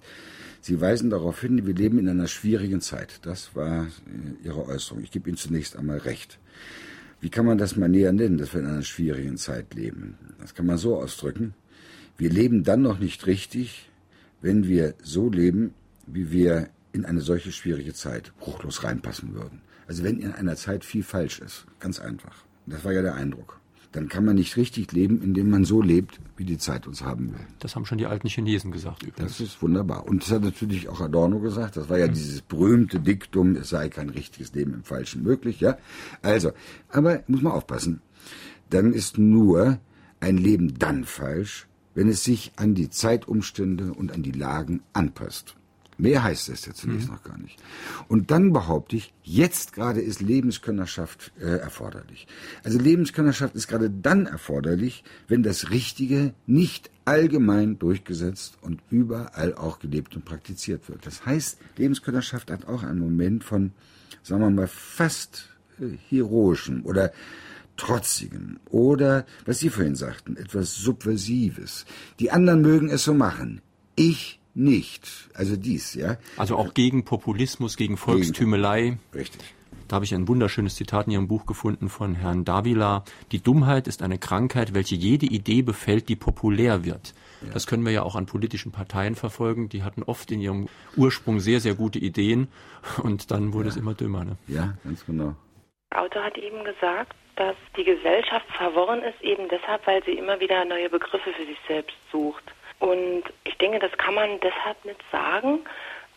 Sie 0.61 0.81
weisen 0.81 1.11
darauf 1.11 1.41
hin, 1.41 1.67
wir 1.67 1.75
leben 1.75 1.99
in 1.99 2.09
einer 2.09 2.29
schwierigen 2.29 2.81
Zeit. 2.81 3.19
Das 3.23 3.55
war 3.57 3.87
äh, 3.87 4.47
Ihre 4.47 4.65
Äußerung. 4.67 5.03
Ich 5.03 5.11
gebe 5.11 5.29
Ihnen 5.29 5.37
zunächst 5.37 5.77
einmal 5.77 5.99
recht 5.99 6.39
wie 7.23 7.31
kann 7.31 7.47
man 7.47 7.57
das 7.57 7.77
mal 7.77 7.89
näher 7.89 8.13
nennen, 8.13 8.37
dass 8.37 8.53
wir 8.53 8.61
in 8.61 8.67
einer 8.67 8.83
schwierigen 8.83 9.37
Zeit 9.37 9.75
leben? 9.75 10.19
Das 10.41 10.57
kann 10.57 10.67
man 10.67 10.77
so 10.77 10.97
ausdrücken. 10.97 11.55
Wir 12.19 12.31
leben 12.31 12.65
dann 12.65 12.83
noch 12.83 12.99
nicht 12.99 13.27
richtig, 13.27 13.89
wenn 14.41 14.67
wir 14.67 14.95
so 15.05 15.31
leben, 15.31 15.73
wie 16.09 16.33
wir 16.33 16.69
in 16.93 17.05
eine 17.05 17.21
solche 17.21 17.53
schwierige 17.53 17.95
Zeit 17.95 18.37
bruchlos 18.39 18.83
reinpassen 18.83 19.35
würden. 19.35 19.61
Also 19.87 20.03
wenn 20.03 20.19
in 20.19 20.33
einer 20.33 20.57
Zeit 20.57 20.85
viel 20.85 21.05
falsch 21.05 21.39
ist, 21.39 21.65
ganz 21.79 22.01
einfach. 22.01 22.45
Das 22.67 22.85
war 22.85 22.93
ja 22.93 23.03
der 23.03 23.15
Eindruck 23.15 23.62
dann 23.93 24.09
kann 24.09 24.25
man 24.25 24.37
nicht 24.37 24.57
richtig 24.57 24.93
leben, 24.93 25.23
indem 25.23 25.51
man 25.51 25.65
so 25.65 25.83
lebt, 25.83 26.19
wie 26.37 26.45
die 26.45 26.59
Zeit 26.59 26.87
uns 26.87 27.03
haben 27.03 27.33
will. 27.33 27.47
Das 27.59 27.77
haben 27.77 27.85
schon 27.85 27.99
die 27.99 28.07
alten 28.07 28.27
Chinesen 28.27 28.73
gesagt 28.73 29.03
übrigens. 29.03 29.39
Das 29.39 29.41
ist 29.41 29.63
wunderbar. 29.63 30.09
Und 30.09 30.23
das 30.23 30.33
hat 30.33 30.43
natürlich 30.43 30.89
auch 30.89 31.01
Adorno 31.01 31.39
gesagt. 31.41 31.77
Das 31.77 31.89
war 31.91 31.99
ja 31.99 32.09
mhm. 32.09 32.15
dieses 32.15 32.41
berühmte 32.41 33.01
Diktum, 33.01 33.55
es 33.55 33.69
sei 33.69 33.91
kein 33.91 34.09
richtiges 34.09 34.55
Leben 34.55 34.73
im 34.73 34.83
Falschen 34.83 35.23
möglich, 35.23 35.61
ja. 35.61 35.77
Also, 36.23 36.53
aber 36.89 37.23
muss 37.27 37.43
man 37.43 37.53
aufpassen. 37.53 38.01
Dann 38.71 38.95
ist 38.95 39.19
nur 39.19 39.79
ein 40.21 40.39
Leben 40.39 40.79
dann 40.79 41.05
falsch, 41.05 41.69
wenn 41.95 42.09
es 42.09 42.25
sich 42.25 42.53
an 42.57 42.75
die 42.75 42.89
Zeitumstände 42.89 43.93
und 43.93 44.13
an 44.13 44.23
die 44.23 44.33
Lagen 44.33 44.81
anpasst. 44.95 45.57
Mehr 45.99 46.23
heißt 46.23 46.49
es 46.49 46.67
ja 46.67 46.73
zunächst 46.73 47.09
mhm. 47.09 47.15
noch 47.15 47.23
gar 47.23 47.39
nicht. 47.39 47.59
Und 48.09 48.31
dann 48.31 48.53
behaupte 48.53 48.97
ich, 48.97 49.13
jetzt 49.23 49.73
gerade 49.73 50.01
ist 50.01 50.21
Lebenskönnerschaft 50.21 51.33
äh, 51.39 51.59
erforderlich. 51.59 52.27
Also 52.65 52.79
Lebenskönnerschaft 52.79 53.55
ist 53.55 53.69
gerade 53.69 53.91
dann 53.91 54.27
erforderlich, 54.27 55.05
wenn 55.29 55.43
das 55.43 55.71
Richtige 55.71 56.35
nicht 56.47 56.91
allgemein 57.05 57.79
durchgesetzt 57.79 58.59
und 58.63 58.81
überall 58.91 59.55
auch 59.55 59.79
gelebt 59.79 60.17
und 60.17 60.25
praktiziert 60.25 60.89
wird. 60.89 61.07
Das 61.07 61.27
heißt, 61.27 61.59
Lebenskönnerschaft 61.77 62.51
hat 62.51 62.67
auch 62.67 62.83
einen 62.83 62.99
Moment 62.99 63.45
von, 63.45 63.73
sagen 64.23 64.43
wir 64.43 64.51
mal, 64.51 64.69
fast 64.69 65.51
äh, 65.81 65.97
heroischem 66.09 66.85
oder 66.85 67.13
trotzigem 67.77 68.61
oder, 68.71 69.27
was 69.45 69.59
Sie 69.59 69.71
vorhin 69.71 69.97
sagten, 69.97 70.37
etwas 70.37 70.75
Subversives. 70.75 71.85
Die 72.19 72.31
anderen 72.31 72.63
mögen 72.63 72.89
es 72.91 73.05
so 73.05 73.15
machen. 73.15 73.61
Ich 73.97 74.42
nicht. 74.55 75.09
Also 75.35 75.57
dies, 75.57 75.95
ja. 75.95 76.17
Also 76.37 76.57
auch 76.57 76.75
gegen 76.75 77.05
Populismus, 77.05 77.77
gegen 77.77 77.97
Volkstümelei. 77.97 78.99
Richtig. 79.15 79.43
Da 79.89 79.97
habe 79.97 80.05
ich 80.05 80.15
ein 80.15 80.27
wunderschönes 80.29 80.77
Zitat 80.77 81.07
in 81.07 81.13
Ihrem 81.13 81.29
Buch 81.29 81.45
gefunden 81.45 81.89
von 81.91 82.15
Herrn 82.15 82.45
Davila. 82.45 83.05
Die 83.31 83.43
Dummheit 83.43 83.87
ist 83.87 84.03
eine 84.03 84.19
Krankheit, 84.19 84.75
welche 84.75 84.95
jede 84.95 85.27
Idee 85.27 85.63
befällt, 85.63 86.09
die 86.09 86.17
populär 86.17 86.85
wird. 86.85 87.13
Ja. 87.43 87.53
Das 87.53 87.67
können 87.67 87.85
wir 87.85 87.93
ja 87.93 88.03
auch 88.03 88.17
an 88.17 88.27
politischen 88.27 88.73
Parteien 88.73 89.17
verfolgen. 89.17 89.69
Die 89.69 89.83
hatten 89.83 90.03
oft 90.03 90.31
in 90.31 90.41
ihrem 90.41 90.69
Ursprung 90.97 91.41
sehr, 91.41 91.61
sehr 91.61 91.75
gute 91.75 91.99
Ideen 91.99 92.49
und 93.03 93.31
dann 93.31 93.53
wurde 93.53 93.67
ja. 93.67 93.71
es 93.73 93.77
immer 93.77 93.95
dümmer. 93.95 94.25
Ne? 94.25 94.37
Ja, 94.49 94.75
ganz 94.85 95.05
genau. 95.05 95.35
Der 95.91 96.03
Autor 96.03 96.25
hat 96.25 96.39
eben 96.39 96.65
gesagt, 96.65 97.15
dass 97.37 97.57
die 97.77 97.85
Gesellschaft 97.85 98.47
verworren 98.57 99.03
ist, 99.03 99.21
eben 99.23 99.49
deshalb, 99.51 99.87
weil 99.87 100.03
sie 100.05 100.13
immer 100.13 100.41
wieder 100.41 100.65
neue 100.65 100.89
Begriffe 100.89 101.33
für 101.33 101.45
sich 101.45 101.59
selbst 101.67 101.97
sucht. 102.11 102.45
Und 102.83 103.23
ich 103.45 103.57
denke, 103.59 103.79
das 103.79 103.93
kann 103.93 104.15
man 104.17 104.41
deshalb 104.41 104.85
nicht 104.85 105.01
sagen, 105.13 105.61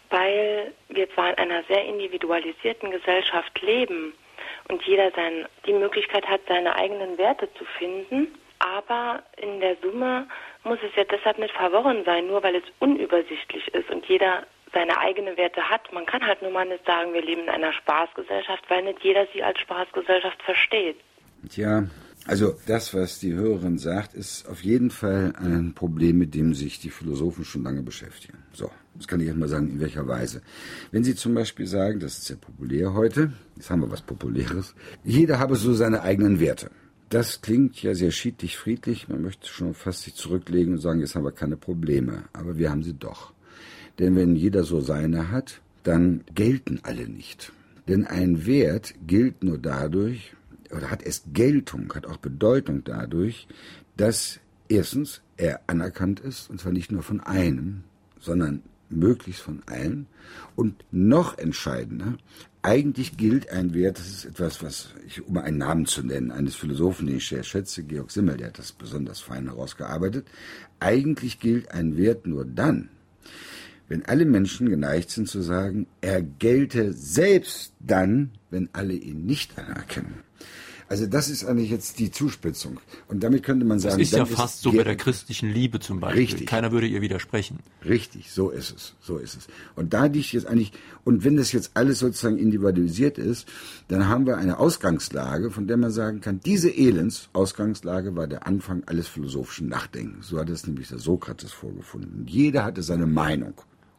weil 0.10 0.74
wir 0.90 1.08
zwar 1.12 1.30
in 1.30 1.38
einer 1.38 1.62
sehr 1.66 1.86
individualisierten 1.86 2.90
Gesellschaft 2.90 3.62
leben 3.62 4.14
und 4.68 4.82
jeder 4.82 5.12
sein, 5.12 5.46
die 5.68 5.74
Möglichkeit 5.74 6.28
hat, 6.28 6.42
seine 6.48 6.76
eigenen 6.76 7.20
Werte 7.20 7.54
zu 7.54 7.66
finden, 7.78 8.34
aber 8.58 9.22
in 9.38 9.60
der 9.60 9.76
Summe 9.84 10.28
muss 10.64 10.80
es 10.84 10.96
ja 10.96 11.04
deshalb 11.04 11.38
nicht 11.38 11.54
verworren 11.54 12.04
sein, 12.04 12.26
nur 12.26 12.42
weil 12.42 12.56
es 12.56 12.64
unübersichtlich 12.80 13.68
ist 13.76 13.92
und 13.92 14.04
jeder 14.08 14.48
seine 14.74 14.98
eigenen 14.98 15.38
Werte 15.38 15.70
hat. 15.70 15.94
Man 15.94 16.08
kann 16.08 16.26
halt 16.26 16.42
nur 16.42 16.50
mal 16.50 16.66
nicht 16.66 16.84
sagen, 16.88 17.14
wir 17.14 17.22
leben 17.22 17.44
in 17.44 17.50
einer 17.50 17.74
Spaßgesellschaft, 17.74 18.64
weil 18.70 18.82
nicht 18.82 19.04
jeder 19.04 19.28
sie 19.34 19.44
als 19.44 19.60
Spaßgesellschaft 19.60 20.42
versteht. 20.42 20.98
Tja, 21.48 21.84
also 22.26 22.56
das, 22.66 22.94
was 22.94 23.20
die 23.20 23.34
Hörerin 23.34 23.78
sagt, 23.78 24.16
ist 24.16 24.48
auf 24.48 24.64
jeden 24.64 24.90
Fall 24.90 25.34
ein 25.36 25.74
Problem, 25.74 26.18
mit 26.18 26.34
dem 26.34 26.54
sich 26.54 26.80
die 26.80 26.90
Philosophen 26.90 27.46
schon 27.46 27.64
lange 27.64 27.84
beschäftigen. 27.84 28.40
So, 28.52 28.72
das 28.96 29.08
kann 29.08 29.20
ich 29.20 29.28
erstmal 29.28 29.50
sagen, 29.50 29.70
in 29.70 29.80
welcher 29.80 30.08
Weise. 30.08 30.42
Wenn 30.92 31.04
Sie 31.04 31.16
zum 31.16 31.36
Beispiel 31.36 31.68
sagen, 31.68 32.00
das 32.00 32.18
ist 32.18 32.26
sehr 32.26 32.38
populär 32.38 32.94
heute, 32.94 33.32
jetzt 33.56 33.70
haben 33.70 33.82
wir 33.82 33.92
was 33.92 34.02
Populäres, 34.02 34.74
jeder 35.04 35.38
habe 35.38 35.56
so 35.56 35.74
seine 35.74 36.02
eigenen 36.02 36.40
Werte. 36.40 36.72
Das 37.10 37.42
klingt 37.42 37.82
ja 37.84 37.94
sehr 37.94 38.12
schiedlich, 38.12 38.58
friedlich. 38.58 39.08
Man 39.08 39.22
möchte 39.22 39.48
schon 39.48 39.76
fast 39.76 40.02
sich 40.02 40.16
zurücklegen 40.16 40.74
und 40.74 40.80
sagen, 40.80 41.02
jetzt 41.02 41.16
haben 41.16 41.24
wir 41.24 41.32
keine 41.32 41.56
Probleme. 41.56 42.24
Aber 42.34 42.58
wir 42.58 42.72
haben 42.72 42.82
sie 42.82 42.96
doch. 42.96 43.34
Denn 44.00 44.16
wenn 44.16 44.36
jeder 44.36 44.64
so 44.64 44.82
seine 44.82 45.30
hat, 45.30 45.62
dann 45.84 46.24
gelten 46.34 46.80
alle 46.82 47.08
nicht. 47.08 47.54
Denn 47.88 48.06
ein 48.06 48.48
Wert 48.48 48.96
gilt 49.06 49.44
nur 49.44 49.60
dadurch, 49.60 50.34
oder 50.76 50.92
hat 50.92 51.04
erst 51.04 51.34
Geltung, 51.34 51.94
hat 51.94 52.06
auch 52.06 52.18
Bedeutung 52.18 52.84
dadurch, 52.84 53.48
dass 53.98 54.40
erstens 54.68 55.22
er 55.38 55.62
anerkannt 55.68 56.20
ist, 56.20 56.50
und 56.50 56.60
zwar 56.60 56.72
nicht 56.72 56.92
nur 56.92 57.04
von 57.04 57.22
einem, 57.22 57.84
sondern 58.20 58.62
möglichst 58.90 59.42
von 59.42 59.62
allen. 59.66 60.08
Und 60.56 60.84
noch 60.92 61.38
entscheidender, 61.38 62.18
eigentlich 62.62 63.18
gilt 63.18 63.50
ein 63.50 63.74
Wert, 63.74 64.00
das 64.00 64.08
ist 64.08 64.26
etwas, 64.26 64.64
was 64.64 64.90
ich, 65.06 65.26
um 65.26 65.38
einen 65.38 65.58
Namen 65.58 65.86
zu 65.86 66.04
nennen, 66.04 66.32
eines 66.32 66.56
Philosophen, 66.56 67.08
den 67.08 67.18
ich 67.18 67.28
sehr 67.28 67.44
schätze, 67.44 67.84
Georg 67.84 68.12
Simmel, 68.12 68.38
der 68.38 68.48
hat 68.48 68.60
das 68.60 68.72
besonders 68.72 69.20
fein 69.20 69.46
herausgearbeitet, 69.46 70.28
eigentlich 70.80 71.40
gilt 71.40 71.72
ein 71.72 71.98
Wert 71.98 72.26
nur 72.26 72.46
dann, 72.46 72.90
wenn 73.88 74.06
alle 74.06 74.26
Menschen 74.26 74.70
geneigt 74.70 75.12
sind 75.12 75.30
zu 75.30 75.42
sagen, 75.42 75.86
er 76.02 76.22
gelte 76.22 76.94
selbst 76.94 77.74
dann, 77.80 78.32
wenn 78.50 78.70
alle 78.74 78.94
ihn 78.94 79.26
nicht 79.26 79.58
anerkennen. 79.60 80.25
Also 80.88 81.08
das 81.08 81.30
ist 81.30 81.44
eigentlich 81.46 81.72
jetzt 81.72 81.98
die 81.98 82.12
Zuspitzung. 82.12 82.80
Und 83.08 83.24
damit 83.24 83.44
könnte 83.44 83.66
man 83.66 83.80
sagen, 83.80 83.98
das 83.98 84.10
ist 84.10 84.18
ja 84.18 84.26
fast 84.26 84.58
ist 84.58 84.62
so 84.62 84.72
bei 84.72 84.84
der 84.84 84.96
christlichen 84.96 85.50
Liebe 85.50 85.80
zum 85.80 86.00
Beispiel. 86.00 86.22
Richtig. 86.22 86.48
Keiner 86.48 86.72
würde 86.72 86.86
ihr 86.86 87.02
widersprechen. 87.02 87.60
Richtig, 87.84 88.32
so 88.32 88.52
ist 88.52 88.76
es, 88.76 88.94
so 89.02 89.18
ist 89.18 89.36
es. 89.36 89.48
Und 89.76 89.94
da 89.94 90.06
liegt 90.06 90.32
jetzt 90.34 90.46
eigentlich, 90.46 90.74
und 91.04 91.24
wenn 91.24 91.38
das 91.38 91.52
jetzt 91.54 91.72
alles 91.74 92.00
sozusagen 92.00 92.38
individualisiert 92.38 93.18
ist, 93.18 93.48
dann 93.88 94.08
haben 94.08 94.28
wir 94.28 94.38
eine 94.38 94.60
Ausgangslage, 94.60 95.50
von 95.50 95.68
der 95.68 95.78
man 95.78 95.92
sagen 95.92 96.22
kann, 96.22 96.40
diese 96.40 96.70
Elends-Ausgangslage 96.70 98.16
war 98.16 98.28
der 98.28 98.46
Anfang 98.46 98.84
alles 98.86 99.08
philosophischen 99.08 99.68
Nachdenkens. 99.68 100.28
So 100.28 100.40
hat 100.40 100.50
es 100.50 100.68
nämlich 100.68 100.90
der 100.90 101.00
Sokrates 101.00 101.52
vorgefunden. 101.52 102.28
Jeder 102.28 102.64
hatte 102.64 102.84
seine 102.84 103.08
Meinung. 103.08 103.56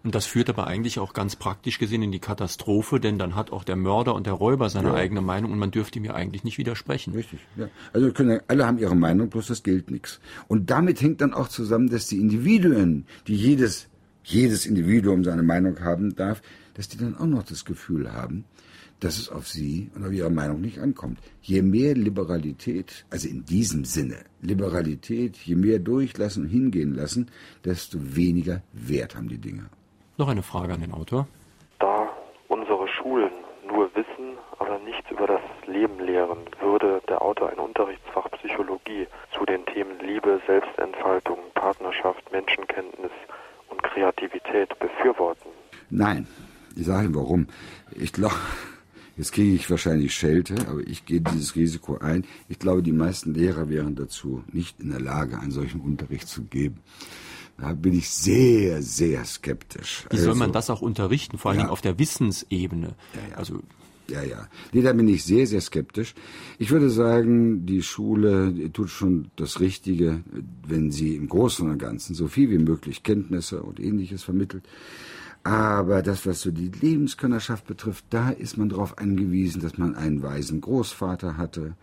Und 0.07 0.15
das 0.15 0.25
führt 0.25 0.49
aber 0.49 0.69
eigentlich 0.69 1.01
auch 1.01 1.15
ganz 1.15 1.35
praktisch 1.35 1.81
gesehen 1.81 2.01
in 2.01 2.13
die 2.13 2.21
Katastrophe, 2.21 3.01
denn 3.01 3.19
dann 3.19 3.35
hat 3.35 3.51
auch 3.51 3.65
der 3.65 3.75
Mörder 3.75 4.15
und 4.15 4.25
der 4.29 4.35
Räuber 4.35 4.71
seine 4.71 4.91
ja. 4.91 4.95
eigene 4.95 5.21
Meinung 5.21 5.51
und 5.51 5.59
man 5.59 5.73
dürfte 5.73 5.99
mir 5.99 6.15
eigentlich 6.15 6.45
nicht 6.45 6.59
widersprechen. 6.59 7.13
Richtig, 7.13 7.41
ja. 7.57 7.69
Also 7.93 8.13
können, 8.13 8.39
alle 8.47 8.65
haben 8.65 8.79
ihre 8.79 8.95
Meinung, 8.95 9.31
bloß 9.31 9.49
das 9.49 9.65
gilt 9.65 9.91
nichts. 9.91 10.21
Und 10.47 10.71
damit 10.71 11.03
hängt 11.03 11.23
dann 11.23 11.35
auch 11.35 11.49
zusammen, 11.49 11.91
dass 11.91 12.07
die 12.07 12.21
Individuen, 12.21 13.05
die 13.27 13.35
jedes, 13.35 13.89
jedes 14.23 14.65
Individuum 14.65 15.25
seine 15.25 15.43
Meinung 15.43 15.81
haben 15.81 16.15
darf, 16.15 16.41
dass 16.75 16.87
die 16.87 16.99
dann 16.99 17.17
auch 17.17 17.27
noch 17.27 17.43
das 17.43 17.65
Gefühl 17.65 18.13
haben, 18.13 18.45
dass 19.01 19.19
es 19.19 19.29
auf 19.29 19.49
sie 19.49 19.91
und 19.97 20.07
auf 20.07 20.13
ihre 20.13 20.31
Meinung 20.31 20.61
nicht 20.61 20.79
ankommt. 20.79 21.19
Je 21.43 21.63
mehr 21.63 21.97
Liberalität, 21.97 23.07
also 23.11 23.27
in 23.27 23.45
diesem 23.45 23.85
Sinne, 23.85 24.19
Liberalität, 24.41 25.37
je 25.39 25.57
mehr 25.57 25.81
durchlassen 25.81 26.45
und 26.45 26.49
hingehen 26.49 26.95
lassen, 26.95 27.27
desto 27.65 27.99
weniger 28.15 28.63
Wert 28.73 29.17
haben 29.17 29.29
die 29.29 29.39
Dinge. 29.39 29.69
Noch 30.19 30.29
eine 30.29 30.43
Frage 30.43 30.73
an 30.73 30.81
den 30.81 30.93
Autor. 30.93 31.27
Da 31.79 32.09
unsere 32.49 32.89
Schulen 32.89 33.33
nur 33.67 33.95
wissen, 33.95 34.39
aber 34.59 34.79
nichts 34.79 35.11
über 35.11 35.27
das 35.27 35.43
Leben 35.67 36.01
lehren, 36.01 36.39
würde 36.61 37.03
der 37.09 37.21
Autor 37.21 37.51
ein 37.51 37.59
Unterrichtsfach 37.59 38.31
Psychologie 38.31 39.07
zu 39.37 39.45
den 39.45 39.65
Themen 39.67 39.99
Liebe, 40.01 40.41
Selbstentfaltung, 40.47 41.39
Partnerschaft, 41.55 42.33
Menschenkenntnis 42.33 43.11
und 43.69 43.83
Kreativität 43.83 44.79
befürworten? 44.79 45.51
Nein. 45.91 46.27
Ich 46.77 46.87
sage 46.87 47.07
Ihnen 47.07 47.15
warum. 47.15 47.49
Ich 47.95 48.13
glaube, 48.13 48.37
Jetzt 49.17 49.33
kriege 49.33 49.55
ich 49.55 49.71
wahrscheinlich 49.71 50.15
Schelte, 50.15 50.55
aber 50.69 50.81
ich 50.81 51.07
gehe 51.07 51.23
dieses 51.23 51.57
Risiko 51.57 51.97
ein. 51.97 52.27
Ich 52.51 52.59
glaube, 52.59 52.83
die 52.83 52.93
meisten 52.93 53.33
Lehrer 53.33 53.71
wären 53.71 53.95
dazu 53.95 54.45
nicht 54.53 54.79
in 54.79 54.91
der 54.91 55.01
Lage, 55.01 55.39
einen 55.39 55.53
solchen 55.53 55.81
Unterricht 55.81 56.29
zu 56.29 56.45
geben. 56.45 56.81
Da 57.59 57.73
bin 57.73 57.95
ich 57.95 58.11
sehr, 58.11 58.83
sehr 58.83 59.25
skeptisch. 59.25 60.05
Wie 60.11 60.19
soll 60.19 60.35
man 60.35 60.51
also, 60.51 60.53
das 60.53 60.71
auch 60.71 60.83
unterrichten, 60.83 61.39
vor 61.39 61.51
allen 61.51 61.59
ja. 61.59 61.65
Dingen 61.65 61.73
auf 61.73 61.81
der 61.81 61.99
Wissensebene? 61.99 62.95
Ja, 63.15 63.21
ja. 63.31 63.37
Also 63.37 63.63
ja, 64.09 64.23
ja. 64.23 64.49
Nee, 64.73 64.83
da 64.83 64.93
bin 64.93 65.09
ich 65.09 65.25
sehr, 65.25 65.47
sehr 65.47 65.61
skeptisch. 65.61 66.15
Ich 66.59 66.71
würde 66.71 66.91
sagen, 66.91 67.67
die 67.67 67.83
Schule 67.83 68.71
tut 68.73 68.91
schon 68.91 69.31
das 69.37 69.59
Richtige, 69.59 70.21
wenn 70.67 70.93
sie 70.93 71.17
im 71.17 71.29
Großen 71.29 71.69
und 71.69 71.79
Ganzen 71.79 72.15
so 72.15 72.29
viel 72.29 72.51
wie 72.51 72.59
möglich 72.59 73.03
Kenntnisse 73.03 73.63
und 73.63 73.81
ähnliches 73.81 74.23
vermittelt. 74.23 74.65
Aber 75.47 76.03
das, 76.03 76.27
was 76.27 76.41
so 76.41 76.51
die 76.51 76.73
Lebenskönnerschaft 76.81 77.69
betrifft, 77.69 78.07
da 78.11 78.31
ist 78.31 78.57
man 78.57 78.69
darauf 78.69 78.99
angewiesen, 78.99 79.63
dass 79.63 79.79
man 79.79 79.95
einen 79.95 80.21
weisen 80.21 80.61
Großvater 80.61 81.37
hatte 81.37 81.77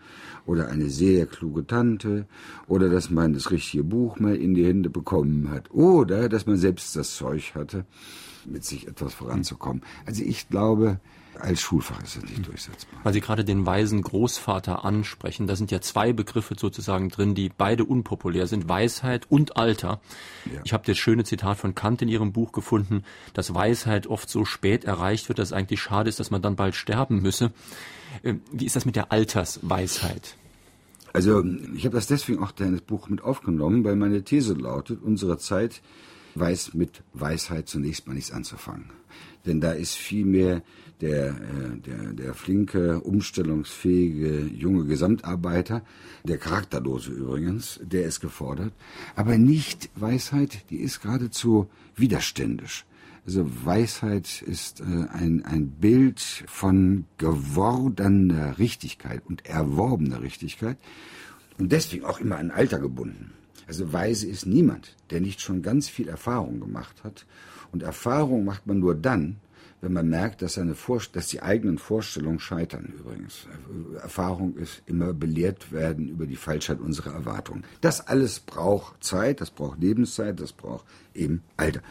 oder 0.44 0.68
eine 0.68 0.90
sehr 0.90 1.24
kluge 1.24 1.66
Tante 1.66 2.26
oder 2.66 2.90
dass 2.90 3.08
man 3.08 3.32
das 3.32 3.50
richtige 3.50 3.82
Buch 3.82 4.18
mal 4.18 4.36
in 4.36 4.52
die 4.52 4.66
Hände 4.66 4.90
bekommen 4.90 5.48
hat 5.50 5.70
oder 5.70 6.28
dass 6.28 6.44
man 6.44 6.58
selbst 6.58 6.94
das 6.94 7.16
Zeug 7.16 7.54
hatte, 7.54 7.86
mit 8.44 8.66
sich 8.66 8.86
etwas 8.86 9.14
voranzukommen. 9.14 9.82
Also 10.04 10.22
ich 10.22 10.50
glaube, 10.50 11.00
als 11.40 11.60
Schulfach 11.60 12.02
ist 12.02 12.16
das 12.16 12.24
nicht 12.24 12.46
durchsetzbar. 12.46 13.00
Weil 13.02 13.12
Sie 13.12 13.20
gerade 13.20 13.44
den 13.44 13.66
weisen 13.66 14.02
Großvater 14.02 14.84
ansprechen, 14.84 15.46
da 15.46 15.56
sind 15.56 15.70
ja 15.70 15.80
zwei 15.80 16.12
Begriffe 16.12 16.54
sozusagen 16.58 17.08
drin, 17.08 17.34
die 17.34 17.48
beide 17.48 17.84
unpopulär 17.84 18.46
sind, 18.46 18.68
Weisheit 18.68 19.26
und 19.30 19.56
Alter. 19.56 20.00
Ja. 20.46 20.60
Ich 20.64 20.72
habe 20.72 20.84
das 20.86 20.98
schöne 20.98 21.24
Zitat 21.24 21.58
von 21.58 21.74
Kant 21.74 22.02
in 22.02 22.08
Ihrem 22.08 22.32
Buch 22.32 22.52
gefunden, 22.52 23.04
dass 23.32 23.54
Weisheit 23.54 24.06
oft 24.06 24.28
so 24.28 24.44
spät 24.44 24.84
erreicht 24.84 25.28
wird, 25.28 25.38
dass 25.38 25.48
es 25.48 25.52
eigentlich 25.52 25.80
schade 25.80 26.08
ist, 26.08 26.20
dass 26.20 26.30
man 26.30 26.42
dann 26.42 26.56
bald 26.56 26.74
sterben 26.74 27.22
müsse. 27.22 27.52
Ähm, 28.22 28.40
wie 28.52 28.66
ist 28.66 28.76
das 28.76 28.84
mit 28.84 28.96
der 28.96 29.12
Altersweisheit? 29.12 30.36
Also 31.12 31.44
ich 31.76 31.84
habe 31.84 31.94
das 31.94 32.08
deswegen 32.08 32.42
auch 32.42 32.52
in 32.58 32.72
das 32.72 32.80
Buch 32.80 33.08
mit 33.08 33.22
aufgenommen, 33.22 33.84
weil 33.84 33.94
meine 33.94 34.24
These 34.24 34.54
lautet, 34.54 35.00
unsere 35.02 35.38
Zeit 35.38 35.80
weiß 36.34 36.74
mit 36.74 37.02
Weisheit 37.12 37.68
zunächst 37.68 38.06
mal 38.06 38.14
nichts 38.14 38.32
anzufangen. 38.32 38.90
Denn 39.46 39.60
da 39.60 39.72
ist 39.72 39.94
vielmehr 39.94 40.62
der, 41.00 41.28
äh, 41.28 41.78
der, 41.84 42.12
der 42.12 42.34
flinke, 42.34 43.00
umstellungsfähige 43.00 44.46
junge 44.46 44.84
Gesamtarbeiter, 44.84 45.82
der 46.24 46.38
charakterlose 46.38 47.10
übrigens, 47.12 47.80
der 47.82 48.04
ist 48.04 48.20
gefordert. 48.20 48.72
Aber 49.16 49.38
nicht 49.38 49.90
Weisheit, 49.94 50.64
die 50.70 50.78
ist 50.78 51.02
geradezu 51.02 51.68
widerständisch. 51.96 52.84
Also 53.26 53.48
Weisheit 53.64 54.42
ist 54.42 54.80
äh, 54.80 54.84
ein, 54.84 55.44
ein 55.44 55.70
Bild 55.70 56.20
von 56.20 57.06
gewordener 57.18 58.58
Richtigkeit 58.58 59.22
und 59.26 59.46
erworbener 59.46 60.22
Richtigkeit 60.22 60.76
und 61.58 61.72
deswegen 61.72 62.04
auch 62.04 62.20
immer 62.20 62.36
an 62.36 62.50
Alter 62.50 62.78
gebunden. 62.78 63.32
Also 63.66 63.92
weise 63.92 64.26
ist 64.26 64.46
niemand, 64.46 64.94
der 65.10 65.20
nicht 65.20 65.40
schon 65.40 65.62
ganz 65.62 65.88
viel 65.88 66.08
Erfahrung 66.08 66.60
gemacht 66.60 67.02
hat. 67.02 67.24
Und 67.72 67.82
Erfahrung 67.82 68.44
macht 68.44 68.66
man 68.66 68.78
nur 68.78 68.94
dann, 68.94 69.36
wenn 69.84 69.92
man 69.92 70.08
merkt, 70.08 70.40
dass, 70.40 70.54
seine 70.54 70.74
dass 71.12 71.28
die 71.28 71.42
eigenen 71.42 71.76
Vorstellungen 71.76 72.40
scheitern 72.40 72.92
übrigens. 72.98 73.46
Erfahrung 74.02 74.56
ist 74.56 74.82
immer 74.86 75.12
belehrt 75.12 75.72
werden 75.72 76.08
über 76.08 76.26
die 76.26 76.36
Falschheit 76.36 76.80
unserer 76.80 77.12
Erwartungen. 77.12 77.64
Das 77.82 78.06
alles 78.06 78.40
braucht 78.40 79.04
Zeit, 79.04 79.42
das 79.42 79.50
braucht 79.50 79.80
Lebenszeit, 79.80 80.40
das 80.40 80.52
braucht 80.52 80.86
eben 81.14 81.42
Alter. 81.58 81.82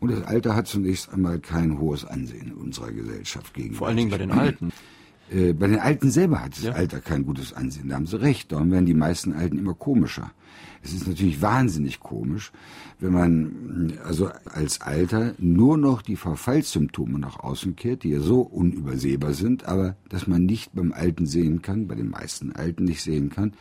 Und 0.00 0.10
das 0.10 0.22
Alter 0.24 0.56
hat 0.56 0.66
zunächst 0.66 1.12
einmal 1.12 1.38
kein 1.38 1.78
hohes 1.78 2.06
Ansehen 2.06 2.48
in 2.48 2.54
unserer 2.54 2.90
Gesellschaft 2.92 3.52
gegen. 3.52 3.74
Vor 3.74 3.88
allen 3.88 3.98
Dingen 3.98 4.10
bei 4.10 4.18
den 4.18 4.30
Alten. 4.30 4.72
Äh, 5.30 5.52
bei 5.52 5.66
den 5.66 5.78
Alten 5.78 6.10
selber 6.10 6.42
hat 6.42 6.56
das 6.56 6.64
ja. 6.64 6.72
Alter 6.72 7.00
kein 7.00 7.24
gutes 7.24 7.52
Ansehen. 7.52 7.88
Da 7.90 7.96
haben 7.96 8.06
Sie 8.06 8.20
recht. 8.20 8.52
Darum 8.52 8.70
werden 8.70 8.86
die 8.86 8.94
meisten 8.94 9.34
Alten 9.34 9.58
immer 9.58 9.74
komischer. 9.74 10.32
Es 10.84 10.92
ist 10.92 11.08
natürlich 11.08 11.40
wahnsinnig 11.40 11.98
komisch, 11.98 12.52
wenn 13.00 13.12
man 13.12 13.98
also 14.04 14.28
als 14.44 14.82
Alter 14.82 15.34
nur 15.38 15.78
noch 15.78 16.02
die 16.02 16.16
Verfallssymptome 16.16 17.18
nach 17.18 17.40
außen 17.40 17.74
kehrt, 17.74 18.02
die 18.02 18.10
ja 18.10 18.20
so 18.20 18.42
unübersehbar 18.42 19.32
sind, 19.32 19.64
aber 19.64 19.96
dass 20.10 20.26
man 20.26 20.44
nicht 20.44 20.74
beim 20.74 20.92
Alten 20.92 21.24
sehen 21.26 21.62
kann, 21.62 21.88
bei 21.88 21.94
den 21.94 22.10
meisten 22.10 22.52
Alten 22.52 22.84
nicht 22.84 23.00
sehen 23.00 23.30
kann, 23.30 23.54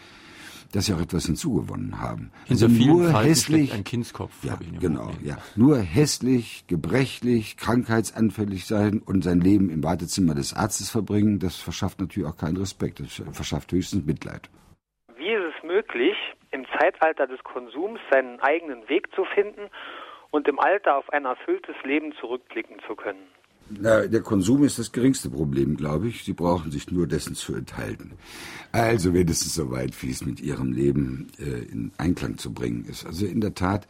dass 0.73 0.87
sie 0.87 0.93
auch 0.93 0.99
etwas 0.99 1.27
hinzugewonnen 1.27 2.01
haben. 2.01 2.31
Hinter 2.45 2.65
also 2.65 2.83
nur 2.83 3.09
Falten 3.09 3.29
hässlich, 3.29 3.73
ein 3.73 3.85
Kindskopf. 3.85 4.43
Ja, 4.43 4.59
genau, 4.81 5.11
ja. 5.23 5.37
Nur 5.55 5.77
hässlich, 5.77 6.65
gebrechlich, 6.67 7.55
krankheitsanfällig 7.55 8.65
sein 8.65 8.99
und 8.99 9.23
sein 9.23 9.39
Leben 9.39 9.69
im 9.69 9.81
Wartezimmer 9.81 10.35
des 10.35 10.53
Arztes 10.53 10.89
verbringen, 10.89 11.39
das 11.39 11.55
verschafft 11.55 12.01
natürlich 12.01 12.27
auch 12.27 12.37
keinen 12.37 12.57
Respekt. 12.57 12.99
Das 12.99 13.13
verschafft 13.31 13.71
höchstens 13.71 14.05
Mitleid. 14.05 14.49
Wie 15.15 15.31
ist 15.31 15.55
es 15.55 15.63
möglich, 15.63 16.15
im 16.53 16.65
Zeitalter 16.79 17.27
des 17.27 17.43
Konsums 17.43 17.99
seinen 18.11 18.39
eigenen 18.39 18.87
Weg 18.87 19.13
zu 19.15 19.25
finden 19.25 19.69
und 20.31 20.47
im 20.47 20.59
Alter 20.59 20.97
auf 20.97 21.09
ein 21.11 21.25
erfülltes 21.25 21.75
Leben 21.83 22.13
zurückblicken 22.19 22.77
zu 22.87 22.95
können? 22.95 23.27
Na, 23.69 24.05
der 24.05 24.21
Konsum 24.21 24.63
ist 24.63 24.77
das 24.77 24.91
geringste 24.91 25.29
Problem, 25.29 25.77
glaube 25.77 26.07
ich. 26.07 26.23
Sie 26.23 26.33
brauchen 26.33 26.71
sich 26.71 26.91
nur 26.91 27.07
dessen 27.07 27.33
zu 27.33 27.55
enthalten. 27.55 28.11
Also 28.71 29.13
wenigstens 29.13 29.55
so 29.55 29.71
weit, 29.71 30.01
wie 30.03 30.11
es 30.11 30.25
mit 30.25 30.41
Ihrem 30.41 30.73
Leben 30.73 31.27
äh, 31.39 31.71
in 31.71 31.91
Einklang 31.97 32.37
zu 32.37 32.53
bringen 32.53 32.85
ist. 32.85 33.05
Also 33.05 33.25
in 33.25 33.41
der 33.41 33.55
Tat 33.55 33.87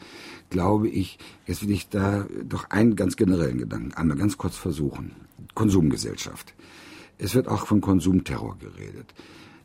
glaube 0.50 0.90
ich, 0.90 1.18
jetzt 1.48 1.64
will 1.64 1.72
ich 1.72 1.90
da 1.90 2.26
doch 2.44 2.70
einen 2.70 2.96
ganz 2.96 3.16
generellen 3.16 3.58
Gedanken 3.58 3.94
einmal 3.96 4.18
ganz 4.18 4.38
kurz 4.38 4.58
versuchen. 4.58 5.16
Konsumgesellschaft. 5.56 6.54
Es 7.18 7.36
wird 7.36 7.48
auch 7.48 7.66
von 7.66 7.82
Konsumterror 7.82 8.58
geredet. 8.60 9.14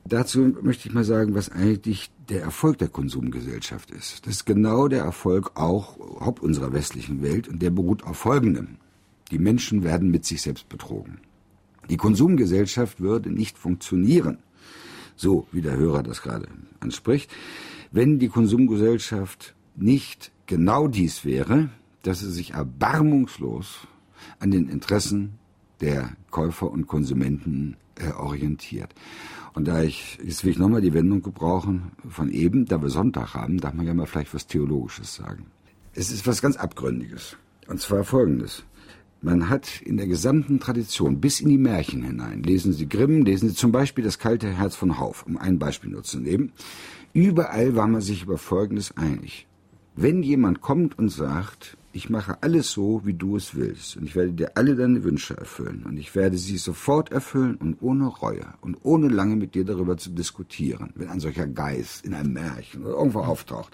Dazu 0.05 0.55
möchte 0.63 0.89
ich 0.89 0.95
mal 0.95 1.05
sagen, 1.05 1.35
was 1.35 1.51
eigentlich 1.51 2.11
der 2.29 2.43
Erfolg 2.43 2.79
der 2.79 2.89
Konsumgesellschaft 2.89 3.91
ist. 3.91 4.26
Das 4.26 4.35
ist 4.35 4.45
genau 4.45 4.89
der 4.89 5.03
Erfolg 5.03 5.53
auch 5.55 5.99
Haupt 6.20 6.43
unserer 6.43 6.72
westlichen 6.72 7.22
Welt 7.22 7.49
und 7.49 7.62
der 7.62 7.70
beruht 7.70 8.05
auf 8.05 8.18
Folgendem. 8.18 8.76
Die 9.31 9.39
Menschen 9.39 9.83
werden 9.83 10.11
mit 10.11 10.24
sich 10.24 10.43
selbst 10.43 10.68
betrogen. 10.68 11.20
Die 11.89 11.97
Konsumgesellschaft 11.97 13.01
würde 13.01 13.31
nicht 13.31 13.57
funktionieren, 13.57 14.39
so 15.16 15.47
wie 15.53 15.62
der 15.62 15.76
Hörer 15.76 16.03
das 16.03 16.22
gerade 16.22 16.49
anspricht, 16.81 17.31
wenn 17.91 18.18
die 18.18 18.29
Konsumgesellschaft 18.29 19.55
nicht 19.74 20.33
genau 20.47 20.89
dies 20.89 21.24
wäre, 21.24 21.70
dass 22.03 22.20
sie 22.20 22.31
sich 22.31 22.53
erbarmungslos 22.53 23.87
an 24.39 24.51
den 24.51 24.68
Interessen 24.68 25.39
der 25.81 26.11
Käufer 26.31 26.70
und 26.70 26.87
Konsumenten 26.87 27.76
äh, 27.97 28.12
orientiert. 28.12 28.95
Und 29.59 29.67
da 29.67 29.83
ich, 29.83 30.21
jetzt 30.25 30.45
will 30.45 30.53
ich 30.53 30.59
nochmal 30.61 30.83
die 30.83 30.95
Wendung 30.95 31.21
gebrauchen 31.21 31.91
von 32.09 32.31
eben, 32.31 32.67
da 32.67 32.81
wir 32.81 32.91
Sonntag 32.91 33.35
haben, 33.35 33.59
darf 33.59 33.75
man 33.75 33.89
ja 33.89 33.93
mal 33.93 34.07
vielleicht 34.07 34.33
was 34.33 34.47
Theologisches 34.47 35.17
sagen. 35.17 35.47
Es 35.95 36.13
ist 36.13 36.29
was 36.29 36.41
ganz 36.41 36.57
Abgründiges. 36.57 37.37
Und 37.67 37.81
zwar 37.81 38.05
folgendes. 38.05 38.63
Man 39.21 39.49
hat 39.49 39.83
in 39.83 39.97
der 39.97 40.07
gesamten 40.07 40.61
Tradition 40.61 41.21
bis 41.21 41.41
in 41.41 41.49
die 41.49 41.59
Märchen 41.59 42.05
hinein, 42.05 42.45
lesen 42.45 42.73
Sie 42.73 42.89
Grimm, 42.89 43.25
lesen 43.25 43.49
Sie 43.49 43.55
zum 43.57 43.73
Beispiel 43.73 44.05
das 44.05 44.21
kalte 44.21 44.49
Herz 44.49 44.77
von 44.77 45.01
Hauf, 45.01 45.27
um 45.27 45.37
ein 45.37 45.59
Beispiel 45.59 45.91
nur 45.91 46.05
zu 46.05 46.21
nehmen, 46.21 46.53
überall 47.13 47.75
war 47.75 47.89
man 47.89 48.01
sich 48.01 48.23
über 48.23 48.39
Folgendes 48.39 48.97
einig. 48.97 49.49
Wenn 49.97 50.23
jemand 50.23 50.61
kommt 50.61 50.97
und 50.97 51.09
sagt, 51.09 51.77
ich 51.99 52.09
mache 52.09 52.39
alles 52.43 52.71
so, 52.71 53.05
wie 53.05 53.15
du 53.15 53.37
es 53.37 53.57
willst, 53.57 53.97
und 53.97 54.05
ich 54.05 54.15
werde 54.15 54.33
dir 54.33 54.53
alle 54.55 54.77
deine 54.77 55.03
Wünsche 55.03 55.37
erfüllen, 55.37 55.85
und 55.85 55.97
ich 55.97 56.15
werde 56.15 56.39
sie 56.39 56.57
sofort 56.57 57.11
erfüllen 57.11 57.57
und 57.57 57.79
ohne 57.81 58.07
Reue 58.07 58.47
und 58.61 58.79
ohne 58.85 59.09
lange 59.09 59.35
mit 59.35 59.57
dir 59.57 59.65
darüber 59.65 59.97
zu 59.97 60.11
diskutieren, 60.11 60.93
wenn 60.95 61.09
ein 61.09 61.19
solcher 61.19 61.49
Geist 61.49 62.05
in 62.05 62.15
einem 62.15 62.33
Märchen 62.33 62.85
oder 62.85 62.95
irgendwo 62.95 63.19
auftaucht, 63.19 63.73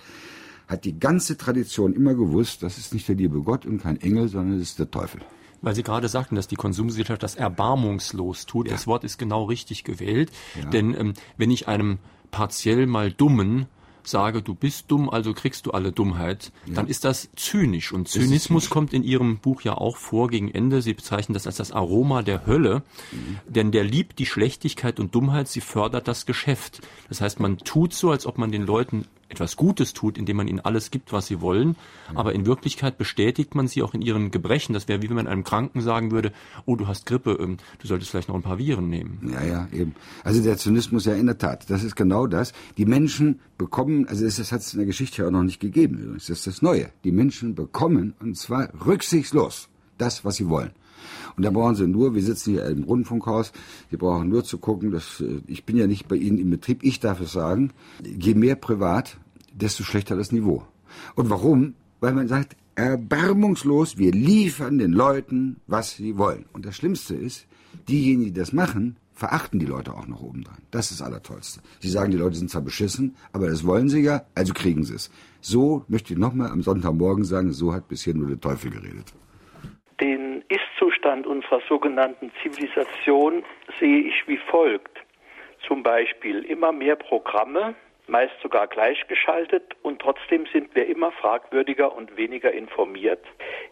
hat 0.66 0.87
die 0.87 0.99
ganze 0.99 1.37
Tradition 1.37 1.93
immer 1.93 2.14
gewusst, 2.14 2.62
das 2.62 2.79
ist 2.79 2.95
nicht 2.95 3.07
der 3.07 3.16
liebe 3.16 3.43
Gott 3.43 3.66
und 3.66 3.83
kein 3.83 4.01
Engel, 4.01 4.29
sondern 4.29 4.57
es 4.57 4.70
ist 4.70 4.79
der 4.79 4.91
Teufel. 4.91 5.20
Weil 5.61 5.75
Sie 5.75 5.83
gerade 5.83 6.09
sagten, 6.09 6.35
dass 6.35 6.49
die 6.49 6.57
Konsumgesellschaft 6.57 7.22
das 7.22 7.35
erbarmungslos 7.35 8.47
tut. 8.47 8.68
Ja. 8.68 8.72
Das 8.72 8.87
Wort 8.87 9.05
ist 9.05 9.18
genau 9.18 9.45
richtig 9.45 9.85
gewählt. 9.85 10.31
Ja. 10.62 10.70
Denn 10.70 10.95
ähm, 10.99 11.12
wenn 11.37 11.51
ich 11.51 11.68
einem 11.68 11.99
partiell 12.31 12.87
mal 12.87 13.12
Dummen 13.12 13.66
sage, 14.09 14.42
du 14.42 14.55
bist 14.55 14.90
dumm, 14.90 15.11
also 15.11 15.32
kriegst 15.34 15.66
du 15.66 15.70
alle 15.70 15.92
Dummheit, 15.92 16.52
ja. 16.66 16.74
dann 16.74 16.88
ist 16.88 17.05
das 17.05 17.28
zynisch. 17.36 17.92
Und 17.92 18.09
Zynismus 18.09 18.70
kommt 18.70 18.92
in 18.92 19.02
Ihrem 19.02 19.38
Buch 19.38 19.62
ja 19.62 19.74
auch 19.74 19.96
vor 19.96 20.28
gegen 20.28 20.50
Ende. 20.50 20.82
Sie 20.82 20.94
bezeichnen 20.94 21.34
das 21.34 21.46
als 21.46 21.57
das 21.57 21.72
Aroma 21.72 22.22
der 22.22 22.46
Hölle, 22.46 22.82
mhm. 23.12 23.38
denn 23.46 23.72
der 23.72 23.84
liebt 23.84 24.18
die 24.18 24.26
Schlechtigkeit 24.26 25.00
und 25.00 25.14
Dummheit, 25.14 25.48
sie 25.48 25.61
fördert 25.61 26.09
das 26.09 26.26
Geschäft. 26.26 26.80
Das 27.09 27.20
heißt, 27.20 27.40
man 27.40 27.59
tut 27.59 27.94
so, 27.94 28.11
als 28.11 28.26
ob 28.26 28.38
man 28.38 28.52
den 28.52 28.66
Leuten 28.66 29.07
etwas 29.29 29.57
Gutes 29.57 29.93
tut, 29.93 30.18
indem 30.18 30.37
man 30.37 30.49
ihnen 30.49 30.61
alles 30.61 30.91
gibt, 30.91 31.12
was 31.12 31.27
sie 31.27 31.41
wollen, 31.41 31.77
aber 32.14 32.35
in 32.35 32.47
Wirklichkeit 32.47 32.99
bestätigt 32.99 33.55
man 33.55 33.68
sie 33.68 33.83
auch 33.83 33.95
in 33.95 34.03
ihren 34.03 34.31
Gebrechen. 34.31 34.72
Das 34.72 34.89
wäre 34.89 35.03
wie 35.03 35.09
wenn 35.09 35.16
man 35.16 35.27
einem 35.27 35.45
Kranken 35.45 35.81
sagen 35.81 36.11
würde, 36.11 36.33
oh, 36.66 36.77
du 36.77 36.87
hast 36.87 37.07
Grippe, 37.07 37.39
ähm, 37.41 37.57
du 37.79 37.87
solltest 37.87 38.11
vielleicht 38.11 38.29
noch 38.29 38.35
ein 38.35 38.43
paar 38.43 38.59
Viren 38.59 38.89
nehmen. 38.89 39.31
Ja, 39.33 39.45
ja, 39.45 39.68
eben. 39.72 39.95
Also 40.22 40.43
der 40.43 40.57
Zynismus 40.57 41.05
ja 41.05 41.14
in 41.14 41.27
der 41.27 41.39
Tat, 41.39 41.70
das 41.70 41.85
ist 41.85 41.97
genau 41.97 42.27
das. 42.27 42.53
Die 42.77 42.87
Menschen 42.87 43.41
bekommen, 43.59 44.07
also 44.09 44.25
das, 44.25 44.37
das 44.37 44.53
hat 44.53 44.61
es 44.61 44.72
in 44.72 44.79
der 44.79 44.87
Geschichte 44.87 45.22
ja 45.22 45.29
auch 45.29 45.33
noch 45.33 45.43
nicht 45.43 45.61
gegeben 45.61 45.99
übrigens, 45.99 46.27
das 46.27 46.39
ist 46.39 46.47
das 46.47 46.62
Neue. 46.62 46.91
Die 47.05 47.12
Menschen 47.12 47.55
bekommen, 47.55 48.14
und 48.20 48.37
zwar 48.37 48.68
rücksichtslos, 48.85 49.68
das, 49.99 50.25
was 50.25 50.37
sie 50.37 50.49
wollen. 50.49 50.72
Und 51.37 51.45
da 51.45 51.51
brauchen 51.51 51.74
sie 51.74 51.87
nur, 51.87 52.14
wir 52.14 52.22
sitzen 52.22 52.53
hier 52.53 52.66
im 52.66 52.85
Rundfunkhaus, 52.85 53.53
die 53.91 53.97
brauchen 53.97 54.28
nur 54.28 54.45
zu 54.45 54.59
gucken, 54.59 54.91
dass 54.91 55.20
äh, 55.20 55.41
ich 55.47 55.64
bin 55.64 55.76
ja 55.76 55.87
nicht 55.87 56.09
bei 56.09 56.16
Ihnen 56.16 56.39
im 56.39 56.51
Betrieb, 56.51 56.82
ich 56.82 57.01
darf 57.01 57.20
es 57.20 57.32
sagen, 57.32 57.72
je 58.05 58.35
mehr 58.35 58.57
privat, 58.57 59.18
desto 59.53 59.82
schlechter 59.82 60.16
das 60.16 60.32
Niveau. 60.32 60.64
Und 61.14 61.30
warum? 61.30 61.74
Weil 62.01 62.12
man 62.12 62.28
sagt, 62.28 62.57
erbarmungslos, 62.76 63.99
wir 63.99 64.12
liefern 64.12 64.78
den 64.78 64.93
Leuten, 64.93 65.57
was 65.66 65.97
sie 65.97 66.18
wollen. 66.18 66.47
Und 66.53 66.66
das 66.66 66.76
Schlimmste 66.76 67.14
ist, 67.14 67.47
diejenigen, 67.89 68.32
die 68.32 68.41
das 68.41 68.53
machen, 68.53 68.97
verachten 69.12 69.61
die 69.61 69.66
Leute 69.66 69.95
auch 69.95 70.07
noch 70.07 70.22
obendran. 70.22 70.59
Das 70.70 70.91
ist 70.91 71.01
das 71.01 71.07
Allertollste. 71.07 71.61
Sie 71.80 71.89
sagen, 71.89 72.11
die 72.11 72.16
Leute 72.16 72.37
sind 72.37 72.51
zwar 72.51 72.62
beschissen, 72.62 73.14
aber 73.32 73.49
das 73.49 73.64
wollen 73.64 73.89
sie 73.89 74.01
ja, 74.01 74.24
also 74.35 74.53
kriegen 74.53 74.85
sie 74.85 74.95
es. 74.95 75.11
So 75.41 75.85
möchte 75.89 76.12
ich 76.12 76.18
nochmal 76.18 76.51
am 76.51 76.62
Sonntagmorgen 76.62 77.24
sagen, 77.24 77.53
so 77.53 77.72
hat 77.72 77.89
bisher 77.89 78.14
nur 78.14 78.28
der 78.28 78.41
Teufel 78.41 78.70
geredet. 78.70 79.12
Den 80.01 80.34
Ist-Zustand 81.05 81.26
unserer 81.26 81.61
sogenannten 81.68 82.32
Zivilisation 82.42 83.44
sehe 83.78 84.05
ich 84.05 84.26
wie 84.26 84.38
folgt. 84.38 84.98
Zum 85.66 85.82
Beispiel 85.82 86.44
immer 86.44 86.72
mehr 86.72 86.96
Programme, 86.96 87.74
meist 88.07 88.32
sogar 88.42 88.66
gleichgeschaltet 88.66 89.76
und 89.82 90.00
trotzdem 90.00 90.46
sind 90.52 90.74
wir 90.74 90.86
immer 90.86 91.12
fragwürdiger 91.12 91.94
und 91.94 92.16
weniger 92.16 92.52
informiert. 92.52 93.22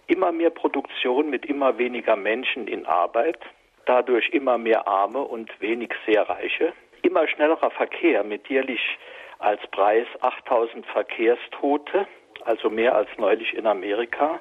Immer 0.09 0.31
mehr 0.31 0.51
Produktion 0.51 1.31
mit 1.31 1.47
immer 1.47 1.79
weniger 1.79 2.17
Menschen 2.17 2.69
in 2.69 2.85
Arbeit, 2.85 3.39
dadurch 3.87 4.29
immer 4.31 4.59
mehr 4.59 4.87
Arme 4.87 5.21
und 5.21 5.51
wenig 5.61 5.91
sehr 6.07 6.29
Reiche. 6.29 6.75
Immer 7.01 7.27
schnellerer 7.29 7.71
Verkehr 7.71 8.25
mit 8.25 8.49
jährlich 8.49 8.99
als 9.39 9.61
Preis 9.71 10.07
8000 10.21 10.85
Verkehrstote, 10.87 12.07
also 12.45 12.69
mehr 12.69 12.95
als 12.95 13.09
neulich 13.17 13.55
in 13.55 13.67
Amerika, 13.67 14.41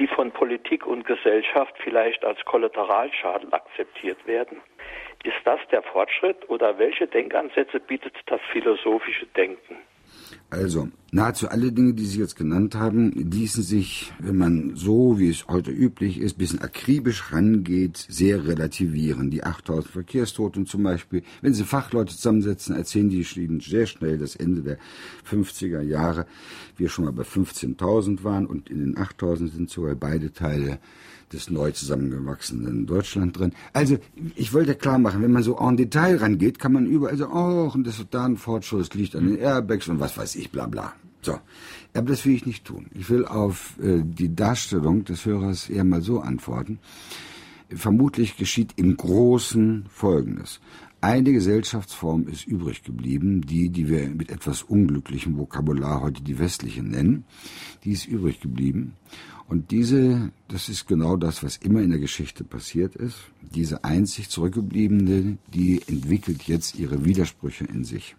die 0.00 0.06
von 0.06 0.32
Politik 0.32 0.86
und 0.86 1.04
Gesellschaft 1.06 1.74
vielleicht 1.84 2.24
als 2.24 2.42
Kollateralschaden 2.46 3.52
akzeptiert 3.52 4.26
werden. 4.26 4.62
Ist 5.24 5.36
das 5.44 5.60
der 5.70 5.82
Fortschritt 5.82 6.48
oder 6.48 6.78
welche 6.78 7.06
Denkansätze 7.06 7.78
bietet 7.78 8.14
das 8.26 8.40
philosophische 8.50 9.26
Denken? 9.26 9.76
Also, 10.52 10.88
nahezu 11.12 11.48
alle 11.48 11.70
Dinge, 11.70 11.94
die 11.94 12.06
Sie 12.06 12.18
jetzt 12.18 12.34
genannt 12.34 12.74
haben, 12.74 13.12
ließen 13.12 13.62
sich, 13.62 14.12
wenn 14.18 14.36
man 14.36 14.74
so, 14.74 15.16
wie 15.20 15.30
es 15.30 15.46
heute 15.46 15.70
üblich 15.70 16.18
ist, 16.18 16.38
bisschen 16.38 16.60
akribisch 16.60 17.32
rangeht, 17.32 18.04
sehr 18.08 18.48
relativieren. 18.48 19.30
Die 19.30 19.44
8000 19.44 19.92
Verkehrstoten 19.92 20.66
zum 20.66 20.82
Beispiel, 20.82 21.22
wenn 21.40 21.54
Sie 21.54 21.62
Fachleute 21.62 22.16
zusammensetzen, 22.16 22.74
erzählen 22.74 23.10
die 23.10 23.24
Ihnen 23.36 23.60
sehr 23.60 23.86
schnell 23.86 24.18
das 24.18 24.34
Ende 24.34 24.62
der 24.62 24.78
50er 25.30 25.82
Jahre, 25.82 26.26
wir 26.76 26.88
schon 26.88 27.04
mal 27.04 27.12
bei 27.12 27.22
15.000 27.22 28.24
waren 28.24 28.46
und 28.46 28.70
in 28.70 28.80
den 28.80 28.98
8000 28.98 29.52
sind 29.52 29.70
sogar 29.70 29.94
beide 29.94 30.32
Teile 30.32 30.80
des 31.32 31.50
neu 31.50 31.70
zusammengewachsenen 31.72 32.86
Deutschland 32.86 33.38
drin. 33.38 33.52
Also, 33.72 33.98
ich 34.36 34.52
wollte 34.52 34.74
klar 34.74 34.98
machen, 34.98 35.22
wenn 35.22 35.32
man 35.32 35.42
so 35.42 35.56
en 35.58 35.76
Detail 35.76 36.16
rangeht, 36.16 36.58
kann 36.58 36.72
man 36.72 36.86
überall 36.86 37.16
so, 37.16 37.28
oh, 37.28 37.70
und 37.72 37.86
das 37.86 37.98
ist 37.98 38.08
da 38.10 38.24
ein 38.24 38.36
Fortschritt, 38.36 38.94
liegt 38.94 39.16
an 39.16 39.26
den 39.26 39.38
Airbags 39.38 39.88
und 39.88 40.00
was 40.00 40.16
weiß 40.16 40.36
ich, 40.36 40.50
bla 40.50 40.66
bla. 40.66 40.92
So. 41.22 41.38
Aber 41.92 42.08
das 42.08 42.24
will 42.24 42.34
ich 42.34 42.46
nicht 42.46 42.64
tun. 42.64 42.86
Ich 42.94 43.10
will 43.10 43.26
auf 43.26 43.74
äh, 43.82 44.02
die 44.02 44.34
Darstellung 44.34 45.04
des 45.04 45.26
Hörers 45.26 45.68
eher 45.68 45.84
mal 45.84 46.02
so 46.02 46.20
antworten. 46.20 46.78
vermutlich 47.74 48.36
geschieht 48.36 48.72
im 48.76 48.96
Großen 48.96 49.86
Folgendes. 49.88 50.60
Eine 51.00 51.32
Gesellschaftsform 51.32 52.28
ist 52.28 52.46
übrig 52.46 52.82
geblieben, 52.82 53.40
die, 53.40 53.70
die 53.70 53.88
wir 53.88 54.08
mit 54.10 54.30
etwas 54.30 54.62
unglücklichem 54.62 55.38
Vokabular 55.38 56.02
heute 56.02 56.22
die 56.22 56.38
westliche 56.38 56.82
nennen. 56.82 57.24
Die 57.84 57.92
ist 57.92 58.06
übrig 58.06 58.40
geblieben. 58.40 58.94
Und 59.50 59.72
diese, 59.72 60.30
das 60.46 60.68
ist 60.68 60.86
genau 60.86 61.16
das, 61.16 61.42
was 61.42 61.56
immer 61.56 61.82
in 61.82 61.90
der 61.90 61.98
Geschichte 61.98 62.44
passiert 62.44 62.94
ist. 62.94 63.16
Diese 63.52 63.82
einzig 63.82 64.28
zurückgebliebene, 64.28 65.38
die 65.52 65.82
entwickelt 65.88 66.44
jetzt 66.44 66.78
ihre 66.78 67.04
Widersprüche 67.04 67.64
in 67.64 67.82
sich. 67.82 68.14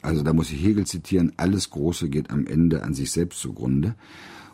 Also 0.00 0.22
da 0.22 0.32
muss 0.32 0.50
ich 0.50 0.64
Hegel 0.64 0.86
zitieren, 0.86 1.34
alles 1.36 1.68
Große 1.68 2.08
geht 2.08 2.30
am 2.30 2.46
Ende 2.46 2.82
an 2.84 2.94
sich 2.94 3.12
selbst 3.12 3.38
zugrunde. 3.40 3.94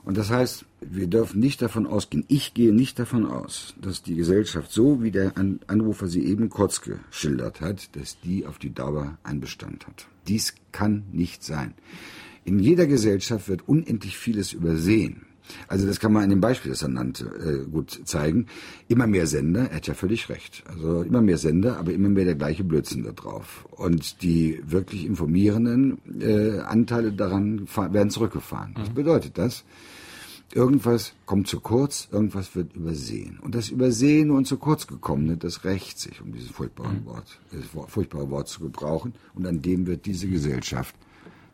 Und 0.05 0.16
das 0.16 0.28
heißt, 0.28 0.64
wir 0.80 1.07
dürfen 1.07 1.39
nicht 1.39 1.62
davon 1.62 1.87
ausgehen, 1.87 2.24
ich 2.26 2.53
gehe 2.53 2.74
nicht 2.74 2.99
davon 2.99 3.24
aus, 3.24 3.76
dass 3.80 4.03
die 4.03 4.16
Gesellschaft 4.16 4.72
so, 4.72 5.05
wie 5.05 5.12
der 5.12 5.34
Anrufer 5.37 6.09
sie 6.09 6.24
eben 6.26 6.49
kurz 6.49 6.80
geschildert 6.80 7.61
hat, 7.61 7.95
dass 7.95 8.18
die 8.18 8.45
auf 8.45 8.59
die 8.59 8.74
Dauer 8.74 9.18
einen 9.22 9.39
Bestand 9.39 9.87
hat. 9.87 10.09
Dies 10.26 10.57
kann 10.72 11.05
nicht 11.12 11.45
sein. 11.45 11.74
In 12.45 12.59
jeder 12.59 12.89
Gesellschaft 12.89 13.49
wird 13.49 13.68
unendlich 13.68 14.16
vieles 14.16 14.53
übersehen. 14.53 15.26
Also 15.68 15.86
das 15.86 16.01
kann 16.01 16.12
man 16.12 16.24
in 16.24 16.30
dem 16.30 16.40
Beispiel, 16.40 16.70
das 16.70 16.82
er 16.82 16.88
nannte, 16.88 17.24
äh, 17.24 17.70
gut 17.70 18.01
zeigen. 18.05 18.47
Immer 18.88 19.07
mehr 19.07 19.26
Sender, 19.26 19.70
er 19.70 19.76
hat 19.76 19.86
ja 19.86 19.94
völlig 19.94 20.28
recht. 20.28 20.64
Also 20.68 21.03
immer 21.03 21.22
mehr 21.22 21.38
Sender, 21.38 21.78
aber 21.78 21.92
immer 21.92 22.09
mehr 22.09 22.24
der 22.24 22.34
gleiche 22.34 22.64
Blödsinn 22.64 23.05
da 23.05 23.12
drauf. 23.12 23.66
Und 23.70 24.22
die 24.22 24.61
wirklich 24.66 25.05
informierenden 25.05 25.99
äh, 26.20 26.61
Anteile 26.61 27.12
daran 27.12 27.66
werden 27.76 28.11
zurückgefahren. 28.11 28.72
Mhm. 28.72 28.80
Was 28.80 28.90
bedeutet 28.90 29.38
das? 29.38 29.64
Irgendwas 30.55 31.12
kommt 31.26 31.49
zu 31.49 31.59
kurz, 31.59 32.09
irgendwas 32.12 32.55
wird 32.55 32.76
übersehen. 32.76 33.40
Und 33.42 33.57
das 33.57 33.68
Übersehen 33.68 34.30
und 34.30 34.47
zu 34.47 34.59
kurz 34.59 34.86
gekommene, 34.86 35.36
das 35.36 35.64
rächt 35.64 35.99
sich, 35.99 36.20
um 36.22 36.32
dieses 36.32 36.51
furchtbare 36.51 36.92
mhm. 36.92 37.05
Wort, 37.05 37.40
dieses 37.53 37.66
furchtbare 37.88 38.30
Wort 38.30 38.49
zu 38.49 38.61
gebrauchen. 38.61 39.14
Und 39.34 39.47
an 39.47 39.61
dem 39.61 39.86
wird 39.86 40.07
diese 40.07 40.28
Gesellschaft 40.28 40.94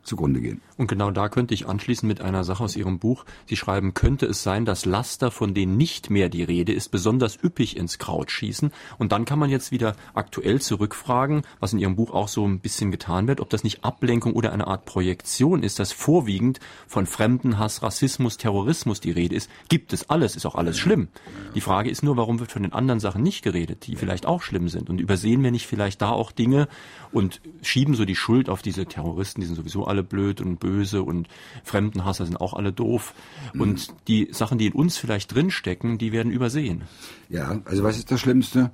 zugrunde 0.03 0.41
gehen. 0.41 0.61
Und 0.77 0.89
genau 0.89 1.11
da 1.11 1.29
könnte 1.29 1.55
ich 1.55 1.67
anschließen 1.67 2.07
mit 2.07 2.21
einer 2.21 2.45
Sache 2.45 2.65
aus 2.65 2.77
Ihrem 2.77 2.99
Buch. 2.99 3.25
Sie 3.47 3.57
schreiben, 3.57 3.95
könnte 3.95 4.27
es 4.27 4.43
sein, 4.43 4.65
dass 4.65 4.85
Laster, 4.85 5.31
von 5.31 5.55
denen 5.55 5.77
nicht 5.77 6.11
mehr 6.11 6.29
die 6.29 6.43
Rede 6.43 6.73
ist, 6.73 6.91
besonders 6.91 7.39
üppig 7.43 7.77
ins 7.77 7.99
Kraut 7.99 8.31
schießen. 8.31 8.73
Und 8.99 9.13
dann 9.13 9.25
kann 9.25 9.39
man 9.39 9.51
jetzt 9.51 9.71
wieder 9.71 9.95
aktuell 10.15 10.61
zurückfragen, 10.61 11.43
was 11.61 11.73
in 11.73 11.79
Ihrem 11.79 11.97
Buch 11.97 12.13
auch 12.13 12.29
so 12.29 12.47
ein 12.47 12.61
bisschen 12.61 12.91
getan 12.91 13.29
wird, 13.29 13.41
ob 13.41 13.51
das 13.51 13.65
nicht 13.65 13.85
Ablenkung 13.85 14.35
oder 14.35 14.53
eine 14.53 14.67
Art 14.67 14.85
Projektion 14.85 15.63
ist, 15.63 15.79
dass 15.79 15.93
vorwiegend 15.93 16.59
von 16.87 17.07
Fremdenhass, 17.07 17.83
Rassismus, 17.83 18.37
Terrorismus 18.37 19.01
die 19.01 19.11
Rede 19.11 19.37
ist. 19.37 19.51
Gibt 19.69 19.93
es 19.93 20.11
alles, 20.11 20.37
ist 20.37 20.47
auch 20.47 20.55
alles 20.55 20.79
schlimm. 20.79 21.09
Die 21.55 21.61
Frage 21.61 21.91
ist 21.91 22.03
nur, 22.03 22.17
warum 22.17 22.41
wird 22.41 22.53
von 22.53 22.63
den 22.63 22.73
anderen 22.73 23.01
Sachen 23.01 23.23
nicht 23.23 23.43
geredet, 23.43 23.87
die 23.87 23.97
vielleicht 23.97 24.27
auch 24.27 24.43
schlimm 24.43 24.69
sind? 24.69 24.91
Und 24.91 25.01
übersehen 25.01 25.43
wir 25.43 25.51
nicht 25.51 25.67
vielleicht 25.67 26.03
da 26.03 26.11
auch 26.11 26.33
Dinge 26.33 26.69
und 27.13 27.41
schieben 27.63 27.95
so 27.95 28.05
die 28.05 28.17
Schuld 28.17 28.49
auf 28.49 28.63
diese 28.63 28.87
Terroristen, 28.87 29.41
die 29.41 29.47
sind 29.47 29.57
sowieso 29.57 29.87
alle 29.93 30.03
blöd 30.03 30.41
und 30.41 30.59
böse 30.59 31.03
und 31.03 31.29
Fremdenhasser 31.65 32.25
sind 32.25 32.41
auch 32.41 32.55
alle 32.55 32.73
doof. 32.73 33.15
Mhm. 33.53 33.61
Und 33.61 33.95
die 34.09 34.29
Sachen, 34.33 34.57
die 34.57 34.67
in 34.67 34.73
uns 34.73 34.97
vielleicht 34.97 35.35
drinstecken, 35.35 35.99
die 35.99 36.13
werden 36.13 36.33
übersehen. 36.33 36.83
Ja, 37.29 37.61
also 37.67 37.85
was 37.85 37.99
ist 37.99 38.11
das 38.11 38.21
Schlimmste? 38.21 38.71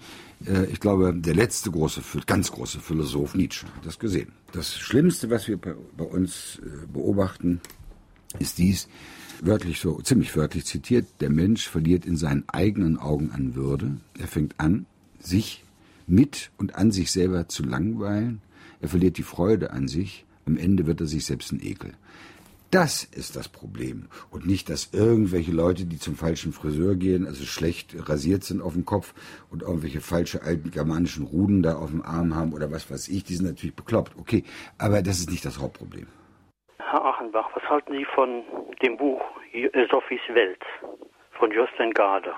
Äh, 0.47 0.67
ich 0.67 0.79
glaube, 0.79 1.13
der 1.13 1.35
letzte 1.35 1.71
große, 1.71 2.03
ganz 2.27 2.53
große 2.53 2.79
Philosoph 2.79 3.35
Nietzsche 3.35 3.67
hat 3.67 3.85
das 3.85 3.99
gesehen. 3.99 4.33
Das 4.53 4.79
Schlimmste, 4.79 5.29
was 5.29 5.49
wir 5.49 5.59
bei 5.59 6.05
uns 6.05 6.61
äh, 6.63 6.87
beobachten, 6.87 7.61
ist 8.39 8.59
dies, 8.59 8.89
wörtlich 9.41 9.81
so, 9.81 10.01
ziemlich 10.01 10.37
wörtlich 10.37 10.65
zitiert, 10.65 11.07
der 11.21 11.31
Mensch 11.31 11.69
verliert 11.69 12.07
in 12.07 12.17
seinen 12.17 12.45
eigenen 12.49 12.99
Augen 12.99 13.31
an 13.33 13.55
Würde. 13.55 13.97
Er 14.19 14.29
fängt 14.29 14.55
an, 14.59 14.87
sich 15.19 15.65
mit 16.07 16.51
und 16.57 16.75
an 16.75 16.91
sich 16.91 17.11
selber 17.11 17.49
zu 17.49 17.63
langweilen. 17.63 18.41
Er 18.81 18.89
verliert 18.89 19.19
die 19.19 19.23
Freude 19.23 19.73
an 19.73 19.89
sich. 19.89 20.25
Am 20.49 20.57
Ende 20.57 20.87
wird 20.87 21.03
er 21.03 21.07
sich 21.07 21.27
selbst 21.27 21.53
ein 21.53 21.61
Ekel. 21.63 21.93
Das 22.71 23.05
ist 23.05 23.37
das 23.37 23.51
Problem. 23.51 24.09
Und 24.31 24.47
nicht, 24.47 24.71
dass 24.71 24.95
irgendwelche 24.95 25.53
Leute, 25.53 25.85
die 25.85 25.99
zum 25.99 26.17
falschen 26.17 26.53
Friseur 26.53 26.95
gehen, 26.95 27.27
also 27.27 27.45
schlecht 27.45 27.95
rasiert 28.09 28.45
sind 28.45 28.63
auf 28.63 28.73
dem 28.73 28.87
Kopf 28.87 29.13
und 29.51 29.61
irgendwelche 29.61 30.01
falsche 30.01 30.43
alten 30.43 30.71
germanischen 30.71 31.27
Ruden 31.27 31.63
da 31.63 31.77
auf 31.77 31.91
dem 31.91 32.01
Arm 32.03 32.35
haben 32.35 32.55
oder 32.55 32.73
was 32.73 32.91
weiß 32.91 33.09
ich, 33.09 33.25
die 33.25 33.35
sind 33.35 33.47
natürlich 33.47 33.77
bekloppt. 33.77 34.13
Okay, 34.19 34.43
aber 34.79 35.03
das 35.03 35.19
ist 35.19 35.31
nicht 35.31 35.45
das 35.45 35.61
Hauptproblem. 35.61 36.07
Herr 36.79 37.05
Achenbach, 37.05 37.51
was 37.55 37.63
halten 37.65 37.93
Sie 37.93 38.07
von 38.15 38.43
dem 38.83 38.97
Buch 38.97 39.21
Sophies 39.91 40.21
Welt 40.33 40.63
von 41.33 41.51
Justin 41.51 41.93
Garder? 41.93 42.35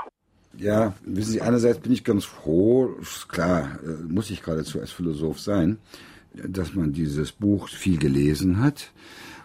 Ja, 0.54 0.94
wissen 1.02 1.30
Sie, 1.30 1.42
einerseits 1.42 1.78
bin 1.78 1.92
ich 1.92 2.02
ganz 2.02 2.24
froh, 2.24 2.96
klar, 3.28 3.78
äh, 3.84 4.02
muss 4.12 4.30
ich 4.30 4.42
geradezu 4.42 4.80
als 4.80 4.90
Philosoph 4.90 5.38
sein, 5.38 5.78
dass 6.34 6.74
man 6.74 6.92
dieses 6.92 7.32
Buch 7.32 7.68
viel 7.68 7.98
gelesen 7.98 8.60
hat. 8.60 8.92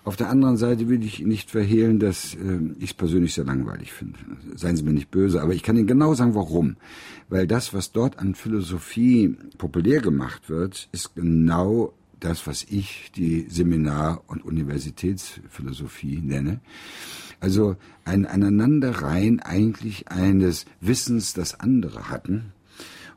Auf 0.04 0.16
der 0.16 0.30
anderen 0.30 0.58
Seite 0.58 0.88
will 0.88 1.04
ich 1.04 1.20
nicht 1.22 1.50
verhehlen, 1.50 2.00
dass 2.00 2.36
äh, 2.36 2.60
ich 2.78 2.92
es 2.92 2.94
persönlich 2.94 3.34
sehr 3.34 3.46
langweilig 3.46 3.92
finde. 3.92 4.20
Seien 4.56 4.76
Sie 4.76 4.84
mir 4.84 4.94
nicht 4.94 5.10
böse, 5.10 5.42
aber 5.42 5.54
ich 5.54 5.64
kann 5.64 5.78
Ihnen 5.78 5.88
genau 5.88 6.14
sagen, 6.14 6.36
warum. 6.36 6.78
Weil 7.28 7.48
das, 7.48 7.74
was 7.74 7.92
dort 7.92 8.20
an 8.20 8.36
Philosophie 8.36 9.36
populär 9.58 10.02
gemacht 10.02 10.48
wird, 10.48 10.90
ist 10.92 11.16
genau 11.16 11.94
das, 12.20 12.46
was 12.46 12.64
ich 12.70 13.12
die 13.16 13.48
Seminar- 13.50 14.24
und 14.28 14.46
Universitätsphilosophie 14.46 16.22
nenne. 16.22 16.60
Also 17.40 17.76
ein 18.06 18.26
Aneinanderreihen 18.26 19.40
eigentlich 19.40 20.10
eines 20.10 20.66
Wissens, 20.82 21.34
das 21.34 21.60
andere 21.60 22.10
hatten 22.10 22.54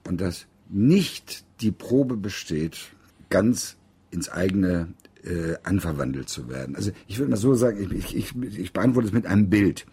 und 0.06 0.20
das 0.20 0.46
nicht 0.70 1.44
die 1.60 1.70
Probe 1.70 2.16
besteht, 2.16 2.92
ganz 3.30 3.76
ins 4.10 4.28
eigene 4.28 4.88
äh, 5.24 5.56
anverwandelt 5.62 6.28
zu 6.28 6.48
werden. 6.48 6.76
Also 6.76 6.92
ich 7.06 7.18
würde 7.18 7.30
mal 7.30 7.36
so 7.36 7.54
sagen, 7.54 7.90
ich, 7.96 8.16
ich, 8.16 8.34
ich 8.36 8.72
beantworte 8.72 9.08
es 9.08 9.14
mit 9.14 9.26
einem 9.26 9.50
Bild. 9.50 9.86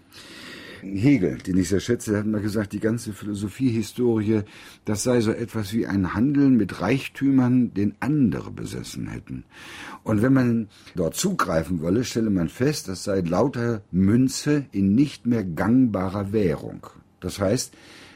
Hegel, 0.82 1.38
den 1.40 1.58
ich 1.58 1.70
sehr 1.70 1.80
schätze, 1.80 2.18
hat 2.18 2.28
mal 2.28 2.42
gesagt, 2.42 2.74
die 2.74 2.80
ganze 2.80 3.14
Philosophiehistorie, 3.14 4.42
das 4.84 5.04
sei 5.04 5.20
so 5.22 5.32
etwas 5.32 5.74
wie 5.74 5.88
ein 5.88 6.14
Handeln 6.14 6.58
mit 6.58 6.80
Reichtümern, 6.80 7.74
den 7.74 7.96
andere 8.02 8.52
besessen 8.52 9.08
hätten. 9.08 9.46
Und 10.04 10.22
wenn 10.22 10.34
man 10.34 10.68
dort 10.96 11.16
zugreifen 11.16 11.82
wolle, 11.82 12.04
stelle 12.04 12.30
man 12.30 12.50
fest, 12.50 12.88
das 12.88 13.04
sei 13.04 13.22
lauter 13.22 13.82
Münze 13.92 14.66
in 14.72 14.94
nicht 14.94 15.26
mehr 15.26 15.44
gangbarer 15.44 16.32
Währung. 16.32 16.86
Das 17.20 17.40
heißt, 17.40 17.74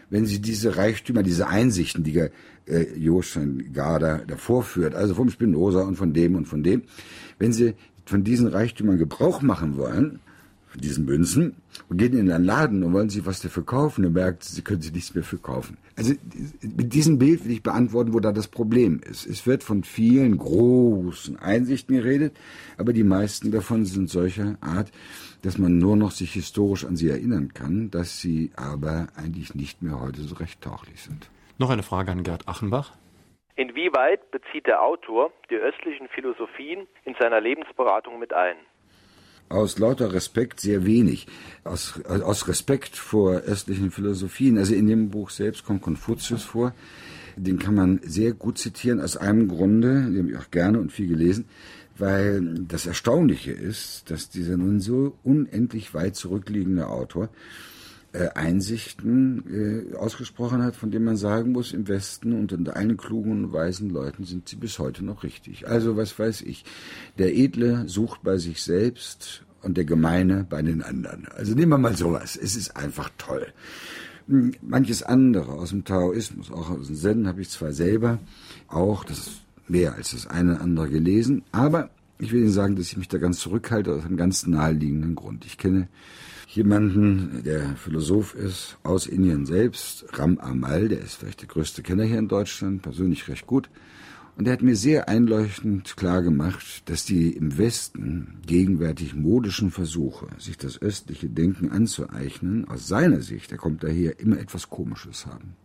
wenn 0.09 0.25
Sie 0.25 0.39
diese 0.39 0.77
Reichtümer, 0.77 1.23
diese 1.23 1.47
Einsichten, 1.47 2.03
die 2.03 2.17
äh, 2.17 2.97
Joschen 2.97 3.73
Garda 3.73 4.19
davor 4.27 4.63
führt, 4.63 4.95
also 4.95 5.13
vom 5.15 5.29
Spinoza 5.29 5.81
und 5.81 5.95
von 5.95 6.13
dem 6.13 6.35
und 6.35 6.47
von 6.47 6.63
dem, 6.63 6.83
wenn 7.37 7.53
Sie 7.53 7.73
von 8.05 8.23
diesen 8.23 8.47
Reichtümern 8.47 8.97
Gebrauch 8.97 9.41
machen 9.41 9.77
wollen, 9.77 10.19
von 10.67 10.81
diesen 10.81 11.05
Münzen, 11.05 11.55
und 11.87 11.97
gehen 11.97 12.17
in 12.17 12.31
einen 12.31 12.45
Laden 12.45 12.83
und 12.83 12.93
wollen 12.93 13.09
sich 13.09 13.25
was 13.25 13.41
dafür 13.41 13.65
kaufen 13.65 14.05
und 14.05 14.13
merkt, 14.13 14.43
sie 14.43 14.61
können 14.61 14.81
sich 14.81 14.93
nichts 14.93 15.15
mehr 15.15 15.23
verkaufen. 15.23 15.77
Also 15.95 16.13
mit 16.61 16.93
diesem 16.93 17.19
Bild 17.19 17.45
will 17.45 17.51
ich 17.51 17.63
beantworten, 17.63 18.13
wo 18.13 18.19
da 18.19 18.31
das 18.31 18.47
Problem 18.47 19.01
ist. 19.09 19.25
Es 19.25 19.45
wird 19.47 19.63
von 19.63 19.83
vielen 19.83 20.37
großen 20.37 21.37
Einsichten 21.39 21.95
geredet, 21.95 22.37
aber 22.77 22.93
die 22.93 23.03
meisten 23.03 23.51
davon 23.51 23.85
sind 23.85 24.09
solcher 24.09 24.57
Art, 24.61 24.91
dass 25.41 25.57
man 25.57 25.77
nur 25.77 25.95
noch 25.95 26.11
sich 26.11 26.33
historisch 26.33 26.85
an 26.85 26.95
sie 26.95 27.09
erinnern 27.09 27.53
kann, 27.53 27.91
dass 27.91 28.19
sie 28.19 28.51
aber 28.55 29.07
eigentlich 29.15 29.55
nicht 29.55 29.81
mehr 29.81 29.99
heute 30.01 30.21
so 30.21 30.35
recht 30.35 30.61
tauchlich 30.61 31.01
sind. 31.01 31.29
Noch 31.57 31.69
eine 31.69 31.83
Frage 31.83 32.11
an 32.11 32.23
Gerd 32.23 32.47
Achenbach. 32.47 32.93
Inwieweit 33.55 34.31
bezieht 34.31 34.67
der 34.67 34.81
Autor 34.81 35.33
die 35.49 35.55
östlichen 35.55 36.07
Philosophien 36.07 36.87
in 37.03 37.15
seiner 37.19 37.41
Lebensberatung 37.41 38.17
mit 38.17 38.31
ein? 38.31 38.55
Aus 39.49 39.79
lauter 39.79 40.13
Respekt 40.13 40.59
sehr 40.59 40.85
wenig. 40.85 41.27
Aus, 41.63 41.99
aus 42.05 42.47
Respekt 42.47 42.95
vor 42.95 43.33
östlichen 43.33 43.91
Philosophien. 43.91 44.57
Also 44.57 44.75
in 44.75 44.87
dem 44.87 45.09
Buch 45.09 45.31
selbst 45.31 45.65
kommt 45.65 45.81
Konfuzius 45.81 46.43
vor. 46.43 46.73
Den 47.35 47.57
kann 47.57 47.75
man 47.75 47.99
sehr 48.03 48.33
gut 48.33 48.57
zitieren 48.57 48.99
aus 48.99 49.17
einem 49.17 49.47
Grunde, 49.47 50.03
den 50.11 50.19
habe 50.19 50.31
ich 50.31 50.37
auch 50.37 50.51
gerne 50.51 50.79
und 50.79 50.91
viel 50.91 51.07
gelesen, 51.07 51.45
weil 51.97 52.65
das 52.67 52.85
Erstaunliche 52.85 53.51
ist, 53.51 54.11
dass 54.11 54.29
dieser 54.29 54.57
nun 54.57 54.81
so 54.81 55.17
unendlich 55.23 55.93
weit 55.93 56.15
zurückliegende 56.15 56.87
Autor 56.87 57.29
Einsichten 58.33 59.91
äh, 59.93 59.95
ausgesprochen 59.95 60.63
hat, 60.63 60.75
von 60.75 60.91
denen 60.91 61.05
man 61.05 61.17
sagen 61.17 61.51
muss, 61.51 61.73
im 61.73 61.87
Westen 61.87 62.33
und 62.33 62.51
unter 62.53 62.75
allen 62.75 62.97
klugen 62.97 63.31
und 63.31 63.53
weisen 63.53 63.89
Leuten 63.89 64.23
sind 64.23 64.49
sie 64.49 64.55
bis 64.55 64.79
heute 64.79 65.05
noch 65.05 65.23
richtig. 65.23 65.67
Also 65.67 65.95
was 65.95 66.17
weiß 66.17 66.41
ich, 66.41 66.65
der 67.17 67.35
Edle 67.35 67.87
sucht 67.87 68.23
bei 68.23 68.37
sich 68.37 68.63
selbst 68.63 69.43
und 69.61 69.77
der 69.77 69.85
Gemeine 69.85 70.45
bei 70.49 70.61
den 70.61 70.81
anderen. 70.81 71.27
Also 71.35 71.53
nehmen 71.53 71.71
wir 71.71 71.77
mal 71.77 71.95
sowas. 71.95 72.35
Es 72.41 72.55
ist 72.55 72.75
einfach 72.75 73.09
toll. 73.17 73.47
Hm, 74.27 74.53
manches 74.61 75.03
andere 75.03 75.51
aus 75.53 75.69
dem 75.69 75.85
Taoismus, 75.85 76.51
auch 76.51 76.69
aus 76.69 76.87
dem 76.87 76.95
Zen, 76.95 77.27
habe 77.27 77.41
ich 77.41 77.49
zwar 77.49 77.73
selber 77.73 78.19
auch, 78.67 79.03
das 79.03 79.19
ist 79.19 79.41
mehr 79.67 79.93
als 79.93 80.11
das 80.11 80.25
eine 80.25 80.53
oder 80.53 80.61
andere 80.61 80.89
gelesen, 80.89 81.43
aber 81.51 81.89
Ich 82.21 82.33
will 82.33 82.41
Ihnen 82.41 82.51
sagen, 82.51 82.75
dass 82.75 82.87
ich 82.87 82.97
mich 82.97 83.07
da 83.07 83.17
ganz 83.17 83.39
zurückhalte 83.39 83.93
aus 83.93 84.03
einem 84.03 84.17
ganz 84.17 84.45
naheliegenden 84.45 85.15
Grund. 85.15 85.45
Ich 85.45 85.57
kenne 85.57 85.87
jemanden, 86.55 87.43
der 87.43 87.75
Philosoph 87.75 88.33
ist, 88.33 88.77
aus 88.83 89.05
Indien 89.05 89.45
selbst, 89.45 90.05
Ram 90.13 90.39
Amal, 90.39 90.87
der 90.87 90.99
ist 90.99 91.15
vielleicht 91.15 91.41
der 91.41 91.47
größte 91.47 91.83
Kenner 91.83 92.03
hier 92.03 92.17
in 92.17 92.27
Deutschland, 92.27 92.81
persönlich 92.81 93.27
recht 93.27 93.45
gut. 93.45 93.69
Und 94.35 94.47
er 94.47 94.53
hat 94.53 94.61
mir 94.61 94.75
sehr 94.75 95.09
einleuchtend 95.09 95.97
klar 95.97 96.21
gemacht, 96.21 96.83
dass 96.85 97.03
die 97.03 97.31
im 97.31 97.57
Westen 97.57 98.37
gegenwärtig 98.47 99.13
modischen 99.13 99.69
Versuche, 99.69 100.27
sich 100.37 100.57
das 100.57 100.81
östliche 100.81 101.29
Denken 101.29 101.69
anzueignen, 101.71 102.67
aus 102.67 102.87
seiner 102.87 103.21
Sicht, 103.21 103.51
er 103.51 103.57
kommt 103.57 103.83
daher, 103.83 104.19
immer 104.19 104.39
etwas 104.39 104.69
Komisches 104.69 105.25
haben. 105.25 105.55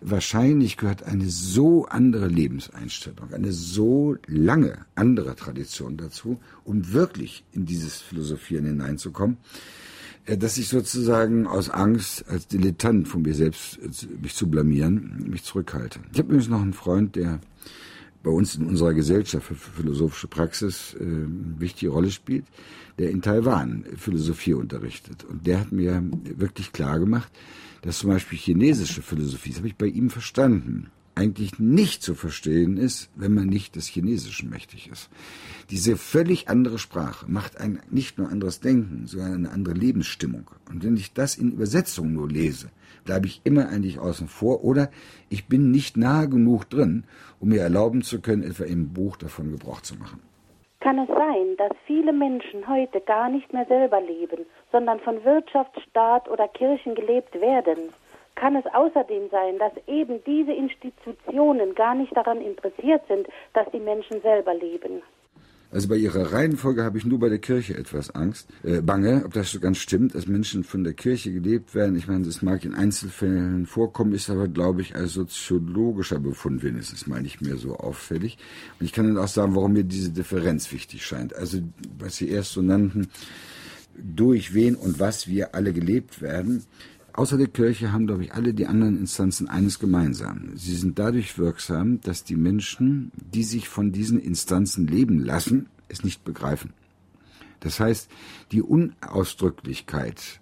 Wahrscheinlich 0.00 0.76
gehört 0.76 1.04
eine 1.04 1.28
so 1.28 1.86
andere 1.86 2.26
Lebenseinstellung, 2.26 3.32
eine 3.32 3.52
so 3.52 4.16
lange 4.26 4.84
andere 4.96 5.36
Tradition 5.36 5.96
dazu, 5.96 6.40
um 6.64 6.92
wirklich 6.92 7.44
in 7.52 7.66
dieses 7.66 8.00
Philosophieren 8.00 8.66
hineinzukommen, 8.66 9.36
dass 10.26 10.56
ich 10.56 10.68
sozusagen 10.68 11.46
aus 11.46 11.68
Angst, 11.68 12.24
als 12.28 12.46
Dilettant 12.46 13.08
von 13.08 13.22
mir 13.22 13.34
selbst 13.34 13.78
äh, 13.78 14.06
mich 14.20 14.34
zu 14.34 14.48
blamieren, 14.48 15.26
mich 15.28 15.42
zurückhalte. 15.42 16.00
Ich 16.12 16.18
habe 16.18 16.28
übrigens 16.28 16.48
noch 16.48 16.62
einen 16.62 16.72
Freund, 16.72 17.16
der 17.16 17.40
bei 18.22 18.30
uns 18.30 18.54
in 18.54 18.66
unserer 18.66 18.94
Gesellschaft 18.94 19.46
für 19.46 19.54
philosophische 19.54 20.28
Praxis 20.28 20.94
äh, 20.94 21.02
eine 21.02 21.54
wichtige 21.58 21.90
Rolle 21.90 22.10
spielt, 22.10 22.44
der 22.98 23.10
in 23.10 23.22
Taiwan 23.22 23.84
Philosophie 23.96 24.54
unterrichtet. 24.54 25.24
Und 25.24 25.46
der 25.46 25.60
hat 25.60 25.72
mir 25.72 26.02
wirklich 26.36 26.72
klar 26.72 27.00
gemacht, 27.00 27.32
dass 27.82 27.98
zum 27.98 28.10
Beispiel 28.10 28.38
chinesische 28.38 29.02
Philosophie, 29.02 29.50
das 29.50 29.58
habe 29.58 29.68
ich 29.68 29.76
bei 29.76 29.86
ihm 29.86 30.08
verstanden, 30.08 30.90
eigentlich 31.14 31.58
nicht 31.58 32.02
zu 32.02 32.14
verstehen 32.14 32.76
ist, 32.76 33.10
wenn 33.14 33.34
man 33.34 33.46
nicht 33.46 33.76
des 33.76 33.86
Chinesischen 33.86 34.48
mächtig 34.50 34.88
ist. 34.90 35.10
Diese 35.70 35.96
völlig 35.96 36.48
andere 36.48 36.78
Sprache 36.78 37.30
macht 37.30 37.60
ein 37.60 37.80
nicht 37.90 38.18
nur 38.18 38.28
anderes 38.28 38.60
Denken, 38.60 39.06
sondern 39.06 39.32
eine 39.34 39.50
andere 39.50 39.74
Lebensstimmung. 39.74 40.50
Und 40.70 40.84
wenn 40.84 40.96
ich 40.96 41.12
das 41.12 41.36
in 41.36 41.52
Übersetzung 41.52 42.12
nur 42.12 42.28
lese, 42.28 42.70
bleibe 43.04 43.26
ich 43.26 43.40
immer 43.44 43.68
eigentlich 43.68 43.98
außen 43.98 44.28
vor 44.28 44.64
oder 44.64 44.90
ich 45.28 45.46
bin 45.48 45.70
nicht 45.70 45.96
nahe 45.96 46.28
genug 46.28 46.68
drin, 46.70 47.04
um 47.40 47.48
mir 47.50 47.60
erlauben 47.60 48.02
zu 48.02 48.20
können, 48.20 48.42
etwa 48.42 48.64
im 48.64 48.92
Buch 48.92 49.16
davon 49.16 49.50
Gebrauch 49.50 49.80
zu 49.82 49.96
machen. 49.96 50.20
Kann 50.80 50.98
es 50.98 51.08
sein, 51.08 51.56
dass 51.58 51.70
viele 51.86 52.12
Menschen 52.12 52.66
heute 52.66 53.00
gar 53.00 53.28
nicht 53.28 53.52
mehr 53.52 53.66
selber 53.66 54.00
leben, 54.00 54.44
sondern 54.72 54.98
von 55.00 55.22
Wirtschaft, 55.24 55.80
Staat 55.88 56.28
oder 56.28 56.48
Kirchen 56.48 56.94
gelebt 56.94 57.34
werden? 57.34 57.90
Kann 58.42 58.56
es 58.56 58.64
außerdem 58.74 59.30
sein, 59.30 59.56
dass 59.60 59.70
eben 59.86 60.18
diese 60.26 60.50
Institutionen 60.50 61.76
gar 61.76 61.94
nicht 61.94 62.10
daran 62.16 62.40
interessiert 62.40 63.00
sind, 63.06 63.28
dass 63.54 63.70
die 63.70 63.78
Menschen 63.78 64.20
selber 64.20 64.52
leben? 64.52 65.00
Also 65.70 65.88
bei 65.88 65.94
ihrer 65.94 66.32
Reihenfolge 66.32 66.82
habe 66.82 66.98
ich 66.98 67.06
nur 67.06 67.20
bei 67.20 67.28
der 67.28 67.38
Kirche 67.38 67.74
etwas 67.74 68.12
Angst, 68.16 68.48
äh, 68.64 68.80
bange, 68.80 69.22
ob 69.24 69.32
das 69.32 69.52
so 69.52 69.60
ganz 69.60 69.78
stimmt, 69.78 70.16
dass 70.16 70.26
Menschen 70.26 70.64
von 70.64 70.82
der 70.82 70.94
Kirche 70.94 71.32
gelebt 71.32 71.76
werden. 71.76 71.94
Ich 71.94 72.08
meine, 72.08 72.24
das 72.24 72.42
mag 72.42 72.64
in 72.64 72.74
Einzelfällen 72.74 73.66
vorkommen, 73.66 74.12
ist 74.12 74.28
aber, 74.28 74.48
glaube 74.48 74.80
ich, 74.80 74.96
als 74.96 75.12
soziologischer 75.12 76.18
Befund 76.18 76.64
wenigstens 76.64 77.06
mal 77.06 77.22
nicht 77.22 77.42
mehr 77.42 77.56
so 77.56 77.76
auffällig. 77.76 78.38
Und 78.80 78.86
ich 78.86 78.92
kann 78.92 79.06
Ihnen 79.06 79.18
auch 79.18 79.28
sagen, 79.28 79.54
warum 79.54 79.74
mir 79.74 79.84
diese 79.84 80.10
Differenz 80.10 80.72
wichtig 80.72 81.06
scheint. 81.06 81.32
Also, 81.36 81.58
was 81.96 82.16
Sie 82.16 82.28
erst 82.28 82.54
so 82.54 82.60
nannten, 82.60 83.08
durch 83.96 84.54
wen 84.54 84.74
und 84.74 85.00
was 85.00 85.28
wir 85.28 85.54
alle 85.54 85.72
gelebt 85.72 86.22
werden, 86.22 86.64
Außer 87.14 87.36
der 87.36 87.48
Kirche 87.48 87.92
haben, 87.92 88.06
glaube 88.06 88.24
ich, 88.24 88.32
alle 88.32 88.54
die 88.54 88.66
anderen 88.66 88.98
Instanzen 88.98 89.48
eines 89.48 89.78
gemeinsam. 89.78 90.56
Sie 90.56 90.74
sind 90.74 90.98
dadurch 90.98 91.38
wirksam, 91.38 92.00
dass 92.00 92.24
die 92.24 92.36
Menschen, 92.36 93.12
die 93.14 93.44
sich 93.44 93.68
von 93.68 93.92
diesen 93.92 94.18
Instanzen 94.18 94.86
leben 94.86 95.18
lassen, 95.18 95.68
es 95.88 96.04
nicht 96.04 96.24
begreifen. 96.24 96.72
Das 97.60 97.80
heißt, 97.80 98.08
die 98.50 98.62
Unausdrücklichkeit 98.62 100.40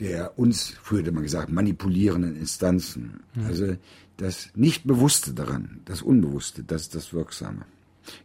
der 0.00 0.38
uns, 0.38 0.74
früher 0.82 1.00
hätte 1.00 1.12
man 1.12 1.22
gesagt, 1.22 1.52
manipulierenden 1.52 2.34
Instanzen, 2.34 3.20
mhm. 3.34 3.44
also 3.44 3.76
das 4.16 4.48
Nichtbewusste 4.54 5.34
daran, 5.34 5.80
das 5.84 6.02
Unbewusste, 6.02 6.64
das 6.64 6.82
ist 6.82 6.94
das 6.94 7.12
Wirksame. 7.12 7.64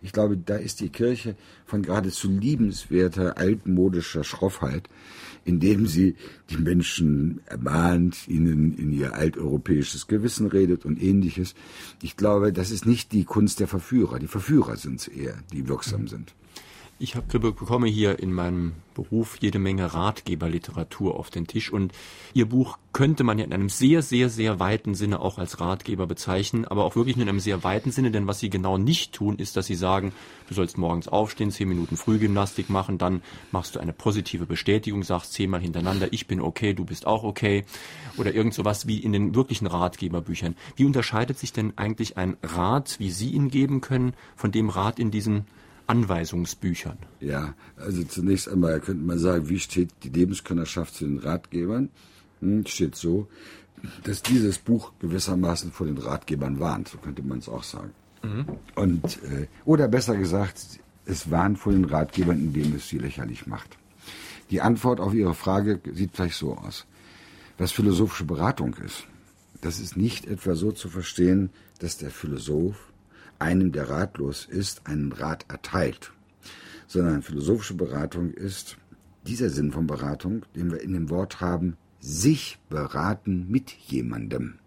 Ich 0.01 0.11
glaube, 0.11 0.37
da 0.37 0.55
ist 0.55 0.79
die 0.79 0.89
Kirche 0.89 1.35
von 1.65 1.81
geradezu 1.81 2.29
liebenswerter, 2.29 3.37
altmodischer 3.37 4.23
Schroffheit, 4.23 4.89
indem 5.43 5.85
sie 5.87 6.15
die 6.49 6.57
Menschen 6.57 7.41
ermahnt, 7.45 8.27
ihnen 8.27 8.77
in 8.77 8.91
ihr 8.91 9.13
alteuropäisches 9.13 10.07
Gewissen 10.07 10.47
redet 10.47 10.85
und 10.85 11.01
ähnliches. 11.01 11.55
Ich 12.01 12.17
glaube, 12.17 12.51
das 12.51 12.71
ist 12.71 12.85
nicht 12.85 13.11
die 13.11 13.25
Kunst 13.25 13.59
der 13.59 13.67
Verführer. 13.67 14.19
Die 14.19 14.27
Verführer 14.27 14.75
sind 14.77 15.01
es 15.01 15.07
eher, 15.07 15.35
die 15.53 15.67
wirksam 15.67 16.07
sind. 16.07 16.33
Ich 16.97 17.17
habe 17.17 17.39
bekomme 17.39 17.87
hier 17.87 18.19
in 18.19 18.31
meinem 18.31 18.71
Beruf 18.93 19.37
jede 19.41 19.59
Menge 19.59 19.93
Ratgeberliteratur 19.93 21.19
auf 21.19 21.29
den 21.29 21.45
Tisch 21.45 21.69
und 21.69 21.91
Ihr 22.33 22.47
Buch 22.47 22.77
könnte 22.93 23.25
man 23.25 23.37
ja 23.37 23.43
in 23.43 23.51
einem 23.51 23.67
sehr, 23.67 24.01
sehr, 24.01 24.29
sehr 24.29 24.61
weiten 24.61 24.95
Sinne 24.95 25.19
auch 25.19 25.37
als 25.37 25.59
Ratgeber 25.59 26.07
bezeichnen, 26.07 26.63
aber 26.63 26.85
auch 26.85 26.95
wirklich 26.95 27.17
nur 27.17 27.23
in 27.23 27.29
einem 27.29 27.41
sehr 27.41 27.65
weiten 27.65 27.91
Sinne, 27.91 28.11
denn 28.11 28.27
was 28.27 28.39
Sie 28.39 28.49
genau 28.49 28.77
nicht 28.77 29.11
tun, 29.11 29.37
ist, 29.39 29.57
dass 29.57 29.65
Sie 29.65 29.75
sagen, 29.75 30.13
du 30.47 30.53
sollst 30.53 30.77
morgens 30.77 31.09
aufstehen, 31.09 31.51
zehn 31.51 31.67
Minuten 31.67 31.97
Frühgymnastik 31.97 32.69
machen, 32.69 32.97
dann 32.97 33.21
machst 33.51 33.75
du 33.75 33.79
eine 33.81 33.91
positive 33.91 34.45
Bestätigung, 34.45 35.03
sagst 35.03 35.33
zehnmal 35.33 35.59
hintereinander, 35.59 36.13
ich 36.13 36.27
bin 36.27 36.39
okay, 36.39 36.73
du 36.73 36.85
bist 36.85 37.07
auch 37.07 37.25
okay 37.25 37.65
oder 38.15 38.33
irgend 38.33 38.53
sowas 38.53 38.87
wie 38.87 38.99
in 38.99 39.11
den 39.11 39.35
wirklichen 39.35 39.67
Ratgeberbüchern. 39.67 40.55
Wie 40.77 40.85
unterscheidet 40.85 41.37
sich 41.39 41.51
denn 41.51 41.73
eigentlich 41.77 42.15
ein 42.15 42.37
Rat, 42.41 42.99
wie 42.99 43.11
Sie 43.11 43.31
ihn 43.31 43.49
geben 43.49 43.81
können, 43.81 44.13
von 44.37 44.53
dem 44.53 44.69
Rat 44.69 44.97
in 44.97 45.11
diesen 45.11 45.45
Anweisungsbüchern? 45.87 46.97
Ja, 47.19 47.53
also 47.77 48.03
zunächst 48.03 48.49
einmal 48.49 48.79
könnte 48.79 49.03
man 49.03 49.19
sagen, 49.19 49.49
wie 49.49 49.59
steht 49.59 49.89
die 50.03 50.09
Lebenskönnerschaft 50.09 50.95
zu 50.95 51.05
den 51.05 51.19
Ratgebern? 51.19 51.89
Hm, 52.41 52.65
steht 52.65 52.95
so, 52.95 53.27
dass 54.03 54.21
dieses 54.21 54.57
Buch 54.57 54.93
gewissermaßen 54.99 55.71
vor 55.71 55.87
den 55.87 55.97
Ratgebern 55.97 56.59
warnt, 56.59 56.87
so 56.87 56.97
könnte 56.97 57.21
man 57.21 57.39
es 57.39 57.49
auch 57.49 57.63
sagen. 57.63 57.91
Mhm. 58.23 58.45
Und, 58.75 59.23
äh, 59.23 59.47
oder 59.65 59.87
besser 59.87 60.15
gesagt, 60.17 60.79
es 61.05 61.29
warnt 61.29 61.59
vor 61.59 61.71
den 61.71 61.85
Ratgebern, 61.85 62.39
indem 62.39 62.75
es 62.75 62.89
sie 62.89 62.97
lächerlich 62.97 63.45
macht. 63.45 63.77
Die 64.49 64.61
Antwort 64.61 64.99
auf 64.99 65.13
Ihre 65.13 65.33
Frage 65.33 65.79
sieht 65.93 66.11
vielleicht 66.13 66.37
so 66.37 66.55
aus. 66.55 66.85
Was 67.57 67.71
philosophische 67.71 68.25
Beratung 68.25 68.75
ist, 68.75 69.07
das 69.61 69.79
ist 69.79 69.97
nicht 69.97 70.25
etwa 70.25 70.55
so 70.55 70.71
zu 70.71 70.89
verstehen, 70.89 71.49
dass 71.79 71.97
der 71.97 72.11
Philosoph 72.11 72.75
einem, 73.39 73.71
der 73.71 73.89
ratlos 73.89 74.45
ist, 74.45 74.85
einen 74.87 75.11
Rat 75.11 75.45
erteilt, 75.49 76.11
sondern 76.87 77.21
philosophische 77.21 77.75
Beratung 77.75 78.31
ist 78.31 78.77
dieser 79.25 79.49
Sinn 79.49 79.71
von 79.71 79.87
Beratung, 79.87 80.45
den 80.55 80.71
wir 80.71 80.81
in 80.81 80.93
dem 80.93 81.09
Wort 81.09 81.41
haben, 81.41 81.77
sich 81.99 82.59
beraten 82.69 83.47
mit 83.49 83.71
jemandem. 83.71 84.59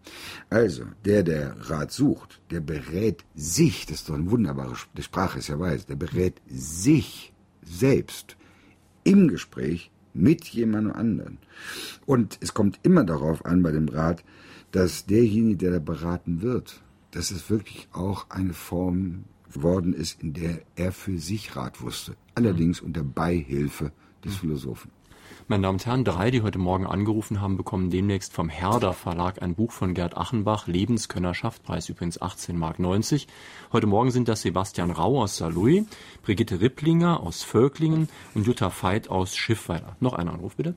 Also, 0.51 0.85
der, 1.05 1.23
der 1.23 1.71
Rat 1.71 1.93
sucht, 1.93 2.41
der 2.51 2.61
berät 2.61 3.25
sich, 3.37 3.87
das 3.87 4.01
ist 4.01 4.09
doch 4.09 4.16
eine 4.16 4.31
wunderbare 4.31 4.75
die 4.97 5.03
Sprache, 5.03 5.39
ist 5.39 5.49
ja 5.49 5.59
weiß, 5.59 5.87
der 5.87 5.95
berät 5.95 6.41
sich 6.49 7.33
selbst 7.62 8.37
im 9.05 9.29
Gespräch 9.29 9.93
mit 10.14 10.47
jemandem 10.47 10.95
anderen. 10.95 11.39
Und 12.07 12.39
es 12.41 12.55
kommt 12.55 12.81
immer 12.83 13.05
darauf 13.05 13.45
an 13.45 13.62
bei 13.62 13.71
dem 13.71 13.89
Rat, 13.89 14.25
dass 14.73 15.07
derjenige, 15.07 15.57
der 15.57 15.71
da 15.73 15.79
beraten 15.79 16.43
wird, 16.43 16.83
dass 17.11 17.31
es 17.31 17.51
wirklich 17.51 17.89
auch 17.93 18.27
eine 18.31 18.55
Form 18.55 19.25
geworden 19.53 19.95
ist, 19.95 20.23
in 20.23 20.35
der 20.35 20.61
er 20.77 20.93
für 20.93 21.19
sich 21.19 21.57
Rat 21.57 21.81
wusste. 21.81 22.17
Allerdings 22.35 22.81
unter 22.81 23.03
Beihilfe 23.03 23.93
des 24.25 24.37
Philosophen. 24.37 24.91
Meine 25.51 25.63
Damen 25.63 25.77
und 25.77 25.87
Herren, 25.87 26.05
drei, 26.05 26.31
die 26.31 26.43
heute 26.43 26.59
Morgen 26.59 26.87
angerufen 26.87 27.41
haben, 27.41 27.57
bekommen 27.57 27.89
demnächst 27.89 28.35
vom 28.35 28.51
Herder 28.51 28.93
Verlag 28.93 29.41
ein 29.41 29.55
Buch 29.55 29.73
von 29.73 29.95
Gerd 29.95 30.15
Achenbach, 30.15 30.67
Lebenskönnerschaft, 30.67 31.63
Preis 31.63 31.89
übrigens 31.89 32.21
18,90 32.21 32.53
Mark. 32.53 32.77
Heute 33.73 33.87
Morgen 33.87 34.11
sind 34.11 34.29
das 34.29 34.43
Sebastian 34.43 34.91
Rau 34.91 35.23
aus 35.23 35.39
Saarlouis, 35.39 35.87
Brigitte 36.23 36.61
Ripplinger 36.61 37.21
aus 37.21 37.45
Völklingen 37.45 38.11
und 38.35 38.47
Jutta 38.47 38.71
Veit 38.71 39.09
aus 39.09 39.37
Schiffweiler. 39.37 39.97
Noch 40.01 40.13
ein 40.13 40.29
Anruf 40.29 40.57
bitte. 40.57 40.75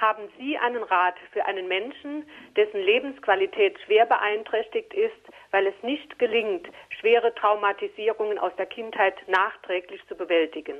Haben 0.00 0.28
Sie 0.38 0.56
einen 0.56 0.82
Rat 0.82 1.16
für 1.30 1.44
einen 1.44 1.68
Menschen, 1.68 2.24
dessen 2.56 2.80
Lebensqualität 2.80 3.78
schwer 3.84 4.06
beeinträchtigt 4.06 4.94
ist, 4.94 5.34
weil 5.50 5.66
es 5.66 5.74
nicht 5.82 6.18
gelingt, 6.18 6.66
schwere 6.98 7.34
Traumatisierungen 7.34 8.38
aus 8.38 8.52
der 8.56 8.64
Kindheit 8.64 9.14
nachträglich 9.28 10.00
zu 10.08 10.14
bewältigen? 10.14 10.76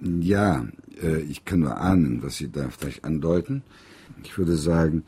Ja, 0.00 0.66
äh, 1.00 1.20
ich 1.30 1.44
kann 1.44 1.60
nur 1.60 1.76
ahnen, 1.76 2.20
was 2.22 2.38
Sie 2.38 2.50
da 2.50 2.68
vielleicht 2.70 3.04
andeuten. 3.04 3.62
Ich 4.24 4.36
würde 4.36 4.56
sagen, 4.56 5.04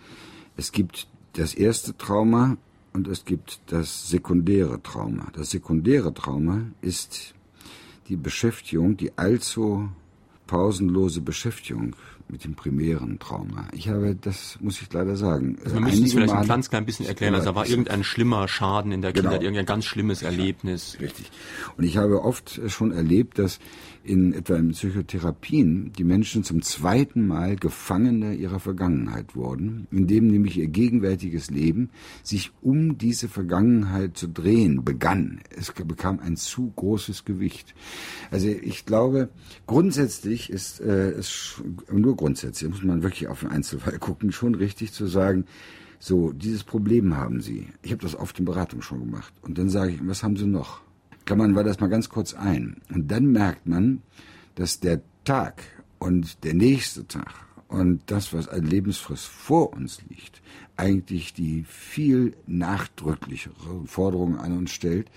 es 0.56 0.70
gibt 0.70 1.08
das 1.32 1.54
erste 1.54 1.96
Trauma 1.96 2.58
und 2.92 3.08
es 3.08 3.24
gibt 3.24 3.60
das 3.72 4.08
sekundäre 4.08 4.82
Trauma. 4.82 5.26
Das 5.34 5.50
sekundäre 5.50 6.14
Trauma 6.14 6.62
ist 6.80 7.34
die 8.08 8.16
Beschäftigung, 8.16 8.96
die 8.96 9.16
allzu 9.16 9.88
pausenlose 10.46 11.20
Beschäftigung 11.20 11.94
mit 12.30 12.44
dem 12.44 12.54
primären 12.54 13.18
Trauma. 13.18 13.68
Ich 13.72 13.88
habe, 13.88 14.14
das 14.14 14.58
muss 14.60 14.80
ich 14.80 14.92
leider 14.92 15.16
sagen. 15.16 15.58
Also 15.64 15.76
wir 15.76 15.80
müssen 15.80 16.04
es 16.04 16.12
vielleicht 16.12 16.32
Male, 16.32 16.44
ein 16.44 16.48
ganz 16.48 16.70
klein 16.70 16.86
bisschen 16.86 17.06
erklären. 17.06 17.34
Also 17.34 17.46
da 17.50 17.54
war 17.54 17.66
irgendein 17.66 18.04
schlimmer 18.04 18.48
Schaden 18.48 18.92
in 18.92 19.02
der 19.02 19.12
Kindheit, 19.12 19.32
genau. 19.32 19.42
irgendein 19.42 19.66
ganz 19.66 19.84
schlimmes 19.84 20.22
Erlebnis. 20.22 20.96
Richtig. 21.00 21.30
Und 21.76 21.84
ich 21.84 21.96
habe 21.96 22.22
oft 22.22 22.60
schon 22.68 22.92
erlebt, 22.92 23.38
dass 23.38 23.58
in 24.02 24.32
etwa 24.32 24.56
in 24.56 24.70
Psychotherapien 24.70 25.92
die 25.92 26.04
Menschen 26.04 26.42
zum 26.44 26.62
zweiten 26.62 27.26
Mal 27.26 27.56
Gefangene 27.56 28.34
ihrer 28.34 28.60
Vergangenheit 28.60 29.36
wurden, 29.36 29.86
indem 29.90 30.28
nämlich 30.28 30.56
ihr 30.56 30.68
gegenwärtiges 30.68 31.50
Leben 31.50 31.90
sich 32.22 32.52
um 32.62 32.98
diese 32.98 33.28
Vergangenheit 33.28 34.16
zu 34.16 34.28
drehen 34.28 34.84
begann. 34.84 35.40
Es 35.50 35.72
bekam 35.72 36.20
ein 36.20 36.36
zu 36.36 36.72
großes 36.76 37.24
Gewicht. 37.24 37.74
Also 38.30 38.48
ich 38.48 38.86
glaube, 38.86 39.28
grundsätzlich 39.66 40.50
ist 40.50 40.80
äh, 40.80 41.10
es 41.10 41.62
nur 41.92 42.16
grundsätzlich, 42.16 42.70
muss 42.70 42.82
man 42.82 43.02
wirklich 43.02 43.28
auf 43.28 43.40
den 43.40 43.50
Einzelfall 43.50 43.98
gucken, 44.00 44.32
schon 44.32 44.54
richtig 44.54 44.92
zu 44.92 45.06
sagen, 45.06 45.44
so, 46.02 46.32
dieses 46.32 46.64
Problem 46.64 47.14
haben 47.14 47.42
Sie. 47.42 47.68
Ich 47.82 47.92
habe 47.92 48.00
das 48.00 48.16
oft 48.16 48.38
in 48.38 48.46
Beratung 48.46 48.80
schon 48.80 49.00
gemacht. 49.00 49.34
Und 49.42 49.58
dann 49.58 49.68
sage 49.68 49.92
ich, 49.92 50.00
was 50.02 50.22
haben 50.22 50.36
Sie 50.36 50.46
noch? 50.46 50.80
Klammern 51.30 51.54
wir 51.54 51.62
das 51.62 51.78
mal 51.78 51.86
ganz 51.86 52.08
kurz 52.08 52.34
ein. 52.34 52.78
Und 52.92 53.12
dann 53.12 53.26
merkt 53.30 53.64
man, 53.68 54.02
dass 54.56 54.80
der 54.80 55.00
Tag 55.22 55.62
und 56.00 56.42
der 56.42 56.54
nächste 56.54 57.06
Tag 57.06 57.32
und 57.68 58.00
das, 58.06 58.32
was 58.32 58.48
an 58.48 58.64
Lebensfrist 58.64 59.26
vor 59.26 59.72
uns 59.72 60.02
liegt, 60.08 60.42
eigentlich 60.76 61.32
die 61.32 61.62
viel 61.62 62.34
nachdrücklichere 62.48 63.86
Forderung 63.86 64.38
an 64.38 64.58
uns 64.58 64.72
stellt, 64.72 65.08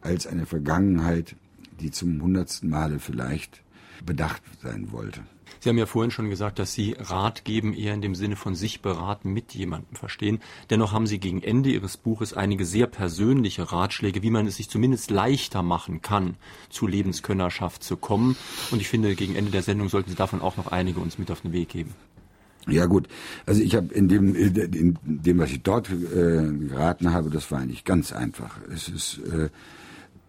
als 0.00 0.26
eine 0.26 0.44
Vergangenheit, 0.44 1.36
die 1.78 1.92
zum 1.92 2.20
hundertsten 2.20 2.68
Male 2.68 2.98
vielleicht 2.98 3.62
bedacht 4.04 4.42
sein 4.60 4.90
wollte. 4.90 5.20
Sie 5.60 5.68
haben 5.68 5.76
ja 5.76 5.84
vorhin 5.84 6.10
schon 6.10 6.30
gesagt, 6.30 6.58
dass 6.58 6.72
Sie 6.72 6.96
Rat 6.98 7.44
geben 7.44 7.74
eher 7.74 7.92
in 7.92 8.00
dem 8.00 8.14
Sinne 8.14 8.36
von 8.36 8.54
sich 8.54 8.80
beraten 8.80 9.32
mit 9.32 9.54
jemandem 9.54 9.94
verstehen. 9.94 10.40
Dennoch 10.70 10.92
haben 10.92 11.06
Sie 11.06 11.18
gegen 11.18 11.42
Ende 11.42 11.70
Ihres 11.70 11.98
Buches 11.98 12.32
einige 12.32 12.64
sehr 12.64 12.86
persönliche 12.86 13.70
Ratschläge, 13.70 14.22
wie 14.22 14.30
man 14.30 14.46
es 14.46 14.56
sich 14.56 14.70
zumindest 14.70 15.10
leichter 15.10 15.62
machen 15.62 16.00
kann, 16.00 16.36
zu 16.70 16.86
Lebenskönnerschaft 16.86 17.84
zu 17.84 17.98
kommen. 17.98 18.36
Und 18.70 18.80
ich 18.80 18.88
finde, 18.88 19.14
gegen 19.14 19.36
Ende 19.36 19.50
der 19.50 19.62
Sendung 19.62 19.90
sollten 19.90 20.08
Sie 20.08 20.16
davon 20.16 20.40
auch 20.40 20.56
noch 20.56 20.68
einige 20.68 21.00
uns 21.00 21.18
mit 21.18 21.30
auf 21.30 21.42
den 21.42 21.52
Weg 21.52 21.68
geben. 21.68 21.94
Ja 22.66 22.86
gut, 22.86 23.08
also 23.46 23.62
ich 23.62 23.74
habe 23.74 23.92
in 23.92 24.08
dem, 24.08 24.34
in 24.34 24.98
dem, 25.02 25.38
was 25.38 25.50
ich 25.50 25.62
dort 25.62 25.90
äh, 25.90 26.52
geraten 26.68 27.12
habe, 27.12 27.30
das 27.30 27.50
war 27.50 27.60
eigentlich 27.60 27.84
ganz 27.84 28.12
einfach. 28.12 28.58
Es 28.72 28.88
ist 28.88 29.18
äh, 29.32 29.48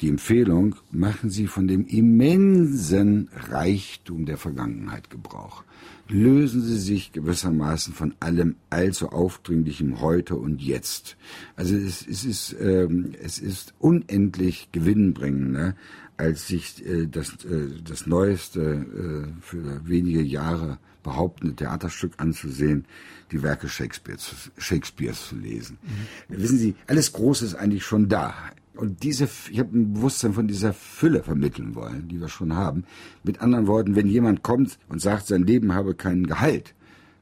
die 0.01 0.09
Empfehlung, 0.09 0.75
machen 0.91 1.29
Sie 1.29 1.47
von 1.47 1.67
dem 1.67 1.85
immensen 1.85 3.29
Reichtum 3.33 4.25
der 4.25 4.37
Vergangenheit 4.37 5.09
Gebrauch. 5.09 5.63
Lösen 6.07 6.61
Sie 6.63 6.77
sich 6.77 7.13
gewissermaßen 7.13 7.93
von 7.93 8.15
allem 8.19 8.55
allzu 8.69 9.09
aufdringlichem 9.09 10.01
heute 10.01 10.35
und 10.35 10.61
jetzt. 10.61 11.17
Also 11.55 11.75
es, 11.75 12.05
es 12.05 12.25
ist, 12.25 12.55
ähm, 12.59 13.13
es 13.21 13.39
ist 13.39 13.73
unendlich 13.79 14.69
gewinnbringender, 14.71 15.75
als 16.17 16.47
sich 16.47 16.85
äh, 16.85 17.07
das, 17.07 17.45
äh, 17.45 17.69
das 17.83 18.07
neueste 18.07 18.61
äh, 18.61 19.41
für 19.41 19.87
wenige 19.87 20.21
Jahre 20.21 20.79
behauptende 21.03 21.55
Theaterstück 21.55 22.13
anzusehen, 22.17 22.85
die 23.31 23.41
Werke 23.41 23.67
Shakespeares, 23.67 24.51
Shakespeares 24.57 25.29
zu 25.29 25.35
lesen. 25.35 25.77
Mhm. 25.81 26.41
Wissen 26.41 26.57
Sie, 26.57 26.75
alles 26.87 27.13
Große 27.13 27.45
ist 27.45 27.55
eigentlich 27.55 27.85
schon 27.85 28.07
da 28.09 28.35
und 28.76 29.03
diese, 29.03 29.28
ich 29.49 29.59
habe 29.59 29.78
ein 29.78 29.93
Bewusstsein 29.93 30.34
von 30.34 30.47
dieser 30.47 30.74
Fülle 30.74 31.24
vermitteln 31.24 31.76
wollen, 31.76 32.07
die 32.07 32.19
wir 32.19 32.30
schon 32.30 32.55
haben. 32.55 32.86
Mit 33.24 33.41
anderen 33.41 33.67
Worten, 33.67 33.95
wenn 33.95 34.07
jemand 34.07 34.43
kommt 34.43 34.80
und 34.88 35.01
sagt, 35.01 35.28
sein 35.28 35.43
Leben 35.43 35.74
habe 35.74 35.93
keinen 35.93 36.28
Gehalt, 36.28 36.74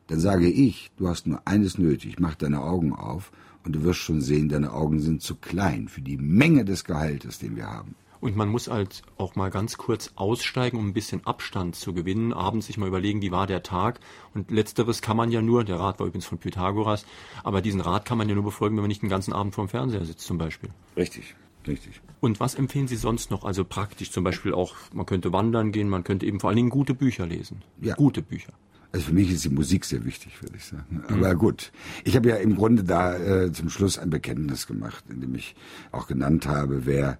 dann 0.07 0.19
sage 0.19 0.49
ich, 0.49 0.91
du 0.97 1.07
hast 1.07 1.27
nur 1.27 1.41
eines 1.45 1.77
nötig, 1.77 2.19
mach 2.19 2.35
deine 2.35 2.61
Augen 2.61 2.93
auf 2.93 3.31
und 3.63 3.75
du 3.75 3.83
wirst 3.83 3.99
schon 3.99 4.21
sehen, 4.21 4.49
deine 4.49 4.73
Augen 4.73 4.99
sind 4.99 5.21
zu 5.21 5.35
klein 5.35 5.87
für 5.87 6.01
die 6.01 6.17
Menge 6.17 6.65
des 6.65 6.83
Gehaltes, 6.83 7.39
den 7.39 7.55
wir 7.55 7.67
haben. 7.67 7.95
Und 8.21 8.35
man 8.35 8.49
muss 8.49 8.67
halt 8.67 9.03
auch 9.17 9.35
mal 9.35 9.49
ganz 9.49 9.77
kurz 9.77 10.11
aussteigen, 10.15 10.77
um 10.77 10.87
ein 10.87 10.93
bisschen 10.93 11.25
Abstand 11.25 11.75
zu 11.75 11.93
gewinnen, 11.93 12.33
abends 12.33 12.67
sich 12.67 12.77
mal 12.77 12.87
überlegen, 12.87 13.21
wie 13.21 13.31
war 13.31 13.47
der 13.47 13.63
Tag. 13.63 13.99
Und 14.33 14.51
letzteres 14.51 15.01
kann 15.01 15.15
man 15.15 15.31
ja 15.31 15.41
nur, 15.41 15.63
der 15.63 15.79
Rat 15.79 15.99
war 15.99 16.07
übrigens 16.07 16.25
von 16.25 16.37
Pythagoras, 16.37 17.05
aber 17.43 17.61
diesen 17.61 17.81
Rat 17.81 18.05
kann 18.05 18.17
man 18.17 18.27
ja 18.27 18.35
nur 18.35 18.43
befolgen, 18.43 18.75
wenn 18.75 18.83
man 18.83 18.89
nicht 18.89 19.01
den 19.01 19.09
ganzen 19.09 19.33
Abend 19.33 19.55
vorm 19.55 19.69
Fernseher 19.69 20.03
sitzt 20.03 20.25
zum 20.25 20.37
Beispiel. 20.37 20.69
Richtig. 20.97 21.35
Richtig. 21.67 22.01
Und 22.19 22.39
was 22.39 22.55
empfehlen 22.55 22.87
Sie 22.87 22.95
sonst 22.95 23.31
noch? 23.31 23.43
Also 23.43 23.63
praktisch 23.63 24.11
zum 24.11 24.23
Beispiel 24.23 24.53
auch, 24.53 24.75
man 24.93 25.05
könnte 25.05 25.33
wandern 25.33 25.71
gehen, 25.71 25.89
man 25.89 26.03
könnte 26.03 26.25
eben 26.25 26.39
vor 26.39 26.49
allen 26.49 26.57
Dingen 26.57 26.69
gute 26.69 26.93
Bücher 26.93 27.27
lesen. 27.27 27.61
Ja. 27.81 27.95
Gute 27.95 28.21
Bücher. 28.21 28.53
Also 28.91 29.07
für 29.07 29.13
mich 29.13 29.31
ist 29.31 29.45
die 29.45 29.49
Musik 29.49 29.85
sehr 29.85 30.03
wichtig, 30.03 30.41
würde 30.41 30.55
ich 30.57 30.65
sagen. 30.65 31.03
Aber 31.09 31.35
gut, 31.35 31.71
ich 32.03 32.15
habe 32.15 32.29
ja 32.29 32.37
im 32.37 32.55
Grunde 32.55 32.83
da 32.83 33.15
äh, 33.17 33.51
zum 33.51 33.69
Schluss 33.69 33.99
ein 33.99 34.09
Bekenntnis 34.09 34.65
gemacht, 34.65 35.03
in 35.09 35.21
dem 35.21 35.35
ich 35.35 35.55
auch 35.91 36.07
genannt 36.07 36.47
habe, 36.47 36.87
wer 36.87 37.19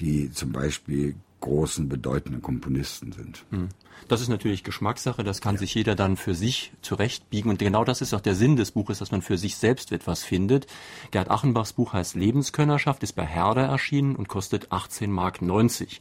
die 0.00 0.32
zum 0.32 0.52
Beispiel 0.52 1.14
großen, 1.40 1.88
bedeutenden 1.88 2.42
Komponisten 2.42 3.12
sind. 3.12 3.44
Hm. 3.50 3.68
Das 4.08 4.20
ist 4.20 4.28
natürlich 4.28 4.64
Geschmackssache, 4.64 5.22
das 5.24 5.40
kann 5.40 5.54
ja. 5.56 5.60
sich 5.60 5.74
jeder 5.74 5.94
dann 5.94 6.16
für 6.16 6.34
sich 6.34 6.72
zurechtbiegen. 6.82 7.50
Und 7.50 7.58
genau 7.58 7.84
das 7.84 8.00
ist 8.00 8.14
auch 8.14 8.20
der 8.20 8.34
Sinn 8.34 8.56
des 8.56 8.72
Buches, 8.72 8.98
dass 8.98 9.10
man 9.10 9.22
für 9.22 9.38
sich 9.38 9.56
selbst 9.56 9.92
etwas 9.92 10.24
findet. 10.24 10.66
Gerd 11.10 11.30
Achenbachs 11.30 11.72
Buch 11.72 11.92
heißt 11.92 12.14
Lebenskönnerschaft, 12.16 13.02
ist 13.02 13.12
bei 13.12 13.24
Herder 13.24 13.62
erschienen 13.62 14.16
und 14.16 14.28
kostet 14.28 14.72
18 14.72 15.10
Mark 15.10 15.42
90. 15.42 16.00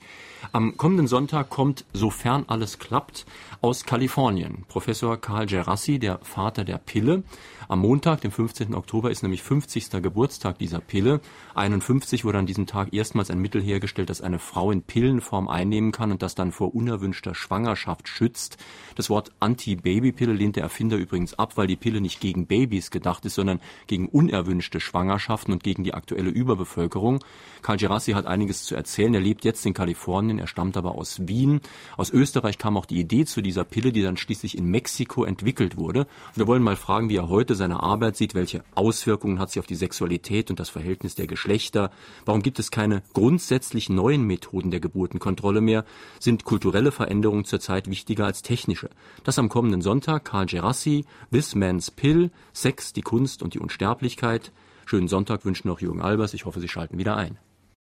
Am 0.51 0.77
kommenden 0.77 1.07
Sonntag 1.07 1.49
kommt, 1.49 1.85
sofern 1.93 2.45
alles 2.47 2.79
klappt, 2.79 3.25
aus 3.61 3.83
Kalifornien 3.83 4.63
Professor 4.67 5.17
Karl 5.17 5.45
Gerassi, 5.45 5.99
der 5.99 6.19
Vater 6.19 6.63
der 6.63 6.77
Pille. 6.77 7.23
Am 7.67 7.79
Montag, 7.79 8.21
dem 8.21 8.31
15. 8.31 8.73
Oktober, 8.73 9.11
ist 9.11 9.21
nämlich 9.21 9.43
50. 9.43 9.91
Geburtstag 10.01 10.57
dieser 10.57 10.79
Pille. 10.79 11.19
51 11.53 12.25
wurde 12.25 12.39
an 12.39 12.47
diesem 12.47 12.65
Tag 12.65 12.93
erstmals 12.93 13.29
ein 13.29 13.39
Mittel 13.39 13.61
hergestellt, 13.61 14.09
das 14.09 14.21
eine 14.21 14.39
Frau 14.39 14.71
in 14.71 14.81
Pillenform 14.81 15.47
einnehmen 15.47 15.91
kann 15.91 16.11
und 16.11 16.23
das 16.23 16.33
dann 16.33 16.51
vor 16.51 16.73
unerwünschter 16.73 17.35
Schwangerschaft 17.35 17.88
schützt. 18.07 18.57
Das 18.95 19.09
Wort 19.09 19.31
Anti-Baby-Pille 19.39 20.33
lehnt 20.33 20.55
der 20.55 20.63
Erfinder 20.63 20.97
übrigens 20.97 21.33
ab, 21.33 21.55
weil 21.55 21.67
die 21.67 21.75
Pille 21.75 22.01
nicht 22.01 22.19
gegen 22.19 22.47
Babys 22.47 22.91
gedacht 22.91 23.25
ist, 23.25 23.35
sondern 23.35 23.61
gegen 23.87 24.07
unerwünschte 24.09 24.79
Schwangerschaften 24.79 25.53
und 25.53 25.63
gegen 25.63 25.83
die 25.83 25.93
aktuelle 25.93 26.29
Überbevölkerung. 26.29 27.23
Karl 27.61 27.77
Gerassi 27.77 28.11
hat 28.11 28.25
einiges 28.25 28.65
zu 28.65 28.75
erzählen. 28.75 29.13
Er 29.13 29.21
lebt 29.21 29.45
jetzt 29.45 29.65
in 29.65 29.73
Kalifornien, 29.73 30.37
er 30.37 30.47
stammt 30.47 30.77
aber 30.77 30.95
aus 30.95 31.27
Wien. 31.27 31.61
Aus 31.97 32.09
Österreich 32.09 32.57
kam 32.57 32.77
auch 32.77 32.85
die 32.85 32.99
Idee 32.99 33.25
zu 33.25 33.41
dieser 33.41 33.63
Pille, 33.63 33.91
die 33.91 34.01
dann 34.01 34.17
schließlich 34.17 34.57
in 34.57 34.65
Mexiko 34.65 35.23
entwickelt 35.23 35.77
wurde. 35.77 36.05
Wir 36.35 36.47
wollen 36.47 36.63
mal 36.63 36.75
fragen, 36.75 37.09
wie 37.09 37.17
er 37.17 37.29
heute 37.29 37.55
seine 37.55 37.81
Arbeit 37.81 38.17
sieht, 38.17 38.35
welche 38.35 38.63
Auswirkungen 38.75 39.39
hat 39.39 39.51
sie 39.51 39.59
auf 39.59 39.65
die 39.65 39.75
Sexualität 39.75 40.49
und 40.49 40.59
das 40.59 40.69
Verhältnis 40.69 41.15
der 41.15 41.27
Geschlechter. 41.27 41.91
Warum 42.25 42.41
gibt 42.41 42.59
es 42.59 42.71
keine 42.71 43.01
grundsätzlich 43.13 43.89
neuen 43.89 44.23
Methoden 44.23 44.71
der 44.71 44.81
Geburtenkontrolle 44.81 45.61
mehr? 45.61 45.85
Sind 46.19 46.43
kulturelle 46.43 46.91
Veränderungen 46.91 47.45
zurzeit 47.45 47.68
wichtiger 47.69 48.25
als 48.25 48.41
technische? 48.41 48.89
Das 49.23 49.39
am 49.39 49.49
kommenden 49.49 49.81
Sonntag 49.81 50.25
Karl 50.25 50.45
Gerassi, 50.45 51.05
This 51.31 51.55
Man's 51.55 51.91
Pill, 51.91 52.31
Sex, 52.53 52.93
die 52.93 53.01
Kunst 53.01 53.43
und 53.43 53.53
die 53.53 53.59
Unsterblichkeit. 53.59 54.51
Schönen 54.85 55.07
Sonntag 55.07 55.45
wünschen 55.45 55.67
noch 55.67 55.81
Jürgen 55.81 56.01
Albers. 56.01 56.33
Ich 56.33 56.45
hoffe, 56.45 56.59
Sie 56.59 56.67
schalten 56.67 56.97
wieder 56.97 57.15
ein. 57.15 57.37